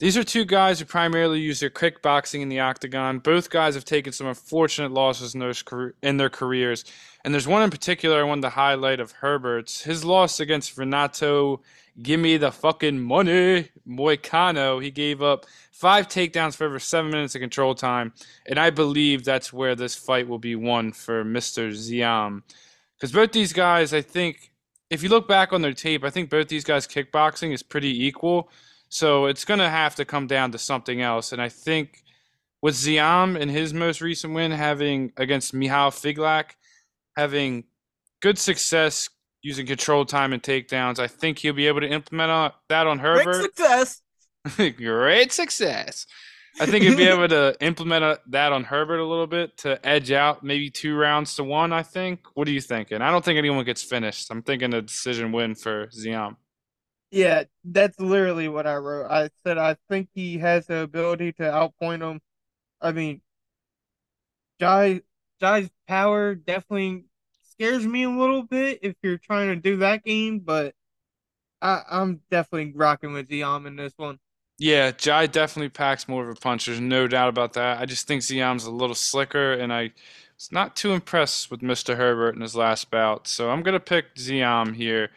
These 0.00 0.16
are 0.16 0.24
two 0.24 0.44
guys 0.44 0.80
who 0.80 0.86
primarily 0.86 1.40
use 1.40 1.60
their 1.60 1.70
kickboxing 1.70 2.40
in 2.40 2.48
the 2.48 2.58
octagon. 2.58 3.20
Both 3.20 3.48
guys 3.48 3.76
have 3.76 3.84
taken 3.84 4.12
some 4.12 4.26
unfortunate 4.26 4.90
losses 4.90 5.34
in, 5.34 6.16
their 6.16 6.28
careers. 6.28 6.84
And 7.24 7.32
there's 7.32 7.46
one 7.46 7.62
in 7.62 7.70
particular 7.70 8.18
I 8.18 8.24
wanted 8.24 8.42
to 8.42 8.50
highlight 8.50 8.98
of 8.98 9.12
Herbert's. 9.12 9.82
His 9.82 10.04
loss 10.04 10.40
against 10.40 10.76
Renato, 10.76 11.62
gimme 12.02 12.38
the 12.38 12.50
fucking 12.50 13.00
money, 13.00 13.68
Moicano. 13.86 14.82
He 14.82 14.90
gave 14.90 15.22
up 15.22 15.46
five 15.70 16.08
takedowns 16.08 16.56
for 16.56 16.64
over 16.66 16.80
seven 16.80 17.12
minutes 17.12 17.36
of 17.36 17.40
control 17.40 17.76
time. 17.76 18.12
And 18.46 18.58
I 18.58 18.70
believe 18.70 19.24
that's 19.24 19.52
where 19.52 19.76
this 19.76 19.94
fight 19.94 20.26
will 20.26 20.40
be 20.40 20.56
won 20.56 20.90
for 20.90 21.24
Mr. 21.24 21.70
Ziam. 21.70 22.42
Because 22.96 23.12
both 23.12 23.30
these 23.30 23.52
guys, 23.52 23.94
I 23.94 24.00
think, 24.00 24.50
if 24.90 25.04
you 25.04 25.08
look 25.08 25.28
back 25.28 25.52
on 25.52 25.62
their 25.62 25.72
tape, 25.72 26.02
I 26.02 26.10
think 26.10 26.30
both 26.30 26.48
these 26.48 26.64
guys' 26.64 26.88
kickboxing 26.88 27.52
is 27.52 27.62
pretty 27.62 28.04
equal. 28.04 28.50
So 28.94 29.26
it's 29.26 29.44
going 29.44 29.58
to 29.58 29.68
have 29.68 29.96
to 29.96 30.04
come 30.04 30.28
down 30.28 30.52
to 30.52 30.58
something 30.58 31.02
else. 31.02 31.32
And 31.32 31.42
I 31.42 31.48
think 31.48 32.04
with 32.62 32.76
Ziam 32.76 33.36
in 33.36 33.48
his 33.48 33.74
most 33.74 34.00
recent 34.00 34.34
win, 34.34 34.52
having 34.52 35.12
against 35.16 35.52
Michal 35.52 35.90
Figlak, 35.90 36.50
having 37.16 37.64
good 38.22 38.38
success 38.38 39.10
using 39.42 39.66
control 39.66 40.04
time 40.04 40.32
and 40.32 40.40
takedowns, 40.40 41.00
I 41.00 41.08
think 41.08 41.40
he'll 41.40 41.54
be 41.54 41.66
able 41.66 41.80
to 41.80 41.88
implement 41.88 42.30
on, 42.30 42.52
that 42.68 42.86
on 42.86 43.00
Herbert. 43.00 43.24
Great 43.24 43.56
success. 43.56 44.02
Great 44.76 45.32
success. 45.32 46.06
I 46.60 46.66
think 46.66 46.84
he'll 46.84 46.96
be 46.96 47.08
able 47.08 47.26
to 47.26 47.56
implement 47.60 48.04
uh 48.04 48.18
that 48.28 48.52
on 48.52 48.62
Herbert 48.62 49.00
a 49.00 49.04
little 49.04 49.26
bit 49.26 49.56
to 49.58 49.84
edge 49.84 50.12
out 50.12 50.44
maybe 50.44 50.70
two 50.70 50.94
rounds 50.96 51.34
to 51.34 51.42
one. 51.42 51.72
I 51.72 51.82
think. 51.82 52.20
What 52.34 52.46
are 52.46 52.52
you 52.52 52.60
thinking? 52.60 53.02
I 53.02 53.10
don't 53.10 53.24
think 53.24 53.38
anyone 53.38 53.64
gets 53.64 53.82
finished. 53.82 54.30
I'm 54.30 54.42
thinking 54.42 54.72
a 54.72 54.82
decision 54.82 55.32
win 55.32 55.56
for 55.56 55.88
Ziam. 55.88 56.36
Yeah, 57.14 57.44
that's 57.62 58.00
literally 58.00 58.48
what 58.48 58.66
I 58.66 58.74
wrote. 58.74 59.08
I 59.08 59.30
said 59.46 59.56
I 59.56 59.76
think 59.88 60.08
he 60.14 60.38
has 60.38 60.66
the 60.66 60.78
ability 60.78 61.32
to 61.34 61.44
outpoint 61.44 62.02
him. 62.02 62.20
I 62.80 62.90
mean, 62.90 63.22
Jai 64.60 65.02
Jai's 65.40 65.70
power 65.86 66.34
definitely 66.34 67.04
scares 67.52 67.86
me 67.86 68.02
a 68.02 68.10
little 68.10 68.42
bit 68.42 68.80
if 68.82 68.96
you're 69.00 69.18
trying 69.18 69.48
to 69.50 69.56
do 69.56 69.76
that 69.76 70.04
game, 70.04 70.40
but 70.40 70.74
I, 71.62 71.82
I'm 71.88 72.20
definitely 72.32 72.72
rocking 72.74 73.12
with 73.12 73.28
Ziam 73.28 73.66
in 73.66 73.76
this 73.76 73.94
one. 73.96 74.18
Yeah, 74.58 74.90
Jai 74.92 75.26
definitely 75.28 75.68
packs 75.68 76.08
more 76.08 76.28
of 76.28 76.36
a 76.36 76.40
punch. 76.40 76.66
There's 76.66 76.80
no 76.80 77.06
doubt 77.06 77.28
about 77.28 77.52
that. 77.54 77.80
I 77.80 77.86
just 77.86 78.08
think 78.08 78.22
Ziam's 78.22 78.64
a 78.64 78.72
little 78.72 78.94
slicker, 78.94 79.52
and 79.52 79.72
I 79.72 79.92
was 80.36 80.50
not 80.52 80.76
too 80.76 80.92
impressed 80.92 81.50
with 81.50 81.62
Mr. 81.62 81.96
Herbert 81.96 82.34
in 82.34 82.40
his 82.40 82.56
last 82.56 82.90
bout. 82.90 83.28
So 83.28 83.50
I'm 83.50 83.62
gonna 83.62 83.80
pick 83.80 84.14
Ziam 84.16 84.74
here. 84.74 85.10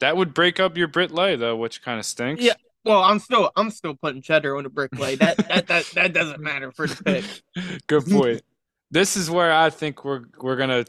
That 0.00 0.16
would 0.16 0.34
break 0.34 0.60
up 0.60 0.76
your 0.76 0.88
Brit 0.88 1.10
Lay 1.10 1.36
though, 1.36 1.56
which 1.56 1.82
kind 1.82 1.98
of 1.98 2.06
stinks. 2.06 2.42
Yeah. 2.42 2.54
Well, 2.84 3.02
I'm 3.02 3.18
still 3.18 3.50
I'm 3.56 3.70
still 3.70 3.94
putting 3.94 4.22
cheddar 4.22 4.56
on 4.56 4.64
a 4.64 4.70
brick 4.70 4.92
play. 4.92 5.16
That 5.16 5.36
that 5.48 5.66
that, 5.66 5.84
that 5.94 6.12
doesn't 6.12 6.40
matter 6.40 6.72
for 6.72 6.86
the 6.86 7.02
pick. 7.04 7.82
Good 7.86 8.06
point. 8.06 8.42
this 8.90 9.16
is 9.16 9.30
where 9.30 9.52
I 9.52 9.70
think 9.70 10.04
we're 10.04 10.24
we're 10.40 10.56
gonna 10.56 10.84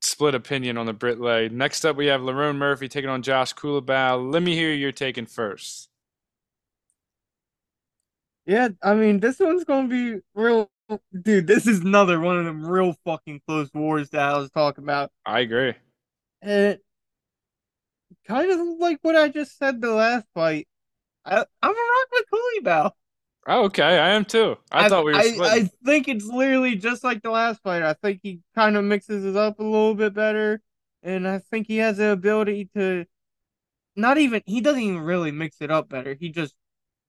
split 0.00 0.34
opinion 0.34 0.78
on 0.78 0.86
the 0.86 0.92
Brit 0.92 1.20
Lay. 1.20 1.48
Next 1.48 1.84
up, 1.84 1.96
we 1.96 2.06
have 2.06 2.22
Lerone 2.22 2.56
Murphy 2.56 2.88
taking 2.88 3.10
on 3.10 3.22
Josh 3.22 3.54
Culibao. 3.54 4.32
Let 4.32 4.42
me 4.42 4.54
hear 4.54 4.72
your 4.72 4.92
taking 4.92 5.26
first. 5.26 5.88
Yeah, 8.46 8.70
I 8.82 8.94
mean 8.94 9.20
this 9.20 9.38
one's 9.38 9.64
gonna 9.64 9.88
be 9.88 10.20
real 10.34 10.70
dude, 11.22 11.46
this 11.46 11.66
is 11.66 11.80
another 11.80 12.20
one 12.20 12.38
of 12.38 12.44
them 12.44 12.66
real 12.66 12.94
fucking 13.04 13.42
close 13.46 13.70
wars 13.72 14.10
that 14.10 14.20
I 14.20 14.38
was 14.38 14.50
talking 14.50 14.84
about. 14.84 15.10
I 15.24 15.40
agree. 15.40 15.74
And 16.40 16.78
kind 18.26 18.50
of 18.50 18.78
like 18.78 18.98
what 19.02 19.16
I 19.16 19.28
just 19.28 19.58
said 19.58 19.80
the 19.80 19.92
last 19.92 20.26
fight. 20.34 20.68
I, 21.24 21.44
I'm 21.62 21.70
a 21.70 21.74
rock 21.74 22.08
with 22.12 22.24
Culibao. 22.32 22.90
Oh, 23.46 23.64
okay, 23.64 23.82
I 23.82 24.10
am 24.10 24.24
too. 24.24 24.56
I, 24.70 24.88
thought 24.88 25.04
we 25.04 25.12
were 25.12 25.18
I. 25.18 25.36
I 25.40 25.70
think 25.84 26.06
it's 26.06 26.24
literally 26.24 26.76
just 26.76 27.02
like 27.02 27.22
the 27.22 27.30
last 27.30 27.60
fight. 27.62 27.82
I 27.82 27.94
think 27.94 28.20
he 28.22 28.40
kind 28.54 28.76
of 28.76 28.84
mixes 28.84 29.24
it 29.24 29.36
up 29.36 29.58
a 29.58 29.64
little 29.64 29.94
bit 29.94 30.14
better, 30.14 30.60
and 31.02 31.26
I 31.26 31.38
think 31.38 31.66
he 31.66 31.78
has 31.78 31.96
the 31.96 32.10
ability 32.10 32.70
to 32.76 33.04
not 33.96 34.18
even 34.18 34.42
he 34.46 34.60
doesn't 34.60 34.80
even 34.80 35.00
really 35.00 35.32
mix 35.32 35.56
it 35.60 35.70
up 35.72 35.88
better. 35.88 36.14
He 36.14 36.28
just 36.28 36.54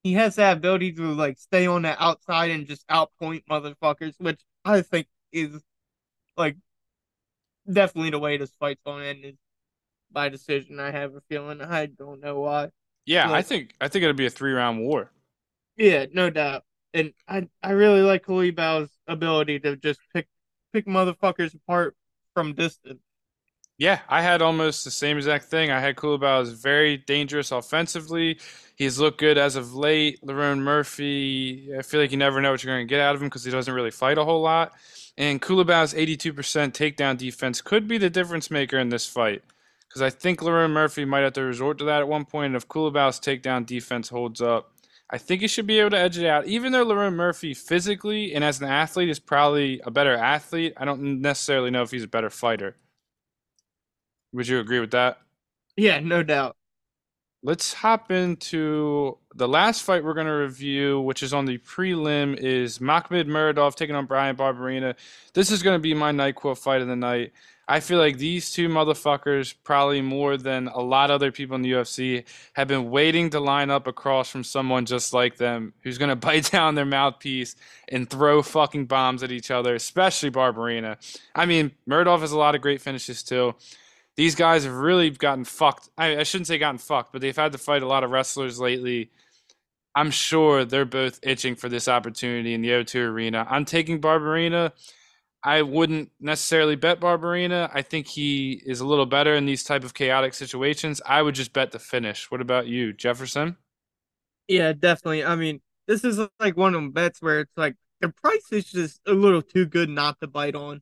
he 0.02 0.14
has 0.14 0.36
that 0.36 0.58
ability 0.58 0.94
to 0.94 1.14
like 1.14 1.38
stay 1.38 1.68
on 1.68 1.84
the 1.84 2.04
outside 2.04 2.50
and 2.50 2.68
just 2.68 2.88
outpoint 2.88 3.44
motherfuckers, 3.50 4.16
which 4.20 4.42
I 4.66 4.82
think 4.82 5.08
is 5.32 5.62
like 6.36 6.58
definitely 7.72 8.10
the 8.10 8.20
way 8.20 8.38
this 8.38 8.52
fight's 8.60 8.82
gonna 8.84 9.06
end 9.06 9.24
is 9.24 9.36
by 10.14 10.30
decision. 10.30 10.80
I 10.80 10.92
have 10.92 11.16
a 11.16 11.22
feeling. 11.30 11.62
I 11.62 11.88
don't 11.88 12.22
know 12.22 12.40
why. 12.42 12.70
yeah, 13.06 13.32
I 13.32 13.42
think 13.42 13.74
I 13.82 13.88
think 13.88 14.04
it'll 14.04 14.14
be 14.16 14.26
a 14.26 14.30
three 14.30 14.54
round 14.54 14.80
war. 14.80 15.12
Yeah, 15.78 16.06
no 16.12 16.30
doubt. 16.30 16.64
And 16.94 17.14
I 17.28 17.48
I 17.62 17.72
really 17.72 18.02
like 18.02 18.26
Culibao's 18.26 18.92
ability 19.08 19.60
to 19.62 19.76
just 19.76 20.00
pick 20.14 20.28
pick 20.74 20.86
motherfuckers 20.86 21.54
apart 21.56 21.96
from 22.34 22.54
distance. 22.54 23.02
Yeah, 23.78 24.00
I 24.08 24.22
had 24.22 24.42
almost 24.42 24.86
the 24.86 24.92
same 24.92 25.18
exact 25.18 25.46
thing. 25.46 25.72
I 25.72 25.80
had 25.80 25.96
Culibao 25.96 26.42
is 26.44 26.52
very 26.52 26.98
dangerous 26.98 27.52
offensively. 27.52 28.40
He's 28.76 29.00
looked 29.00 29.20
good 29.20 29.38
as 29.38 29.56
of 29.56 29.74
late. 29.74 30.22
Lerone 30.24 30.60
Murphy, 30.60 31.72
I 31.78 31.82
feel 31.82 32.00
like 32.00 32.12
you 32.12 32.18
never 32.18 32.40
know 32.40 32.52
what 32.52 32.64
you're 32.64 32.74
going 32.74 32.88
to 32.88 32.90
get 32.90 33.02
out 33.02 33.16
of 33.16 33.22
him 33.22 33.28
because 33.30 33.44
he 33.44 33.52
doesn't 33.52 33.74
really 33.74 33.92
fight 33.92 34.18
a 34.20 34.24
whole 34.24 34.42
lot. 34.42 34.74
And 35.18 35.42
Culibao's 35.42 35.94
82% 35.94 36.34
takedown 36.72 37.18
defense 37.18 37.62
could 37.62 37.88
be 37.88 37.98
the 37.98 38.10
difference 38.10 38.52
maker 38.52 38.78
in 38.80 38.90
this 38.90 39.08
fight 39.08 39.44
because 39.94 40.02
I 40.02 40.10
think 40.10 40.40
Lerone 40.40 40.72
Murphy 40.72 41.06
might 41.06 41.20
have 41.20 41.34
to 41.34 41.44
resort 41.44 41.78
to 41.78 41.84
that 41.84 42.00
at 42.00 42.08
one 42.08 42.26
point. 42.26 42.48
And 42.48 42.56
if 42.56 42.68
Culibao's 42.68 43.20
takedown 43.20 43.64
defense 43.64 44.10
holds 44.10 44.42
up, 44.42 44.72
I 45.12 45.20
think 45.20 45.42
he 45.42 45.48
should 45.48 45.68
be 45.68 45.78
able 45.80 45.92
to 45.92 46.00
edge 46.00 46.18
it 46.18 46.26
out. 46.26 46.48
Even 46.48 46.72
though 46.72 46.84
Lerone 46.84 47.14
Murphy 47.14 47.54
physically 47.54 48.34
and 48.34 48.44
as 48.44 48.60
an 48.60 48.68
athlete 48.68 49.10
is 49.10 49.20
probably 49.20 49.82
a 49.86 49.92
better 49.92 50.16
athlete, 50.16 50.74
I 50.78 50.86
don't 50.86 51.22
necessarily 51.22 51.70
know 51.70 51.84
if 51.84 51.92
he's 51.92 52.06
a 52.06 52.08
better 52.08 52.32
fighter. 52.32 52.76
Would 54.32 54.48
you 54.48 54.60
agree 54.60 54.80
with 54.80 54.90
that? 54.92 55.20
Yeah, 55.78 56.00
no 56.00 56.24
doubt. 56.24 56.56
Let's 57.44 57.74
hop 57.74 58.10
into 58.10 59.20
the 59.36 59.48
last 59.48 59.84
fight 59.84 60.04
we're 60.04 60.16
going 60.16 60.26
to 60.26 60.34
review, 60.34 61.02
which 61.02 61.22
is 61.22 61.36
on 61.36 61.46
the 61.46 61.60
prelim, 61.60 62.36
is 62.36 62.80
Makhmud 62.80 63.28
Muradov 63.28 63.76
taking 63.76 63.96
on 63.96 64.08
Brian 64.08 64.36
Barberena. 64.36 64.96
This 65.36 65.52
is 65.52 65.62
going 65.62 65.76
to 65.76 65.82
be 65.82 65.94
my 65.94 66.12
NyQuil 66.12 66.58
fight 66.58 66.82
of 66.82 66.88
the 66.88 66.96
night. 66.96 67.34
I 67.68 67.80
feel 67.80 67.98
like 67.98 68.18
these 68.18 68.52
two 68.52 68.68
motherfuckers, 68.68 69.56
probably 69.64 70.02
more 70.02 70.36
than 70.36 70.68
a 70.68 70.82
lot 70.82 71.10
of 71.10 71.16
other 71.16 71.32
people 71.32 71.56
in 71.56 71.62
the 71.62 71.72
UFC, 71.72 72.26
have 72.54 72.68
been 72.68 72.90
waiting 72.90 73.30
to 73.30 73.40
line 73.40 73.70
up 73.70 73.88
across 73.88 74.30
from 74.30 74.44
someone 74.44 74.86
just 74.86 75.14
like 75.14 75.38
them 75.38 75.74
who's 75.82 75.98
going 75.98 76.10
to 76.10 76.16
bite 76.16 76.52
down 76.52 76.76
their 76.76 76.86
mouthpiece 76.86 77.56
and 77.90 78.10
throw 78.10 78.42
fucking 78.42 78.86
bombs 78.86 79.24
at 79.24 79.32
each 79.32 79.50
other, 79.50 79.76
especially 79.76 80.30
Barberena. 80.30 80.98
I 81.36 81.46
mean, 81.46 81.72
Muradov 81.90 82.20
has 82.20 82.34
a 82.34 82.38
lot 82.38 82.56
of 82.56 82.62
great 82.62 82.82
finishes 82.82 83.24
too. 83.24 83.56
These 84.16 84.36
guys 84.36 84.66
have 84.66 84.76
really 84.76 85.10
gotten 85.10 85.46
fucked. 85.46 85.90
I, 85.98 86.18
I 86.18 86.24
shouldn't 86.24 86.48
say 86.48 86.58
gotten 86.58 86.78
fucked, 86.78 87.14
but 87.14 87.22
they've 87.22 87.36
had 87.36 87.54
to 87.54 87.58
fight 87.58 87.82
a 87.82 87.88
lot 87.88 88.04
of 88.04 88.12
wrestlers 88.12 88.60
lately. 88.60 89.10
I'm 89.96 90.12
sure 90.12 90.66
they're 90.66 90.86
both 90.86 91.20
itching 91.24 91.56
for 91.56 91.70
this 91.70 91.88
opportunity 91.88 92.54
in 92.54 92.62
the 92.62 92.70
O2 92.70 93.08
arena. 93.08 93.48
I'm 93.50 93.66
taking 93.66 94.02
Barberena. 94.02 94.72
I 95.44 95.62
wouldn't 95.62 96.12
necessarily 96.22 96.76
bet 96.78 97.02
Barberena. 97.02 97.70
I 97.74 97.82
think 97.82 98.08
he 98.08 98.62
is 98.66 98.80
a 98.80 98.88
little 98.88 99.06
better 99.06 99.36
in 99.36 99.46
these 99.46 99.64
type 99.64 99.84
of 99.84 99.94
chaotic 99.94 100.34
situations. 100.34 101.02
I 101.06 101.22
would 101.22 101.36
just 101.36 101.52
bet 101.52 101.72
the 101.72 101.80
finish. 101.80 102.32
What 102.32 102.40
about 102.40 102.68
you, 102.68 102.94
Jefferson? 102.94 103.58
Yeah, 104.48 104.72
definitely. 104.72 105.26
I 105.26 105.36
mean, 105.36 105.62
this 105.88 106.06
is 106.06 106.20
like 106.40 106.56
one 106.56 106.74
of 106.74 106.82
them 106.82 106.92
bets 106.92 107.22
where 107.22 107.42
it's 107.42 107.58
like 107.58 107.76
the 108.00 108.10
price 108.10 108.52
is 108.52 108.72
just 108.72 109.02
a 109.06 109.12
little 109.12 109.42
too 109.42 109.66
good 109.66 109.90
not 109.90 110.20
to 110.22 110.28
bite 110.28 110.56
on. 110.56 110.82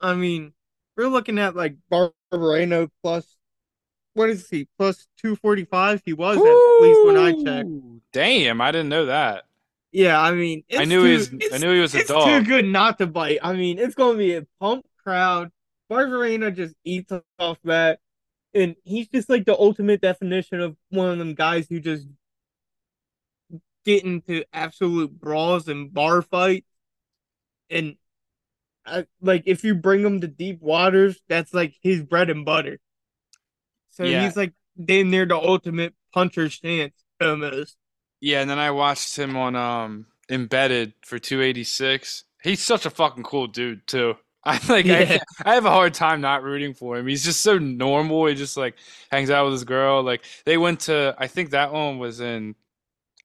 I 0.00 0.14
mean, 0.14 0.52
we're 0.96 1.08
looking 1.08 1.38
at 1.38 1.54
like 1.54 1.76
Barberena 1.90 2.88
plus 3.02 3.36
what 4.14 4.30
is 4.30 4.48
he 4.48 4.66
plus 4.78 5.06
two 5.20 5.36
forty 5.36 5.64
five? 5.64 6.00
He 6.04 6.14
was 6.14 6.38
Ooh, 6.38 6.46
at 6.46 6.82
least 6.82 7.06
when 7.06 7.16
I 7.18 7.32
checked. 7.44 7.70
Damn, 8.12 8.62
I 8.62 8.72
didn't 8.72 8.88
know 8.88 9.06
that. 9.06 9.44
Yeah, 9.92 10.20
I 10.20 10.32
mean, 10.32 10.62
I 10.76 10.84
knew 10.84 11.00
too, 11.00 11.06
he 11.06 11.14
was. 11.14 11.52
I 11.52 11.58
knew 11.58 11.72
he 11.72 11.80
was 11.80 11.94
a 11.94 11.98
it's 12.00 12.08
dog. 12.08 12.26
too 12.26 12.42
good 12.42 12.66
not 12.66 12.98
to 12.98 13.06
bite. 13.06 13.38
I 13.42 13.54
mean, 13.54 13.78
it's 13.78 13.94
going 13.94 14.14
to 14.14 14.18
be 14.18 14.34
a 14.34 14.46
pump 14.60 14.84
crowd. 15.02 15.50
Barberena 15.90 16.54
just 16.54 16.74
eats 16.84 17.12
off 17.38 17.58
that, 17.64 18.00
and 18.52 18.76
he's 18.84 19.08
just 19.08 19.30
like 19.30 19.44
the 19.44 19.56
ultimate 19.58 20.00
definition 20.00 20.60
of 20.60 20.76
one 20.90 21.10
of 21.10 21.18
them 21.18 21.34
guys 21.34 21.66
who 21.68 21.80
just 21.80 22.06
get 23.84 24.04
into 24.04 24.44
absolute 24.52 25.18
brawls 25.18 25.68
and 25.68 25.94
bar 25.94 26.20
fights. 26.20 26.66
And 27.70 27.96
I, 28.84 29.06
like, 29.20 29.44
if 29.46 29.64
you 29.64 29.74
bring 29.74 30.04
him 30.04 30.20
to 30.20 30.28
deep 30.28 30.60
waters, 30.60 31.20
that's 31.28 31.54
like 31.54 31.74
his 31.82 32.02
bread 32.02 32.28
and 32.28 32.44
butter. 32.44 32.78
So 33.90 34.04
yeah. 34.04 34.24
he's 34.24 34.36
like 34.36 34.52
damn 34.84 35.10
near 35.10 35.24
the 35.24 35.36
ultimate 35.36 35.94
puncher 36.12 36.50
stance 36.50 36.94
almost. 37.20 37.76
Yeah, 38.20 38.40
and 38.40 38.50
then 38.50 38.58
I 38.58 38.70
watched 38.70 39.16
him 39.18 39.36
on 39.36 39.56
um 39.56 40.06
Embedded 40.28 40.92
for 41.02 41.18
286. 41.18 42.24
He's 42.42 42.60
such 42.62 42.86
a 42.86 42.90
fucking 42.90 43.22
cool 43.24 43.46
dude 43.46 43.86
too. 43.86 44.16
I 44.44 44.60
like 44.68 44.86
yeah. 44.86 45.18
I, 45.44 45.50
I 45.50 45.54
have 45.54 45.64
a 45.64 45.70
hard 45.70 45.94
time 45.94 46.20
not 46.20 46.42
rooting 46.44 46.74
for 46.74 46.96
him. 46.96 47.06
He's 47.06 47.24
just 47.24 47.40
so 47.40 47.58
normal. 47.58 48.26
He 48.26 48.34
just 48.34 48.56
like 48.56 48.76
hangs 49.10 49.30
out 49.30 49.44
with 49.44 49.52
his 49.52 49.64
girl. 49.64 50.02
Like 50.02 50.24
they 50.44 50.56
went 50.56 50.80
to 50.80 51.14
I 51.18 51.26
think 51.26 51.50
that 51.50 51.72
one 51.72 51.98
was 51.98 52.20
in 52.20 52.54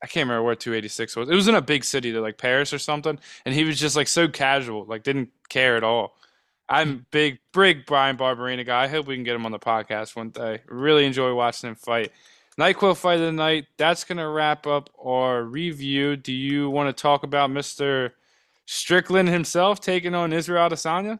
I 0.03 0.07
can't 0.07 0.27
remember 0.27 0.43
where 0.43 0.55
286 0.55 1.15
was. 1.15 1.29
It 1.29 1.35
was 1.35 1.47
in 1.47 1.55
a 1.55 1.61
big 1.61 1.83
city, 1.83 2.11
like 2.13 2.37
Paris 2.37 2.73
or 2.73 2.79
something, 2.79 3.19
and 3.45 3.53
he 3.53 3.63
was 3.63 3.79
just 3.79 3.95
like 3.95 4.07
so 4.07 4.27
casual, 4.27 4.85
like 4.85 5.03
didn't 5.03 5.29
care 5.49 5.77
at 5.77 5.83
all. 5.83 6.17
I'm 6.67 7.05
big, 7.11 7.39
big 7.53 7.85
Brian 7.85 8.17
Barberena 8.17 8.65
guy. 8.65 8.83
I 8.83 8.87
hope 8.87 9.05
we 9.05 9.15
can 9.15 9.23
get 9.23 9.35
him 9.35 9.45
on 9.45 9.51
the 9.51 9.59
podcast 9.59 10.15
one 10.15 10.29
day. 10.29 10.61
Really 10.67 11.05
enjoy 11.05 11.33
watching 11.35 11.69
him 11.69 11.75
fight. 11.75 12.11
NyQuil 12.59 12.97
fight 12.97 13.19
of 13.19 13.21
the 13.21 13.31
night. 13.31 13.67
That's 13.77 14.03
gonna 14.03 14.29
wrap 14.29 14.67
up 14.67 14.89
our 15.03 15.43
review. 15.43 16.15
Do 16.15 16.33
you 16.33 16.69
want 16.69 16.95
to 16.95 17.01
talk 17.01 17.23
about 17.23 17.49
Mister 17.49 18.13
Strickland 18.65 19.29
himself 19.29 19.79
taking 19.79 20.13
on 20.15 20.33
Israel 20.33 20.69
Adesanya? 20.69 21.19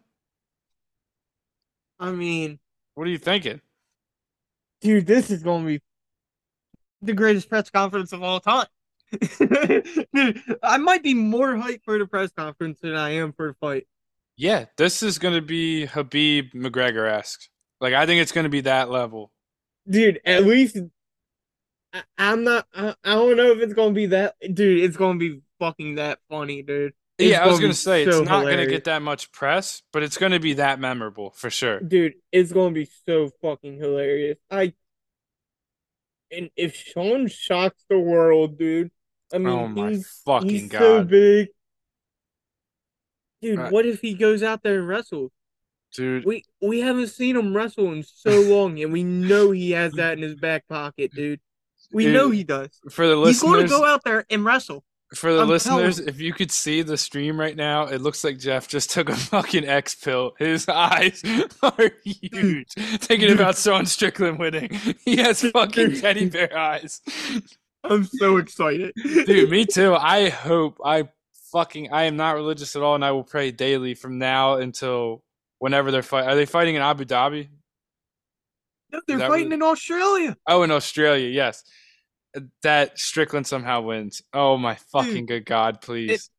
I 1.99 2.11
mean, 2.11 2.59
what 2.95 3.07
are 3.07 3.11
you 3.11 3.17
thinking, 3.17 3.61
dude? 4.81 5.05
This 5.05 5.29
is 5.31 5.43
gonna 5.43 5.65
be 5.65 5.81
the 7.01 7.13
greatest 7.13 7.49
press 7.49 7.69
conference 7.69 8.11
of 8.11 8.23
all 8.23 8.39
time. 8.39 8.67
dude, 9.39 10.41
I 10.63 10.77
might 10.77 11.03
be 11.03 11.13
more 11.13 11.55
hyped 11.55 11.83
for 11.83 11.97
the 11.97 12.07
press 12.07 12.31
conference 12.31 12.79
than 12.81 12.95
I 12.95 13.11
am 13.11 13.33
for 13.33 13.49
the 13.49 13.53
fight. 13.55 13.87
Yeah, 14.35 14.65
this 14.77 15.03
is 15.03 15.17
gonna 15.17 15.41
be 15.41 15.87
Khabib 15.87 16.53
McGregor 16.53 17.09
esque. 17.09 17.47
Like 17.79 17.93
I 17.93 18.05
think 18.05 18.21
it's 18.21 18.31
gonna 18.31 18.49
be 18.49 18.61
that 18.61 18.89
level. 18.89 19.31
Dude, 19.89 20.19
at 20.25 20.45
least 20.45 20.77
I, 21.93 22.03
am 22.17 22.43
not. 22.43 22.67
I, 22.73 22.95
I, 23.03 23.13
don't 23.13 23.37
know 23.37 23.51
if 23.51 23.59
it's 23.59 23.73
gonna 23.73 23.93
be 23.93 24.07
that, 24.07 24.35
dude. 24.53 24.83
It's 24.83 24.97
gonna 24.97 25.19
be 25.19 25.41
fucking 25.59 25.95
that 25.95 26.19
funny, 26.29 26.61
dude. 26.61 26.93
It's 27.17 27.31
yeah, 27.31 27.43
I 27.43 27.47
was 27.47 27.59
gonna 27.59 27.73
say 27.73 28.05
so 28.05 28.21
it's 28.21 28.29
not 28.29 28.39
hilarious. 28.39 28.65
gonna 28.65 28.71
get 28.71 28.83
that 28.85 29.01
much 29.01 29.31
press, 29.31 29.83
but 29.91 30.01
it's 30.01 30.17
gonna 30.17 30.39
be 30.39 30.53
that 30.53 30.79
memorable 30.79 31.31
for 31.31 31.49
sure, 31.49 31.79
dude. 31.79 32.13
It's 32.31 32.51
gonna 32.51 32.71
be 32.73 32.89
so 33.05 33.29
fucking 33.41 33.77
hilarious. 33.77 34.37
I 34.49 34.73
and 36.31 36.49
if 36.55 36.75
Sean 36.75 37.27
shocks 37.27 37.83
the 37.89 37.99
world, 37.99 38.57
dude. 38.57 38.91
I 39.33 39.37
mean, 39.37 39.47
oh 39.47 39.67
my 39.67 39.89
he's, 39.89 40.21
fucking 40.25 40.49
he's 40.49 40.69
god, 40.69 40.79
so 40.79 41.03
big, 41.03 41.49
dude. 43.41 43.59
Uh, 43.59 43.69
what 43.69 43.85
if 43.85 44.01
he 44.01 44.13
goes 44.13 44.43
out 44.43 44.63
there 44.63 44.79
and 44.79 44.87
wrestles? 44.87 45.31
Dude, 45.93 46.25
we 46.25 46.45
we 46.61 46.79
haven't 46.79 47.07
seen 47.07 47.35
him 47.35 47.55
wrestle 47.55 47.91
in 47.91 48.03
so 48.03 48.41
long, 48.41 48.81
and 48.81 48.93
we 48.93 49.03
know 49.03 49.51
he 49.51 49.71
has 49.71 49.93
that 49.93 50.13
in 50.13 50.23
his 50.23 50.35
back 50.35 50.67
pocket, 50.67 51.11
dude. 51.13 51.41
We 51.93 52.05
Dude, 52.05 52.13
know 52.13 52.29
he 52.29 52.43
does. 52.43 52.69
For 52.89 53.07
the 53.07 53.15
listeners, 53.15 53.41
he's 53.41 53.41
going 53.41 53.63
to 53.63 53.69
go 53.69 53.85
out 53.85 54.03
there 54.03 54.25
and 54.29 54.45
wrestle. 54.45 54.83
For 55.13 55.33
the 55.33 55.41
I'm 55.41 55.49
listeners, 55.49 55.99
if 55.99 56.21
you 56.21 56.31
could 56.31 56.51
see 56.51 56.83
the 56.83 56.97
stream 56.97 57.37
right 57.37 57.55
now, 57.55 57.83
it 57.83 57.99
looks 57.99 58.23
like 58.23 58.39
Jeff 58.39 58.69
just 58.69 58.91
took 58.91 59.09
a 59.09 59.15
fucking 59.31 59.67
X 59.67 59.93
pill. 59.95 60.31
His 60.39 60.69
eyes 60.69 61.21
are 61.63 61.91
huge. 62.05 62.71
Thinking 62.71 63.33
about 63.33 63.57
Sean 63.57 63.85
Strickland 63.85 64.39
winning. 64.39 64.69
He 65.03 65.17
has 65.17 65.41
fucking 65.41 65.99
teddy 65.99 66.29
bear 66.29 66.57
eyes. 66.57 67.01
I'm 67.83 68.05
so 68.05 68.37
excited. 68.37 68.93
Dude, 68.95 69.49
me 69.49 69.65
too. 69.65 69.95
I 69.95 70.29
hope 70.29 70.79
I 70.85 71.09
fucking 71.51 71.91
I 71.91 72.03
am 72.03 72.15
not 72.15 72.35
religious 72.35 72.75
at 72.75 72.81
all 72.81 72.95
and 72.95 73.03
I 73.03 73.11
will 73.11 73.23
pray 73.23 73.51
daily 73.51 73.93
from 73.95 74.17
now 74.17 74.55
until 74.55 75.23
whenever 75.59 75.91
they're 75.91 76.03
fighting. 76.03 76.29
Are 76.29 76.35
they 76.35 76.45
fighting 76.45 76.75
in 76.75 76.81
Abu 76.81 77.03
Dhabi? 77.03 77.49
No, 78.91 79.01
they're 79.07 79.19
fighting 79.19 79.51
in 79.51 79.61
Australia. 79.61 80.35
Oh, 80.47 80.63
in 80.63 80.71
Australia, 80.71 81.27
yes. 81.29 81.63
That 82.63 82.97
Strickland 82.97 83.47
somehow 83.47 83.81
wins. 83.81 84.21
Oh 84.33 84.57
my 84.57 84.75
fucking 84.91 85.25
good 85.25 85.45
god, 85.45 85.81
please. 85.81 86.29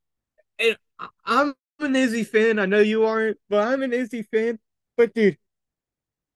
It, 0.59 0.79
it, 0.99 1.09
I'm 1.25 1.55
an 1.81 1.97
Izzy 1.97 2.25
fan. 2.25 2.59
I 2.59 2.67
know 2.67 2.81
you 2.81 3.05
aren't, 3.05 3.39
but 3.49 3.67
I'm 3.67 3.83
an 3.83 3.93
Izzy 3.93 4.23
fan. 4.23 4.59
But 4.97 5.15
dude, 5.15 5.37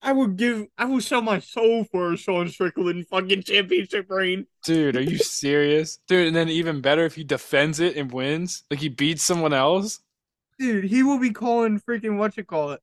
I 0.03 0.13
would 0.13 0.37
give, 0.37 0.67
I 0.77 0.85
would 0.85 1.03
sell 1.03 1.23
my 1.23 1.41
soul 1.41 1.85
for 1.85 2.13
a 2.13 2.17
Sean 2.17 2.49
Strickland 2.49 3.07
fucking 3.09 3.43
championship 3.43 4.11
reign. 4.11 4.47
Dude, 4.65 4.97
are 4.97 5.03
you 5.03 5.19
serious? 5.19 5.99
Dude, 6.07 6.29
and 6.29 6.37
then 6.37 6.49
even 6.49 6.81
better 6.81 7.05
if 7.05 7.15
he 7.15 7.25
defends 7.25 7.81
it 7.81 7.97
and 7.97 8.13
wins, 8.13 8.65
like 8.71 8.81
he 8.81 8.89
beats 8.89 9.23
someone 9.23 9.53
else. 9.53 10.01
Dude, 10.59 10.85
he 10.85 11.03
will 11.03 11.19
be 11.19 11.31
calling 11.31 11.81
freaking 11.81 12.19
what 12.19 12.37
you 12.37 12.45
call 12.45 12.73
it 12.73 12.81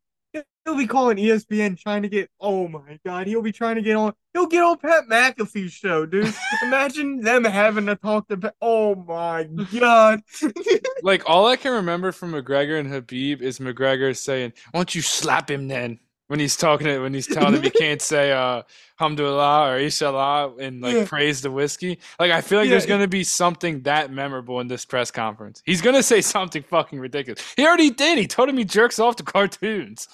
he'll 0.65 0.77
be 0.77 0.87
calling 0.87 1.17
ESPN 1.17 1.77
trying 1.77 2.01
to 2.03 2.09
get. 2.09 2.29
Oh 2.39 2.67
my 2.67 2.99
god, 3.05 3.27
he'll 3.27 3.41
be 3.41 3.51
trying 3.51 3.75
to 3.75 3.81
get 3.81 3.95
on. 3.95 4.13
He'll 4.33 4.47
get 4.47 4.63
on 4.63 4.77
Pat 4.77 5.05
McAfee's 5.09 5.73
show, 5.73 6.05
dude. 6.05 6.33
Imagine 6.63 7.21
them 7.21 7.43
having 7.43 7.85
to 7.85 7.95
talk 7.95 8.27
to. 8.29 8.37
Pat, 8.37 8.55
oh 8.61 8.95
my 8.95 9.43
god. 9.79 10.21
like 11.03 11.29
all 11.29 11.47
I 11.47 11.55
can 11.55 11.73
remember 11.73 12.11
from 12.11 12.33
McGregor 12.33 12.79
and 12.79 12.89
Khabib 12.89 13.41
is 13.41 13.59
McGregor 13.59 14.15
saying, 14.15 14.53
"Why 14.71 14.79
don't 14.79 14.95
you 14.95 15.01
slap 15.01 15.49
him 15.49 15.67
then?" 15.67 15.99
When 16.27 16.39
he's 16.39 16.55
talking 16.55 16.87
to 16.87 16.99
when 16.99 17.13
he's 17.13 17.27
telling 17.27 17.55
him 17.55 17.63
he 17.63 17.69
can't 17.69 18.01
say 18.01 18.31
uh 18.31 18.63
Hamdulillah 18.99 19.73
or 19.73 19.77
Inshallah 19.77 20.55
and 20.57 20.81
like 20.81 20.93
yeah. 20.93 21.05
praise 21.05 21.41
the 21.41 21.51
whiskey. 21.51 21.99
Like 22.19 22.31
I 22.31 22.41
feel 22.41 22.59
like 22.59 22.65
yeah. 22.65 22.71
there's 22.71 22.85
gonna 22.85 23.07
be 23.07 23.23
something 23.23 23.81
that 23.81 24.11
memorable 24.11 24.59
in 24.59 24.67
this 24.67 24.85
press 24.85 25.11
conference. 25.11 25.61
He's 25.65 25.81
gonna 25.81 26.03
say 26.03 26.21
something 26.35 26.63
fucking 26.63 26.99
ridiculous. 26.99 27.43
He 27.55 27.65
already 27.65 27.89
did. 27.89 28.17
He 28.17 28.27
told 28.27 28.49
him 28.49 28.57
he 28.57 28.65
jerks 28.65 28.99
off 28.99 29.15
to 29.17 29.23
cartoons. 29.23 30.07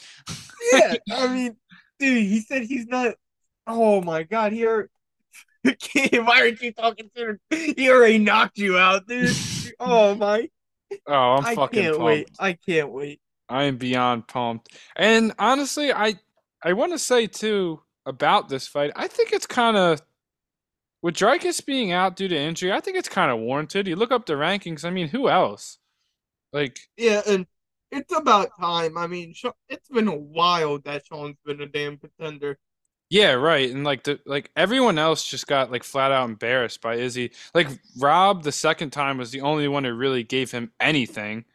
yeah, 0.74 0.96
I 1.12 1.28
mean, 1.28 1.58
dude, 2.00 2.24
he 2.24 2.42
said 2.42 2.64
he's 2.64 2.88
not. 2.88 3.16
Oh 3.68 4.02
my 4.02 4.24
god, 4.24 4.54
he 4.54 4.66
already. 4.66 4.90
Why 5.64 6.42
aren't 6.42 6.62
you 6.62 6.72
talking 6.72 7.12
to 7.16 7.30
him? 7.30 7.40
He 7.50 7.90
already 7.90 8.18
knocked 8.18 8.58
you 8.58 8.78
out, 8.78 9.08
dude. 9.08 9.36
oh 9.80 10.16
my. 10.16 10.50
Oh, 11.06 11.14
I'm 11.14 11.46
I 11.46 11.56
fucking. 11.56 11.80
I 11.80 11.84
can't 11.84 11.98
pumped. 11.98 12.06
wait. 12.06 12.30
I 12.40 12.54
can't 12.54 12.90
wait. 12.92 13.22
I 13.50 13.64
am 13.66 13.78
beyond 13.78 14.28
pumped. 14.28 14.70
And 14.96 15.34
honestly, 15.40 15.92
I 15.94 16.16
I 16.64 16.74
want 16.74 16.92
to 16.94 17.00
say 17.00 17.28
too 17.28 17.82
about 18.06 18.50
this 18.50 18.68
fight. 18.68 18.92
I 18.96 19.08
think 19.08 19.32
it's 19.34 19.48
kind 19.48 19.78
of 19.78 20.02
With 21.02 21.16
Dricus 21.16 21.66
being 21.66 21.92
out 21.92 22.16
due 22.16 22.28
to 22.28 22.36
injury, 22.38 22.72
I 22.72 22.80
think 22.82 22.98
it's 22.98 23.10
kind 23.10 23.32
of 23.32 23.40
warranted. 23.40 23.88
You 23.88 23.96
look 23.96 24.12
up 24.12 24.26
the 24.26 24.34
rankings. 24.34 24.84
I 24.86 24.90
mean, 24.90 25.08
who 25.10 25.30
else? 25.30 25.78
Like, 26.54 26.80
Yeah, 26.98 27.22
and 27.28 27.48
it's 27.92 28.14
about 28.16 28.50
time. 28.60 28.98
I 28.98 29.08
mean, 29.08 29.34
it's 29.70 29.90
been 29.90 30.08
a 30.08 30.16
while 30.16 30.80
that 30.80 31.06
Sean's 31.08 31.38
been 31.46 31.62
a 31.62 31.68
damn 31.68 31.98
contender. 31.98 32.60
Yeah, 33.10 33.34
right. 33.34 33.70
And 33.72 33.84
like 33.84 34.04
the 34.04 34.20
like 34.26 34.52
everyone 34.56 35.00
else 35.00 35.28
just 35.28 35.48
got 35.48 35.72
like 35.72 35.84
flat 35.84 36.12
out 36.12 36.30
embarrassed 36.30 36.82
by 36.82 36.96
Izzy. 36.96 37.32
Like 37.56 37.70
Rob 37.98 38.44
the 38.44 38.52
second 38.52 38.92
time 38.92 39.18
was 39.18 39.32
the 39.32 39.42
only 39.42 39.68
one 39.68 39.84
who 39.84 39.94
really 39.94 40.24
gave 40.24 40.52
him 40.52 40.72
anything. 40.80 41.46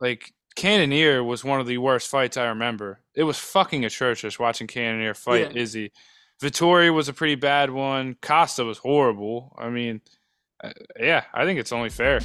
Like 0.00 0.32
Cannonier 0.56 1.22
was 1.22 1.44
one 1.44 1.60
of 1.60 1.66
the 1.66 1.78
worst 1.78 2.08
fights 2.08 2.36
I 2.36 2.46
remember. 2.46 3.00
It 3.14 3.24
was 3.24 3.38
fucking 3.38 3.84
atrocious 3.84 4.38
watching 4.38 4.66
Cannonier 4.66 5.14
fight 5.14 5.54
yeah. 5.54 5.62
Izzy. 5.62 5.92
Vettori 6.42 6.92
was 6.92 7.08
a 7.08 7.12
pretty 7.12 7.34
bad 7.34 7.70
one. 7.70 8.16
Costa 8.22 8.64
was 8.64 8.78
horrible. 8.78 9.54
I 9.58 9.68
mean, 9.68 10.00
uh, 10.62 10.72
yeah, 10.98 11.24
I 11.34 11.44
think 11.44 11.60
it's 11.60 11.72
only 11.72 11.90
fair. 11.90 12.20